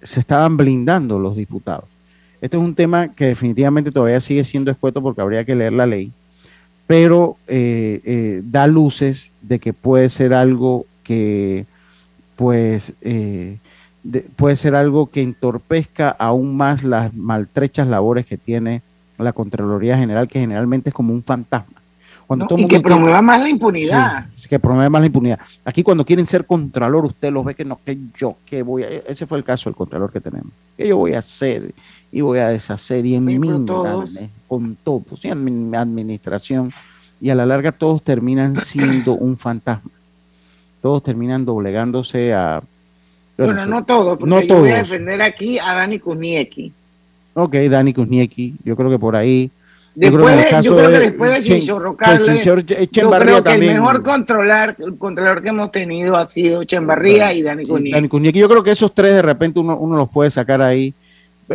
se 0.00 0.20
estaban 0.20 0.56
blindando 0.56 1.18
los 1.18 1.36
diputados. 1.36 1.84
Este 2.40 2.56
es 2.56 2.62
un 2.62 2.74
tema 2.74 3.08
que 3.08 3.26
definitivamente 3.26 3.92
todavía 3.92 4.20
sigue 4.20 4.44
siendo 4.44 4.70
escueto 4.70 5.02
porque 5.02 5.20
habría 5.20 5.44
que 5.44 5.54
leer 5.54 5.74
la 5.74 5.84
ley, 5.84 6.10
pero 6.86 7.36
eh, 7.48 8.00
eh, 8.04 8.42
da 8.44 8.66
luces 8.66 9.32
de 9.40 9.58
que 9.58 9.72
puede 9.72 10.08
ser 10.08 10.34
algo 10.34 10.86
que, 11.04 11.66
pues, 12.36 12.92
eh, 13.00 13.58
puede 14.36 14.56
ser 14.56 14.74
algo 14.74 15.06
que 15.06 15.22
entorpezca 15.22 16.10
aún 16.10 16.56
más 16.56 16.82
las 16.82 17.14
maltrechas 17.14 17.88
labores 17.88 18.26
que 18.26 18.36
tiene 18.36 18.82
la 19.18 19.32
Contraloría 19.32 19.96
General, 19.96 20.28
que 20.28 20.40
generalmente 20.40 20.90
es 20.90 20.94
como 20.94 21.12
un 21.12 21.22
fantasma. 21.22 21.80
Cuando 22.26 22.46
y 22.56 22.66
que 22.66 22.80
promueva 22.80 23.20
más 23.20 23.42
la 23.42 23.48
impunidad. 23.48 24.26
que 24.48 24.58
promueve 24.58 24.88
más 24.88 25.00
la 25.00 25.06
impunidad. 25.06 25.38
Aquí 25.64 25.82
cuando 25.82 26.04
quieren 26.04 26.26
ser 26.26 26.46
contralor, 26.46 27.04
usted 27.04 27.32
los 27.32 27.44
ve 27.44 27.54
que 27.54 27.64
no, 27.64 27.78
que 27.84 27.98
yo, 28.16 28.36
que 28.46 28.62
voy 28.62 28.82
a, 28.82 28.88
ese 28.88 29.26
fue 29.26 29.38
el 29.38 29.44
caso 29.44 29.68
del 29.68 29.76
contralor 29.76 30.10
que 30.12 30.20
tenemos, 30.20 30.52
que 30.76 30.88
yo 30.88 30.96
voy 30.96 31.14
a 31.14 31.18
hacer 31.18 31.74
y 32.10 32.20
voy 32.20 32.38
a 32.38 32.48
deshacer 32.48 33.04
y 33.06 33.14
en 33.14 33.24
mi 33.24 33.38
con 34.52 34.76
todo, 34.76 35.00
pues, 35.00 35.22
administración 35.24 36.74
y 37.22 37.30
a 37.30 37.34
la 37.34 37.46
larga 37.46 37.72
todos 37.72 38.02
terminan 38.02 38.54
siendo 38.60 39.14
un 39.14 39.38
fantasma. 39.38 39.90
Todos 40.82 41.02
terminan 41.02 41.46
doblegándose 41.46 42.34
a... 42.34 42.62
Bueno, 43.38 43.64
no 43.64 43.82
todos, 43.86 44.18
porque 44.18 44.28
no 44.28 44.42
yo 44.42 44.58
voy 44.58 44.72
a 44.72 44.76
defender 44.76 45.22
aquí 45.22 45.58
a 45.58 45.74
Dani 45.74 45.98
Kuzniecki. 45.98 46.70
Ok, 47.32 47.54
Dani 47.54 47.94
Kuzniecki, 47.94 48.56
yo 48.62 48.76
creo 48.76 48.90
que 48.90 48.98
por 48.98 49.16
ahí 49.16 49.50
Después, 49.94 50.50
yo 50.62 50.76
creo 50.76 50.90
que, 50.90 50.98
después 50.98 51.34
de 51.34 51.42
Chinchorro 51.42 51.96
Carles, 51.96 52.44
yo 52.44 52.54
creo 53.10 53.42
que 53.42 53.52
el 53.54 53.60
mejor 53.60 54.02
controlar, 54.02 54.76
el 54.78 54.98
controlador 54.98 55.42
que 55.42 55.48
hemos 55.48 55.70
tenido 55.70 56.16
ha 56.16 56.28
sido 56.28 56.64
Chembarría 56.64 57.32
y 57.32 57.42
Dani 57.42 57.66
Cunique. 58.08 58.38
Yo 58.38 58.48
creo 58.50 58.62
que 58.62 58.72
esos 58.72 58.94
tres 58.94 59.14
de 59.14 59.22
repente 59.22 59.60
uno, 59.60 59.78
uno, 59.78 59.96
los 59.96 60.10
puede 60.10 60.30
sacar 60.30 60.60
ahí. 60.60 60.92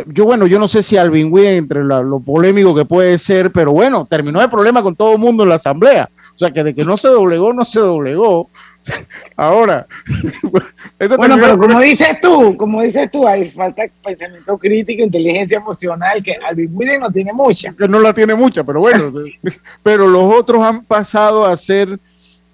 Yo, 0.06 0.24
bueno, 0.24 0.46
yo 0.46 0.58
no 0.58 0.68
sé 0.68 0.82
si 0.82 0.96
Alvin 0.96 1.32
Wynn, 1.32 1.46
entre 1.46 1.84
lo 1.84 2.20
polémico 2.20 2.74
que 2.74 2.84
puede 2.84 3.18
ser, 3.18 3.50
pero 3.52 3.72
bueno, 3.72 4.06
terminó 4.08 4.40
el 4.42 4.50
problema 4.50 4.82
con 4.82 4.96
todo 4.96 5.12
el 5.12 5.18
mundo 5.18 5.42
en 5.42 5.48
la 5.50 5.56
asamblea. 5.56 6.08
O 6.34 6.38
sea, 6.38 6.50
que 6.52 6.62
de 6.62 6.74
que 6.74 6.84
no 6.84 6.96
se 6.96 7.08
doblegó, 7.08 7.52
no 7.52 7.64
se 7.64 7.80
doblegó. 7.80 8.48
Ahora, 9.36 9.86
bueno, 11.16 11.36
pero 11.40 11.58
como 11.58 11.80
dices 11.80 12.20
tú, 12.20 12.56
como 12.56 12.82
dices 12.82 13.10
tú, 13.10 13.26
hay 13.26 13.50
falta 13.50 13.84
pensamiento 14.04 14.56
crítico, 14.58 15.02
inteligencia 15.02 15.58
emocional, 15.58 16.22
que 16.22 16.34
Alvin 16.46 16.70
Williams 16.72 17.00
no 17.00 17.10
tiene 17.10 17.32
mucha. 17.32 17.72
Que 17.72 17.88
no 17.88 18.00
la 18.00 18.12
tiene 18.12 18.34
mucha, 18.34 18.64
pero 18.64 18.80
bueno, 18.80 19.12
pero 19.82 20.06
los 20.06 20.32
otros 20.34 20.62
han 20.62 20.84
pasado 20.84 21.44
a 21.44 21.56
ser, 21.56 21.98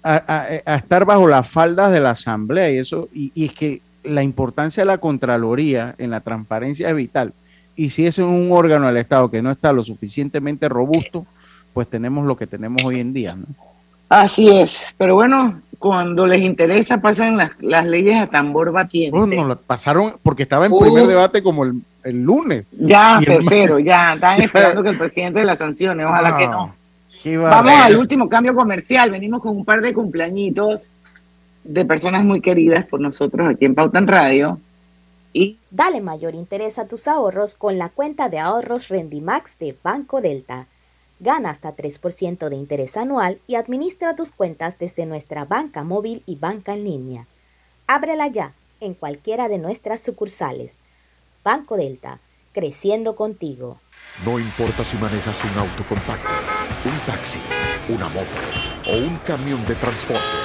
a, 0.03 0.47
estar 0.77 1.05
bajo 1.05 1.27
las 1.27 1.47
faldas 1.47 1.91
de 1.91 1.99
la 1.99 2.11
asamblea 2.11 2.71
y 2.71 2.77
eso, 2.77 3.07
y, 3.13 3.31
y, 3.35 3.45
es 3.45 3.53
que 3.53 3.81
la 4.05 4.23
importancia 4.23 4.81
de 4.81 4.87
la 4.87 4.97
Contraloría 4.97 5.95
en 5.97 6.11
la 6.11 6.21
transparencia 6.21 6.89
es 6.89 6.95
vital. 6.95 7.33
Y 7.75 7.89
si 7.89 8.05
eso 8.05 8.21
es 8.21 8.27
un 8.27 8.51
órgano 8.51 8.87
del 8.87 8.97
Estado 8.97 9.29
que 9.29 9.41
no 9.41 9.51
está 9.51 9.73
lo 9.73 9.83
suficientemente 9.83 10.69
robusto, 10.69 11.25
pues 11.73 11.87
tenemos 11.87 12.25
lo 12.25 12.37
que 12.37 12.47
tenemos 12.47 12.83
hoy 12.83 12.99
en 12.99 13.13
día, 13.13 13.35
¿no? 13.35 13.45
Así 14.07 14.49
es, 14.49 14.93
pero 14.97 15.15
bueno, 15.15 15.61
cuando 15.79 16.27
les 16.27 16.41
interesa 16.41 17.01
pasan 17.01 17.37
las, 17.59 17.85
leyes 17.85 18.15
a 18.15 18.27
tambor 18.27 18.71
batiente. 18.71 19.35
No, 19.35 19.55
pasaron 19.55 20.15
porque 20.21 20.43
estaba 20.43 20.67
en 20.67 20.77
primer 20.77 21.07
debate 21.07 21.41
como 21.41 21.63
el, 21.63 21.81
lunes. 22.03 22.65
Ya, 22.71 23.19
tercero, 23.25 23.79
ya, 23.79 24.13
estaban 24.13 24.41
esperando 24.43 24.83
que 24.83 24.89
el 24.89 24.97
presidente 24.97 25.39
de 25.39 25.45
las 25.45 25.57
sanciones, 25.57 26.05
ojalá 26.05 26.37
que 26.37 26.47
no. 26.47 26.75
Vamos 27.41 27.73
al 27.73 27.97
último 27.97 28.29
cambio 28.29 28.53
comercial, 28.53 29.09
venimos 29.09 29.41
con 29.41 29.57
un 29.57 29.65
par 29.65 29.81
de 29.81 29.93
cumpleañitos 29.93 30.91
de 31.65 31.85
personas 31.85 32.23
muy 32.23 32.41
queridas 32.41 32.85
por 32.85 33.01
nosotros 33.01 33.47
aquí 33.47 33.65
en 33.65 33.75
Pauta 33.75 33.99
en 33.99 34.07
Radio. 34.07 34.59
Y 35.33 35.57
Dale 35.69 35.99
mayor 35.99 36.33
interés 36.33 36.79
a 36.79 36.87
tus 36.87 37.07
ahorros 37.07 37.55
con 37.55 37.77
la 37.77 37.89
cuenta 37.89 38.29
de 38.29 38.39
ahorros 38.39 38.87
Rendimax 38.87 39.59
de 39.59 39.75
Banco 39.83 40.21
Delta 40.21 40.67
Gana 41.19 41.49
hasta 41.49 41.75
3% 41.75 42.49
de 42.49 42.55
interés 42.55 42.97
anual 42.97 43.39
y 43.47 43.55
administra 43.55 44.15
tus 44.15 44.31
cuentas 44.31 44.77
desde 44.77 45.05
nuestra 45.05 45.45
banca 45.45 45.83
móvil 45.83 46.23
y 46.25 46.35
banca 46.35 46.73
en 46.73 46.83
línea. 46.83 47.27
Ábrela 47.87 48.27
ya 48.27 48.53
en 48.81 48.93
cualquiera 48.93 49.47
de 49.47 49.57
nuestras 49.57 50.01
sucursales. 50.01 50.77
Banco 51.43 51.77
Delta, 51.77 52.19
creciendo 52.51 53.15
contigo. 53.15 53.79
No 54.25 54.39
importa 54.39 54.83
si 54.83 54.97
manejas 54.97 55.43
un 55.45 55.59
auto 55.59 55.83
compacto, 55.87 56.29
un 56.85 56.99
taxi, 57.05 57.39
una 57.87 58.09
moto 58.09 58.37
o 58.87 58.97
un 58.97 59.17
camión 59.25 59.65
de 59.65 59.75
transporte. 59.75 60.44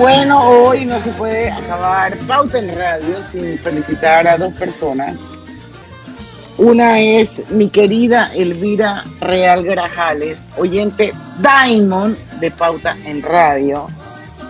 Bueno, 0.00 0.42
hoy 0.48 0.86
no 0.86 0.98
se 0.98 1.10
puede 1.10 1.50
acabar 1.50 2.16
Pauta 2.26 2.58
en 2.58 2.74
Radio 2.74 3.16
sin 3.30 3.58
felicitar 3.58 4.26
a 4.26 4.38
dos 4.38 4.54
personas. 4.54 5.14
Una 6.56 6.98
es 7.00 7.50
mi 7.50 7.68
querida 7.68 8.30
Elvira 8.34 9.04
Real 9.20 9.62
Grajales, 9.62 10.42
oyente 10.56 11.12
Diamond 11.42 12.16
de 12.40 12.50
Pauta 12.50 12.96
en 13.04 13.20
Radio. 13.20 13.88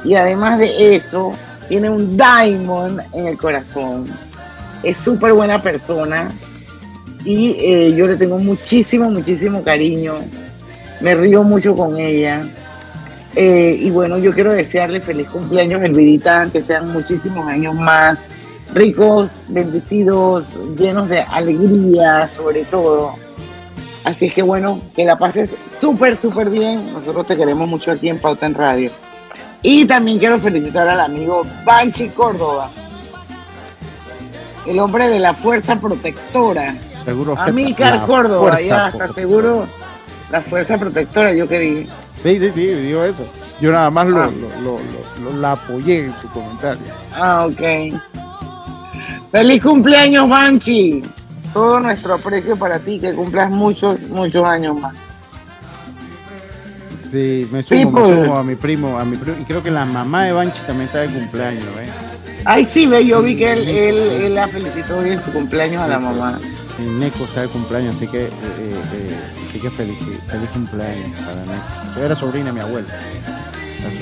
Y 0.05 0.15
además 0.15 0.61
de 0.61 0.95
eso, 0.95 1.33
tiene 1.69 1.91
un 1.91 2.17
Diamond 2.17 3.01
en 3.13 3.27
el 3.27 3.37
corazón. 3.37 4.07
Es 4.85 4.99
súper 4.99 5.33
buena 5.33 5.61
persona 5.61 6.31
y 7.25 7.57
eh, 7.59 7.93
yo 7.97 8.07
le 8.07 8.15
tengo 8.15 8.39
muchísimo, 8.39 9.11
muchísimo 9.11 9.63
cariño 9.65 10.21
Me 11.01 11.17
río 11.17 11.43
mucho 11.43 11.75
con 11.75 11.99
ella. 11.99 12.41
Eh, 13.37 13.79
y 13.81 13.91
bueno, 13.91 14.19
yo 14.19 14.33
quiero 14.33 14.53
desearle 14.53 15.01
feliz 15.01 15.29
cumpleaños, 15.29 15.83
Elvidita, 15.83 16.49
que 16.53 16.61
sean 16.61 16.93
muchísimos 16.93 17.47
años 17.47 17.75
más 17.75 18.27
ricos, 18.75 19.37
bendecidos, 19.49 20.55
llenos 20.77 21.09
de 21.09 21.21
alegría, 21.23 22.29
sobre 22.35 22.65
todo. 22.65 23.15
Así 24.05 24.27
es 24.27 24.33
que 24.33 24.43
bueno, 24.43 24.81
que 24.95 25.05
la 25.05 25.17
pases 25.19 25.57
súper, 25.69 26.17
súper 26.17 26.51
bien. 26.51 26.93
Nosotros 26.93 27.27
te 27.27 27.37
queremos 27.37 27.69
mucho 27.69 27.93
aquí 27.93 28.09
en 28.09 28.19
Pauta 28.19 28.47
en 28.47 28.55
Radio. 28.55 28.91
Y 29.63 29.85
también 29.85 30.19
quiero 30.19 30.39
felicitar 30.39 30.89
al 30.89 31.01
amigo 31.01 31.43
Banchi 31.65 32.09
Córdoba, 32.09 32.71
el 34.67 34.79
hombre 34.79 35.09
de 35.09 35.19
la 35.19 35.35
fuerza 35.35 35.77
protectora. 35.77 36.75
Seguro 37.05 37.35
Amícar 37.39 38.07
Córdoba, 38.07 38.61
ya 38.61 38.87
está 38.87 38.99
protectora. 38.99 39.15
seguro. 39.15 39.67
La 40.31 40.41
fuerza 40.41 40.79
protectora, 40.79 41.33
yo 41.35 41.47
que 41.47 41.59
dije. 41.59 41.87
Sí, 42.23 42.39
sí, 42.39 42.51
sí, 42.55 42.67
digo 42.67 43.05
eso. 43.05 43.27
Yo 43.61 43.71
nada 43.73 43.91
más 43.91 44.07
lo, 44.07 44.19
Ah. 44.23 44.31
lo- 44.63 44.79
lo- 44.79 45.31
lo- 45.33 45.37
la 45.41 45.53
apoyé 45.53 46.07
en 46.07 46.13
tu 46.15 46.29
comentario. 46.29 46.83
Ah, 47.15 47.47
ok. 47.47 47.95
Feliz 49.31 49.63
cumpleaños, 49.63 50.29
Banchi. 50.29 51.03
Todo 51.53 51.81
nuestro 51.81 52.15
aprecio 52.15 52.57
para 52.57 52.79
ti, 52.79 52.99
que 52.99 53.13
cumplas 53.13 53.51
muchos, 53.51 53.99
muchos 54.09 54.47
años 54.47 54.79
más. 54.81 54.95
Sí, 57.11 57.49
me 57.51 57.63
sumo, 57.65 57.91
me 58.07 58.23
sumo 58.25 58.37
a 58.37 58.45
mi 58.45 58.55
primo, 58.55 58.99
a 58.99 59.05
mi 59.05 59.17
primo. 59.17 59.37
Y 59.41 59.45
creo 59.45 59.63
que 59.63 59.71
la 59.71 59.85
mamá 59.85 60.25
de 60.25 60.33
Banchi 60.33 60.61
también 60.67 60.87
está 60.87 61.01
de 61.01 61.09
cumpleaños, 61.09 61.65
¿eh? 61.65 61.89
Ay, 62.45 62.65
sí, 62.65 62.87
ve, 62.87 63.05
yo 63.05 63.21
vi 63.21 63.37
que 63.37 63.53
él, 63.53 63.69
él, 63.69 63.97
él 63.99 64.35
la 64.35 64.47
felicitó 64.49 64.99
hoy 64.99 65.11
en 65.11 65.23
su 65.23 65.33
cumpleaños 65.33 65.83
a 65.83 65.89
la 65.89 65.99
mamá. 65.99 66.39
El 66.79 66.99
Neco 67.01 67.25
está 67.25 67.43
de 67.43 67.49
cumpleaños, 67.49 67.97
así 67.97 68.07
que, 68.07 68.27
eh, 68.27 68.31
eh, 68.31 69.19
así 69.51 69.59
que 69.61 69.71
feliz, 69.71 69.99
feliz 70.29 70.49
cumpleaños 70.53 71.11
para. 71.21 71.95
Yo 71.97 72.05
era 72.05 72.15
sobrina 72.17 72.47
de 72.47 72.53
mi 72.53 72.61
abuela. 72.61 72.89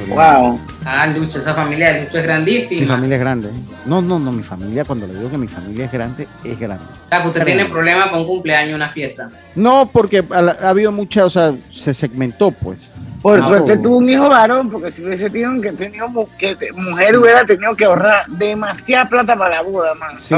Wow. 0.08 0.58
Ah, 0.84 1.06
Lucho, 1.06 1.38
esa 1.38 1.54
familia 1.54 1.92
de 1.92 2.00
Lucho 2.04 2.18
es 2.18 2.22
Mi 2.22 2.22
grandísima. 2.22 2.94
familia 2.94 3.14
es 3.14 3.20
grande. 3.20 3.50
No, 3.86 4.02
no, 4.02 4.18
no, 4.18 4.32
mi 4.32 4.42
familia, 4.42 4.84
cuando 4.84 5.06
le 5.06 5.14
digo 5.14 5.30
que 5.30 5.38
mi 5.38 5.46
familia 5.46 5.84
es 5.84 5.92
grande, 5.92 6.26
es 6.44 6.58
grande. 6.58 6.84
O 7.06 7.08
sea, 7.08 7.22
que 7.22 7.28
usted 7.28 7.44
tiene 7.44 7.64
problemas 7.66 8.06
para 8.06 8.18
un 8.18 8.26
cumpleaños, 8.26 8.74
una 8.74 8.88
fiesta. 8.88 9.28
No, 9.54 9.88
porque 9.92 10.24
ha, 10.30 10.38
ha 10.38 10.68
habido 10.70 10.90
mucha, 10.92 11.24
o 11.24 11.30
sea, 11.30 11.54
se 11.72 11.94
segmentó, 11.94 12.50
pues. 12.50 12.90
Por 13.22 13.40
Ah, 13.40 13.46
suerte 13.46 13.72
oh. 13.72 13.80
tuvo 13.82 13.96
un 13.98 14.08
hijo 14.08 14.28
varón, 14.28 14.68
porque 14.70 14.90
si 14.90 15.04
hubiese 15.04 15.30
tenido 15.30 15.60
que 15.60 15.72
tenido 15.72 16.28
que 16.38 16.56
mujer 16.76 17.18
hubiera 17.18 17.44
tenido 17.44 17.74
que 17.74 17.84
ahorrar 17.84 18.26
demasiada 18.28 19.06
plata 19.08 19.36
para 19.36 19.56
la 19.56 19.62
boda, 19.62 19.94
man. 19.94 20.16
Sí. 20.20 20.34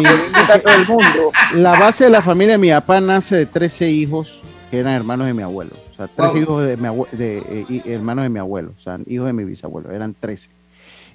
Todo 0.63 0.75
el 0.75 0.87
mundo. 0.87 1.33
La 1.55 1.79
base 1.79 2.05
de 2.05 2.11
la 2.11 2.23
familia 2.23 2.53
de 2.55 2.59
mi 2.59 2.71
papá 2.71 3.01
nace 3.01 3.37
de 3.37 3.47
13 3.47 3.89
hijos 3.89 4.40
que 4.71 4.79
eran 4.79 4.95
hermanos 4.95 5.27
de 5.27 5.35
mi 5.35 5.43
abuelo. 5.43 5.73
O 5.93 5.97
sea, 5.97 6.07
13 6.09 6.33
Wow. 6.33 6.43
hijos 6.43 6.65
de, 6.67 6.77
mi 6.77 6.85
abue- 6.89 7.11
de 7.11 7.39
eh, 7.69 7.83
hermanos 7.87 8.23
de 8.25 8.29
mi 8.29 8.39
abuelo. 8.39 8.73
O 8.79 8.83
sea, 8.83 8.99
hijos 9.07 9.27
de 9.27 9.33
mi 9.33 9.45
bisabuelo. 9.45 9.91
Eran 9.91 10.15
13. 10.19 10.49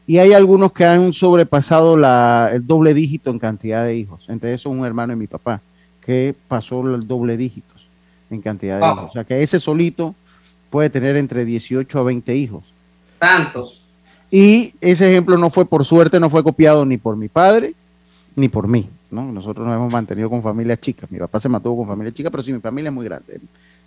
Y 0.08 0.18
hay 0.20 0.34
algunos 0.34 0.72
que 0.72 0.86
han 0.86 1.14
sobrepasado 1.14 1.98
la, 1.98 2.50
el 2.54 2.66
doble 2.68 2.94
dígito 2.94 3.32
en 3.32 3.40
cantidad 3.40 3.84
de 3.86 3.96
hijos. 3.96 4.26
Entre 4.28 4.54
esos 4.54 4.72
un 4.72 4.86
hermano 4.86 5.12
de 5.14 5.18
mi 5.18 5.28
papá 5.28 5.62
que 6.06 6.36
pasó 6.48 6.82
el 6.94 7.08
doble 7.08 7.38
dígito 7.38 7.74
en 8.30 8.42
cantidad 8.42 8.76
de 8.80 8.82
Wow. 8.86 8.94
hijos. 8.94 9.10
O 9.10 9.14
sea, 9.14 9.24
que 9.24 9.42
ese 9.42 9.60
solito 9.60 10.14
puede 10.70 10.90
tener 10.90 11.16
entre 11.16 11.46
18 11.46 12.00
a 12.00 12.04
20 12.04 12.36
hijos. 12.36 12.64
Santos. 13.14 13.88
Y 14.30 14.74
ese 14.82 15.10
ejemplo 15.10 15.38
no 15.38 15.50
fue 15.50 15.66
por 15.66 15.86
suerte, 15.86 16.20
no 16.20 16.30
fue 16.30 16.44
copiado 16.44 16.86
ni 16.86 16.98
por 16.98 17.16
mi 17.16 17.28
padre 17.30 17.74
ni 18.36 18.50
por 18.50 18.68
mí. 18.68 18.88
¿No? 19.16 19.32
Nosotros 19.32 19.66
nos 19.66 19.76
hemos 19.76 19.92
mantenido 19.92 20.30
con 20.30 20.44
familias 20.44 20.80
chicas. 20.82 21.10
Mi 21.10 21.18
papá 21.18 21.40
se 21.40 21.50
mantuvo 21.50 21.78
con 21.78 21.88
familia 21.88 22.14
chica, 22.14 22.30
pero 22.30 22.44
sí, 22.44 22.54
mi 22.54 22.60
familia 22.60 22.90
es 22.90 22.94
muy 22.94 23.06
grande, 23.06 23.40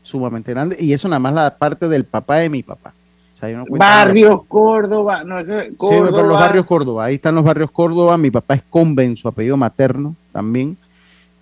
sumamente 0.03 0.51
grande. 0.53 0.77
Y 0.81 0.93
eso 0.93 1.07
nada 1.09 1.21
más 1.21 1.35
la 1.35 1.57
parte 1.57 1.87
del 1.89 2.05
papá 2.05 2.37
de 2.39 2.49
mi 2.51 2.63
papá. 2.63 2.93
O 3.37 3.39
sea, 3.39 3.57
no. 3.57 3.65
Barrios, 3.69 4.45
Córdoba, 4.49 5.23
no 5.25 5.45
sé, 5.45 5.69
Sí, 5.69 5.75
Córdoba. 5.77 6.11
pero 6.11 6.27
los 6.27 6.41
barrios 6.41 6.67
Córdoba, 6.67 7.05
ahí 7.05 7.15
están 7.17 7.35
los 7.37 7.45
barrios 7.45 7.71
Córdoba. 7.71 8.19
Mi 8.19 8.31
papá 8.33 8.55
es 8.55 8.63
Conven, 8.69 9.17
su 9.17 9.29
apellido 9.29 9.57
materno 9.57 10.17
también. 10.33 10.77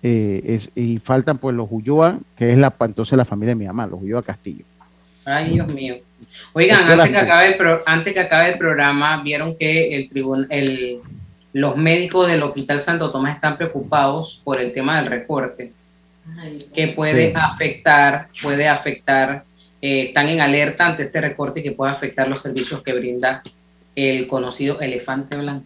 Eh, 0.03 0.41
es- 0.45 0.69
y 0.75 0.99
faltan 0.99 1.39
pues 1.39 1.55
los 1.55 1.67
Ulloa, 1.71 2.19
que 2.35 2.51
es 2.51 2.57
la 2.59 2.71
entonces 2.81 3.17
la 3.17 3.25
familia 3.25 3.55
de 3.55 3.59
mi 3.59 3.65
mamá, 3.65 3.87
los 3.87 3.99
Ulloa 4.01 4.21
Castillo. 4.21 4.63
Ay, 5.25 5.53
Dios 5.55 5.67
mío. 5.73 5.95
Oigan, 6.53 6.89
antes 6.89 7.09
que, 7.09 7.17
acabe 7.17 7.47
el 7.49 7.57
pro- 7.57 7.81
antes 7.85 8.13
que 8.13 8.19
acabe 8.19 8.51
el 8.53 8.57
programa, 8.57 9.21
vieron 9.23 9.55
que 9.57 9.95
el 9.95 10.07
tribun 10.07 10.45
el, 10.49 10.99
los 11.57 11.75
médicos 11.75 12.27
del 12.27 12.43
Hospital 12.43 12.79
Santo 12.79 13.11
Tomás 13.11 13.35
están 13.35 13.57
preocupados 13.57 14.39
por 14.43 14.61
el 14.61 14.71
tema 14.73 14.97
del 15.01 15.09
recorte, 15.09 15.71
que 16.75 16.87
puede 16.89 17.31
Sí. 17.31 17.33
afectar, 17.35 18.27
puede 18.43 18.67
afectar, 18.67 19.43
eh, 19.81 20.03
están 20.03 20.27
en 20.27 20.39
alerta 20.39 20.85
ante 20.85 21.03
este 21.03 21.19
recorte 21.19 21.63
que 21.63 21.71
puede 21.71 21.91
afectar 21.91 22.27
los 22.27 22.43
servicios 22.43 22.83
que 22.83 22.93
brinda 22.93 23.41
el 23.95 24.27
conocido 24.27 24.79
elefante 24.81 25.35
blanco. 25.35 25.65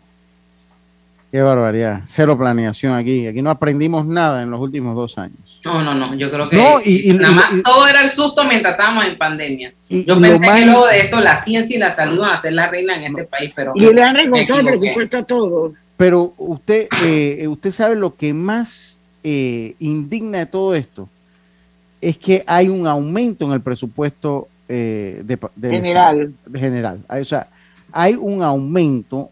Qué 1.30 1.42
barbaridad. 1.42 2.02
Cero 2.06 2.38
planeación 2.38 2.94
aquí. 2.94 3.28
Aquí 3.28 3.42
no 3.42 3.50
aprendimos 3.50 4.06
nada 4.06 4.42
en 4.44 4.50
los 4.50 4.62
últimos 4.62 4.96
dos 4.96 5.18
años. 5.18 5.51
No, 5.64 5.84
no, 5.84 5.94
no, 5.94 6.16
yo 6.16 6.32
creo 6.32 6.50
que 6.50 6.56
No, 6.58 6.80
y- 6.84 7.12
y- 7.12 7.14
nada 7.14 7.34
más 7.36 7.46
y- 7.54 7.62
todo 7.62 7.88
era 7.88 8.02
el 8.04 8.10
susto 8.10 8.44
mientras 8.46 8.74
estábamos 8.74 9.06
en 9.06 9.18
pandemia. 9.18 9.74
Y- 9.90 10.06
yo 10.06 10.20
pensé 10.20 10.48
que 10.48 10.66
luego 10.66 10.88
de 10.88 11.00
esto 11.02 11.20
la 11.20 11.36
ciencia 11.44 11.76
y 11.76 11.80
la 11.80 11.92
salud 11.92 12.20
van 12.20 12.32
a 12.34 12.42
ser 12.42 12.54
la 12.54 12.68
reina 12.68 12.96
en 12.98 13.04
este 13.12 13.26
país, 13.26 13.52
pero 13.56 13.74
Y 13.76 13.94
le 13.94 14.02
han 14.02 14.16
recortado 14.16 14.60
el 14.62 14.66
presupuesto 14.66 15.18
a 15.18 15.24
todos. 15.24 15.74
Pero 15.98 16.34
usted, 16.38 16.88
eh, 17.04 17.48
usted 17.48 17.72
sabe 17.72 17.96
lo 17.96 18.16
que 18.16 18.34
más 18.34 19.00
eh, 19.24 19.76
indigna 19.80 20.40
de 20.40 20.46
todo 20.48 20.74
esto 20.74 21.08
es 22.02 22.18
que 22.18 22.44
hay 22.48 22.68
un 22.70 22.88
aumento 22.88 23.46
en 23.46 23.52
el 23.52 23.62
presupuesto 23.62 24.48
eh, 24.68 25.22
de, 25.26 25.38
General. 25.70 26.34
de 26.46 26.60
general. 26.60 27.00
Hay- 27.08 27.22
O 27.22 27.26
sea, 27.26 27.48
hay 27.92 28.16
un 28.16 28.42
aumento 28.42 29.30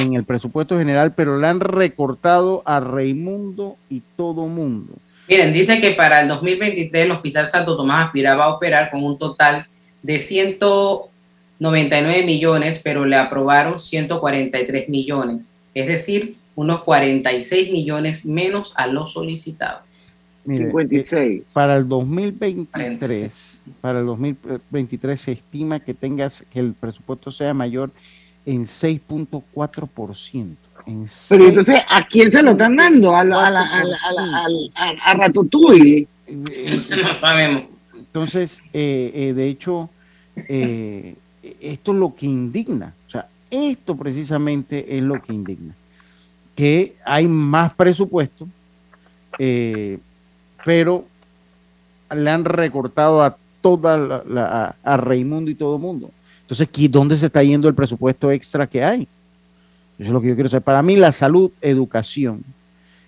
en 0.00 0.14
el 0.14 0.22
presupuesto 0.24 0.78
general, 0.78 1.12
pero 1.14 1.38
le 1.38 1.46
han 1.48 1.58
recortado 1.60 2.62
a 2.66 2.78
Raimundo 2.78 3.76
y 3.90 4.02
todo 4.16 4.46
mundo. 4.46 4.92
Miren, 5.32 5.52
dice 5.54 5.80
que 5.80 5.92
para 5.92 6.20
el 6.20 6.28
2023 6.28 7.06
el 7.06 7.10
Hospital 7.10 7.48
Santo 7.48 7.74
Tomás 7.74 8.04
aspiraba 8.04 8.44
a 8.44 8.50
operar 8.50 8.90
con 8.90 9.02
un 9.02 9.18
total 9.18 9.66
de 10.02 10.20
199 10.20 12.22
millones, 12.22 12.78
pero 12.84 13.06
le 13.06 13.16
aprobaron 13.16 13.80
143 13.80 14.90
millones, 14.90 15.56
es 15.72 15.86
decir, 15.86 16.36
unos 16.54 16.82
46 16.82 17.72
millones 17.72 18.26
menos 18.26 18.74
a 18.76 18.86
lo 18.86 19.06
solicitado. 19.06 19.78
Mire, 20.44 20.66
56. 20.66 21.14
eh, 21.14 21.40
Para 21.54 21.78
el 21.78 21.88
2023, 21.88 23.62
para 23.80 24.00
el 24.00 24.06
2023 24.06 25.18
se 25.18 25.32
estima 25.32 25.80
que 25.80 25.94
tengas 25.94 26.44
que 26.52 26.60
el 26.60 26.74
presupuesto 26.74 27.32
sea 27.32 27.54
mayor 27.54 27.90
en 28.44 28.64
6.4%. 28.64 30.56
En 30.86 31.06
Pero 31.28 31.48
entonces, 31.48 31.80
¿a 31.88 32.02
quién 32.04 32.30
se 32.32 32.42
lo 32.42 32.52
están 32.52 32.76
dando? 32.76 33.14
A, 33.14 33.24
la- 33.24 33.46
a, 33.46 33.50
la- 33.50 33.60
a, 33.66 33.84
la- 33.84 33.96
a, 34.38 34.46
a- 34.84 35.10
a 35.10 35.14
Ratatouille. 35.14 36.06
No 36.28 37.12
sabemos. 37.14 37.64
Entonces, 37.96 38.62
eh, 38.72 39.10
eh, 39.14 39.32
de 39.32 39.48
hecho, 39.48 39.88
eh, 40.36 41.14
esto 41.60 41.92
es 41.92 41.98
lo 41.98 42.14
que 42.14 42.26
indigna. 42.26 42.92
O 43.08 43.10
sea, 43.10 43.26
esto 43.50 43.96
precisamente 43.96 44.96
es 44.98 45.02
lo 45.02 45.20
que 45.22 45.32
indigna. 45.32 45.74
Que 46.56 46.94
hay 47.04 47.26
más 47.28 47.72
presupuesto, 47.74 48.46
eh, 49.38 49.98
pero 50.64 51.04
le 52.14 52.30
han 52.30 52.44
recortado 52.44 53.22
a 53.22 53.36
toda 53.62 53.96
la, 53.96 54.22
la- 54.28 54.76
a, 54.84 54.92
a 54.92 54.96
Raimundo 54.96 55.50
y 55.50 55.54
todo 55.54 55.76
el 55.76 55.82
mundo. 55.82 56.10
Entonces, 56.42 56.68
¿qui- 56.70 56.90
¿dónde 56.90 57.16
se 57.16 57.26
está 57.26 57.42
yendo 57.42 57.68
el 57.68 57.74
presupuesto 57.74 58.30
extra 58.30 58.66
que 58.66 58.82
hay? 58.84 59.08
Eso 59.98 60.08
es 60.08 60.12
lo 60.12 60.20
que 60.20 60.28
yo 60.28 60.34
quiero 60.34 60.48
saber. 60.48 60.62
Para 60.62 60.82
mí, 60.82 60.96
la 60.96 61.12
salud, 61.12 61.50
educación 61.60 62.42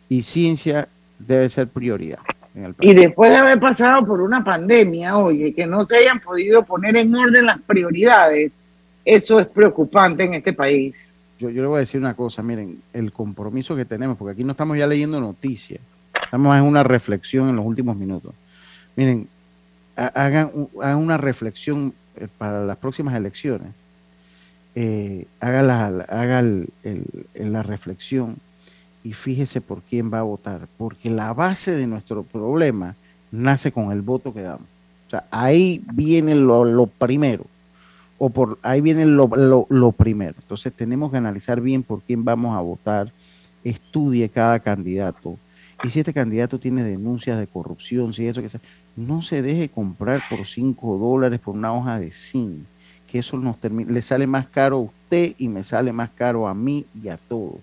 y 0.09 0.23
ciencia 0.23 0.89
debe 1.19 1.49
ser 1.49 1.69
prioridad. 1.69 2.19
en 2.55 2.65
el 2.67 2.75
país. 2.75 2.91
Y 2.91 2.95
después 2.95 3.31
de 3.31 3.37
haber 3.39 3.59
pasado 3.59 4.05
por 4.07 4.21
una 4.21 4.45
pandemia, 4.45 5.17
oye, 5.19 5.53
que 5.55 5.67
no 5.67 5.83
se 5.85 5.97
hayan 5.97 6.21
podido 6.21 6.63
poner 6.65 6.97
en 6.97 7.15
orden 7.15 7.47
las 7.47 7.61
prioridades, 7.63 8.53
eso 9.05 9.41
es 9.41 9.47
preocupante 9.47 10.25
en 10.25 10.35
este 10.35 10.53
país. 10.53 11.15
yo, 11.39 11.51
yo 11.51 11.63
le 11.63 11.69
voy 11.69 11.79
a 11.79 11.81
decir 11.81 12.01
una 12.01 12.15
cosa, 12.15 12.43
miren, 12.43 12.79
el 12.93 13.13
compromiso 13.13 13.75
que 13.75 13.85
tenemos, 13.85 14.17
porque 14.17 14.33
aquí 14.33 14.45
no 14.45 14.53
estamos 14.53 14.79
ya 14.79 14.87
leyendo 14.87 15.21
noticias, 15.21 15.81
estamos 16.23 16.57
en 16.57 16.63
una 16.63 16.85
reflexión 16.85 17.49
en 17.49 17.57
los 17.57 17.67
últimos 17.67 17.97
minutos. 17.97 18.33
Miren, 18.97 19.27
ha- 19.97 20.07
hagan, 20.15 20.51
hagan 20.81 20.99
una 20.99 21.17
reflexión 21.17 21.93
eh, 22.17 22.29
para 22.39 22.65
las 22.65 22.77
próximas 22.77 23.15
elecciones. 23.17 23.71
Eh, 24.77 25.27
haga 25.41 25.63
la, 25.63 25.87
haga 26.09 26.41
el- 26.41 26.69
la 27.35 27.63
reflexión 27.63 28.37
y 29.05 29.13
fíjese 29.13 29.61
por 29.61 29.83
quién 29.83 30.13
va 30.13 30.19
a 30.21 30.23
votar, 30.23 30.67
porque 30.79 31.11
la 31.11 31.33
base 31.33 31.73
de 31.73 31.87
nuestro 31.87 32.23
problema 32.25 32.97
nace 33.31 33.71
con 33.71 33.93
el 33.93 34.03
voto 34.03 34.33
que 34.35 34.43
damos. 34.43 34.67
O 35.07 35.11
sea, 35.11 35.25
ahí 35.31 35.83
viene 35.93 36.35
lo, 36.35 36.65
lo 36.65 36.87
primero 36.87 37.45
o 38.19 38.31
por 38.31 38.59
ahí 38.63 38.81
viene 38.81 39.07
lo, 39.07 39.27
lo- 39.29 39.67
lo 39.69 39.93
primero. 39.93 40.35
Entonces 40.41 40.73
tenemos 40.73 41.11
que 41.11 41.19
analizar 41.19 41.61
bien 41.61 41.83
por 41.83 42.01
quién 42.03 42.25
vamos 42.25 42.57
a 42.57 42.61
votar, 42.61 43.13
estudie 43.63 44.29
cada 44.29 44.59
candidato 44.61 45.39
y 45.83 45.91
si 45.91 45.99
este 46.01 46.13
candidato 46.15 46.59
tiene 46.59 46.83
denuncias 46.83 47.39
de 47.39 47.47
corrupción, 47.47 48.15
si 48.15 48.27
eso 48.27 48.41
que 48.41 48.49
sea, 48.49 48.61
no 48.97 49.23
se 49.23 49.43
deje 49.43 49.69
comprar 49.69 50.23
por 50.31 50.47
5 50.47 50.97
dólares 50.99 51.41
por 51.41 51.55
una 51.55 51.75
hoja 51.75 51.99
de 51.99 52.11
zinc, 52.11 52.65
que 53.15 53.21
eso 53.21 53.37
nos 53.37 53.55
le 53.63 54.03
sale 54.03 54.27
más 54.27 54.47
caro 54.49 54.75
a 54.75 54.81
usted 54.81 55.35
y 55.39 55.47
me 55.47 55.63
sale 55.63 55.93
más 55.93 56.11
caro 56.17 56.49
a 56.49 56.53
mí 56.53 56.85
y 57.01 57.07
a 57.07 57.17
todos. 57.17 57.61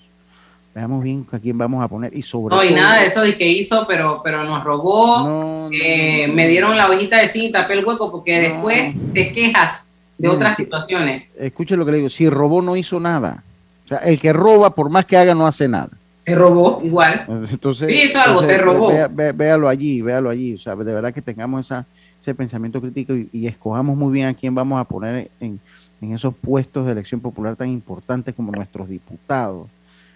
Veamos 0.74 1.04
bien 1.04 1.28
a 1.30 1.40
quién 1.40 1.58
vamos 1.58 1.84
a 1.84 1.90
poner 1.90 2.16
y 2.16 2.22
sobre 2.22 2.56
No, 2.56 2.64
y 2.64 2.74
nada 2.74 3.02
de 3.02 3.08
eso 3.08 3.20
de 3.20 3.38
que 3.38 3.50
hizo, 3.50 3.86
pero, 3.86 4.22
pero 4.24 4.46
nos 4.46 4.64
robó, 4.64 5.70
eh, 5.74 6.30
me 6.30 6.48
dieron 6.48 6.78
la 6.78 6.90
hojita 6.90 7.18
de 7.18 7.50
tapé 7.50 7.74
el 7.74 7.86
hueco, 7.86 8.10
porque 8.10 8.40
después 8.40 8.96
te 9.14 9.34
quejas 9.34 9.96
de 10.18 10.30
otras 10.30 10.56
situaciones. 10.56 11.26
Escuche 11.38 11.76
lo 11.76 11.84
que 11.86 11.92
le 11.92 11.98
digo, 11.98 12.10
si 12.10 12.30
robó 12.30 12.62
no 12.62 12.78
hizo 12.78 13.02
nada. 13.02 13.44
O 13.84 13.88
sea, 13.90 13.98
el 13.98 14.22
que 14.22 14.32
roba, 14.32 14.74
por 14.74 14.90
más 14.90 15.06
que 15.06 15.18
haga, 15.18 15.36
no 15.36 15.46
hace 15.46 15.68
nada. 15.68 15.90
Te 16.24 16.34
robó 16.34 16.80
igual. 16.82 17.26
Entonces, 17.52 17.90
sí, 17.90 18.04
eso 18.04 18.22
algo, 18.22 18.48
te 18.48 18.58
robó. 18.58 18.90
véalo 19.12 19.68
allí, 19.68 20.02
véalo 20.02 20.30
allí. 20.30 20.54
O 20.54 20.60
sea, 20.60 20.78
de 20.78 20.94
verdad 20.94 21.14
que 21.14 21.22
tengamos 21.22 21.66
esa, 21.66 21.86
ese 22.22 22.36
pensamiento 22.36 22.80
crítico 22.80 23.14
y, 23.14 23.48
escojamos 23.48 23.98
muy 23.98 24.14
bien 24.14 24.28
a 24.28 24.34
quién 24.34 24.54
vamos 24.54 24.80
a 24.80 24.84
poner 24.84 25.30
en, 25.40 25.60
en 26.02 26.14
esos 26.14 26.34
puestos 26.36 26.86
de 26.86 26.92
elección 26.92 27.20
popular 27.20 27.56
tan 27.56 27.70
importantes 27.70 28.36
como 28.36 28.52
nuestros 28.52 28.90
diputados. 28.90 29.68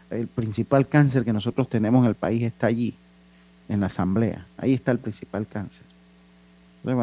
El 0.09 0.27
principal 0.27 0.87
cáncer 0.87 1.25
que 1.25 1.33
nosotros 1.33 1.67
tenemos 1.67 2.03
en 2.03 2.09
el 2.09 2.15
país 2.15 2.43
está 2.43 2.67
allí, 2.67 2.93
en 3.67 3.79
la 3.79 3.87
asamblea. 3.87 4.45
Ahí 4.57 4.73
está 4.73 4.91
el 4.91 4.99
principal 4.99 5.47
cáncer 5.47 5.85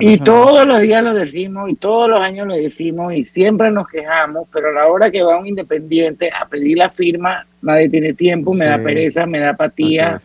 y 0.01 0.19
todos 0.19 0.65
los 0.67 0.81
días 0.81 1.03
lo 1.03 1.13
decimos 1.13 1.69
y 1.69 1.75
todos 1.75 2.09
los 2.09 2.21
años 2.21 2.47
lo 2.47 2.55
decimos 2.55 3.13
y 3.15 3.25
siempre 3.25 3.71
nos 3.71 3.89
quejamos, 3.89 4.47
pero 4.53 4.69
a 4.69 4.73
la 4.73 4.87
hora 4.87 5.11
que 5.11 5.23
va 5.23 5.39
un 5.39 5.47
independiente 5.47 6.31
a 6.31 6.47
pedir 6.47 6.79
la 6.79 6.89
firma, 6.89 7.47
nadie 7.61 7.89
tiene 7.89 8.13
tiempo, 8.13 8.55
me 8.55 8.67
da 8.67 8.79
pereza, 8.79 9.27
me 9.27 9.41
da 9.41 9.51
apatía, 9.51 10.21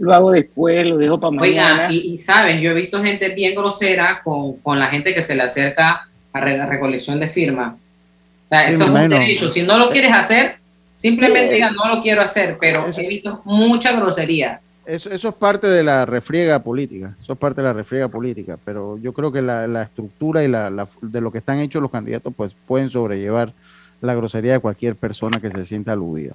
lo 0.00 0.14
hago 0.14 0.32
después, 0.32 0.84
lo 0.86 0.96
dejo 0.96 1.20
para 1.20 1.30
mañana. 1.30 1.88
Oiga, 1.88 1.92
y, 1.92 2.18
sabes, 2.18 2.60
yo 2.60 2.70
he 2.70 2.74
visto 2.74 3.02
gente 3.02 3.28
bien 3.28 3.54
grosera 3.54 4.22
con, 4.24 4.54
con 4.56 4.78
la 4.78 4.86
gente 4.86 5.14
que 5.14 5.22
se 5.22 5.34
le 5.34 5.42
acerca 5.42 6.08
a 6.32 6.40
la 6.40 6.66
recolección 6.66 7.20
de 7.20 7.28
firmas. 7.28 7.74
O 7.74 8.48
sea, 8.48 8.68
eso 8.68 8.84
es 8.84 8.90
un 8.90 9.08
derecho. 9.08 9.48
Si 9.50 9.62
no 9.62 9.78
lo 9.78 9.90
quieres 9.90 10.12
hacer, 10.12 10.56
simplemente 10.94 11.54
diga 11.54 11.70
no 11.70 11.94
lo 11.94 12.02
quiero 12.02 12.22
hacer, 12.22 12.56
pero 12.58 12.86
he 12.96 13.08
visto 13.08 13.42
mucha 13.44 13.92
grosería. 13.92 14.60
Eso, 14.86 15.10
eso, 15.10 15.28
es 15.28 15.34
parte 15.34 15.66
de 15.68 15.84
la 15.84 16.06
refriega 16.06 16.58
política, 16.60 17.14
eso 17.20 17.34
es 17.34 17.38
parte 17.38 17.60
de 17.60 17.68
la 17.68 17.74
refriega 17.74 18.08
política, 18.08 18.58
pero 18.64 18.98
yo 18.98 19.12
creo 19.12 19.30
que 19.30 19.40
la, 19.40 19.68
la 19.68 19.82
estructura 19.82 20.42
y 20.42 20.48
la, 20.48 20.68
la, 20.68 20.88
de 21.02 21.20
lo 21.20 21.30
que 21.30 21.38
están 21.38 21.60
hechos 21.60 21.80
los 21.80 21.92
candidatos 21.92 22.32
pues 22.36 22.56
pueden 22.66 22.90
sobrellevar 22.90 23.52
la 24.00 24.14
grosería 24.14 24.52
de 24.52 24.58
cualquier 24.58 24.96
persona 24.96 25.40
que 25.40 25.50
se 25.50 25.64
sienta 25.64 25.92
aludida. 25.92 26.34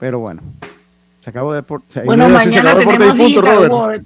Pero 0.00 0.18
bueno, 0.18 0.42
se 1.26 1.30
acabó 1.30 1.52
de... 1.52 1.64
bueno, 2.04 2.28
mañana 2.28 2.78
tenemos 2.78 4.00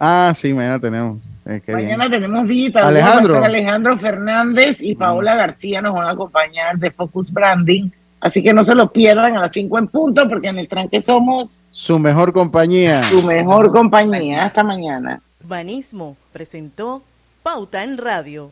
Ah, 0.00 0.32
sí, 0.34 0.52
mañana 0.52 0.80
tenemos. 0.80 1.22
Eh, 1.46 1.62
mañana 1.68 2.10
tenemos 2.10 2.48
digital. 2.48 2.88
Alejandro. 2.88 3.44
Alejandro 3.44 3.96
Fernández 3.96 4.80
y 4.80 4.96
Paola 4.96 5.36
García 5.36 5.80
nos 5.80 5.94
van 5.94 6.08
a 6.08 6.10
acompañar 6.10 6.78
de 6.78 6.90
Focus 6.90 7.32
Branding 7.32 7.90
Así 8.20 8.42
que 8.42 8.52
no 8.52 8.64
se 8.64 8.74
lo 8.74 8.90
pierdan 8.90 9.36
a 9.36 9.40
las 9.40 9.52
5 9.52 9.78
en 9.78 9.86
punto, 9.86 10.28
porque 10.28 10.48
en 10.48 10.58
el 10.58 10.66
tranque 10.66 11.00
somos 11.00 11.60
su 11.70 12.00
mejor 12.00 12.32
compañía. 12.32 13.04
Su 13.04 13.24
mejor 13.24 13.70
compañía. 13.70 14.46
Hasta 14.46 14.64
mañana. 14.64 15.20
Banismo 15.44 16.16
presentó 16.32 17.02
Pauta 17.44 17.84
en 17.84 17.98
Radio. 17.98 18.50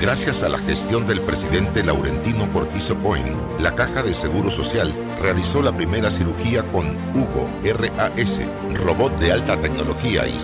Gracias 0.00 0.42
a 0.42 0.48
la 0.48 0.58
gestión 0.58 1.06
del 1.06 1.20
presidente 1.20 1.82
Laurentino 1.82 2.50
Cortizo 2.52 2.98
Cohen, 2.98 3.34
la 3.60 3.74
Caja 3.74 4.02
de 4.02 4.12
Seguro 4.12 4.50
Social 4.50 4.92
realizó 5.20 5.62
la 5.62 5.76
primera 5.76 6.10
cirugía 6.10 6.62
con 6.70 6.96
Hugo 7.16 7.50
RAS, 7.64 8.40
robot 8.74 9.18
de 9.18 9.32
alta 9.32 9.58
tecnología 9.60 10.28
y 10.28 10.34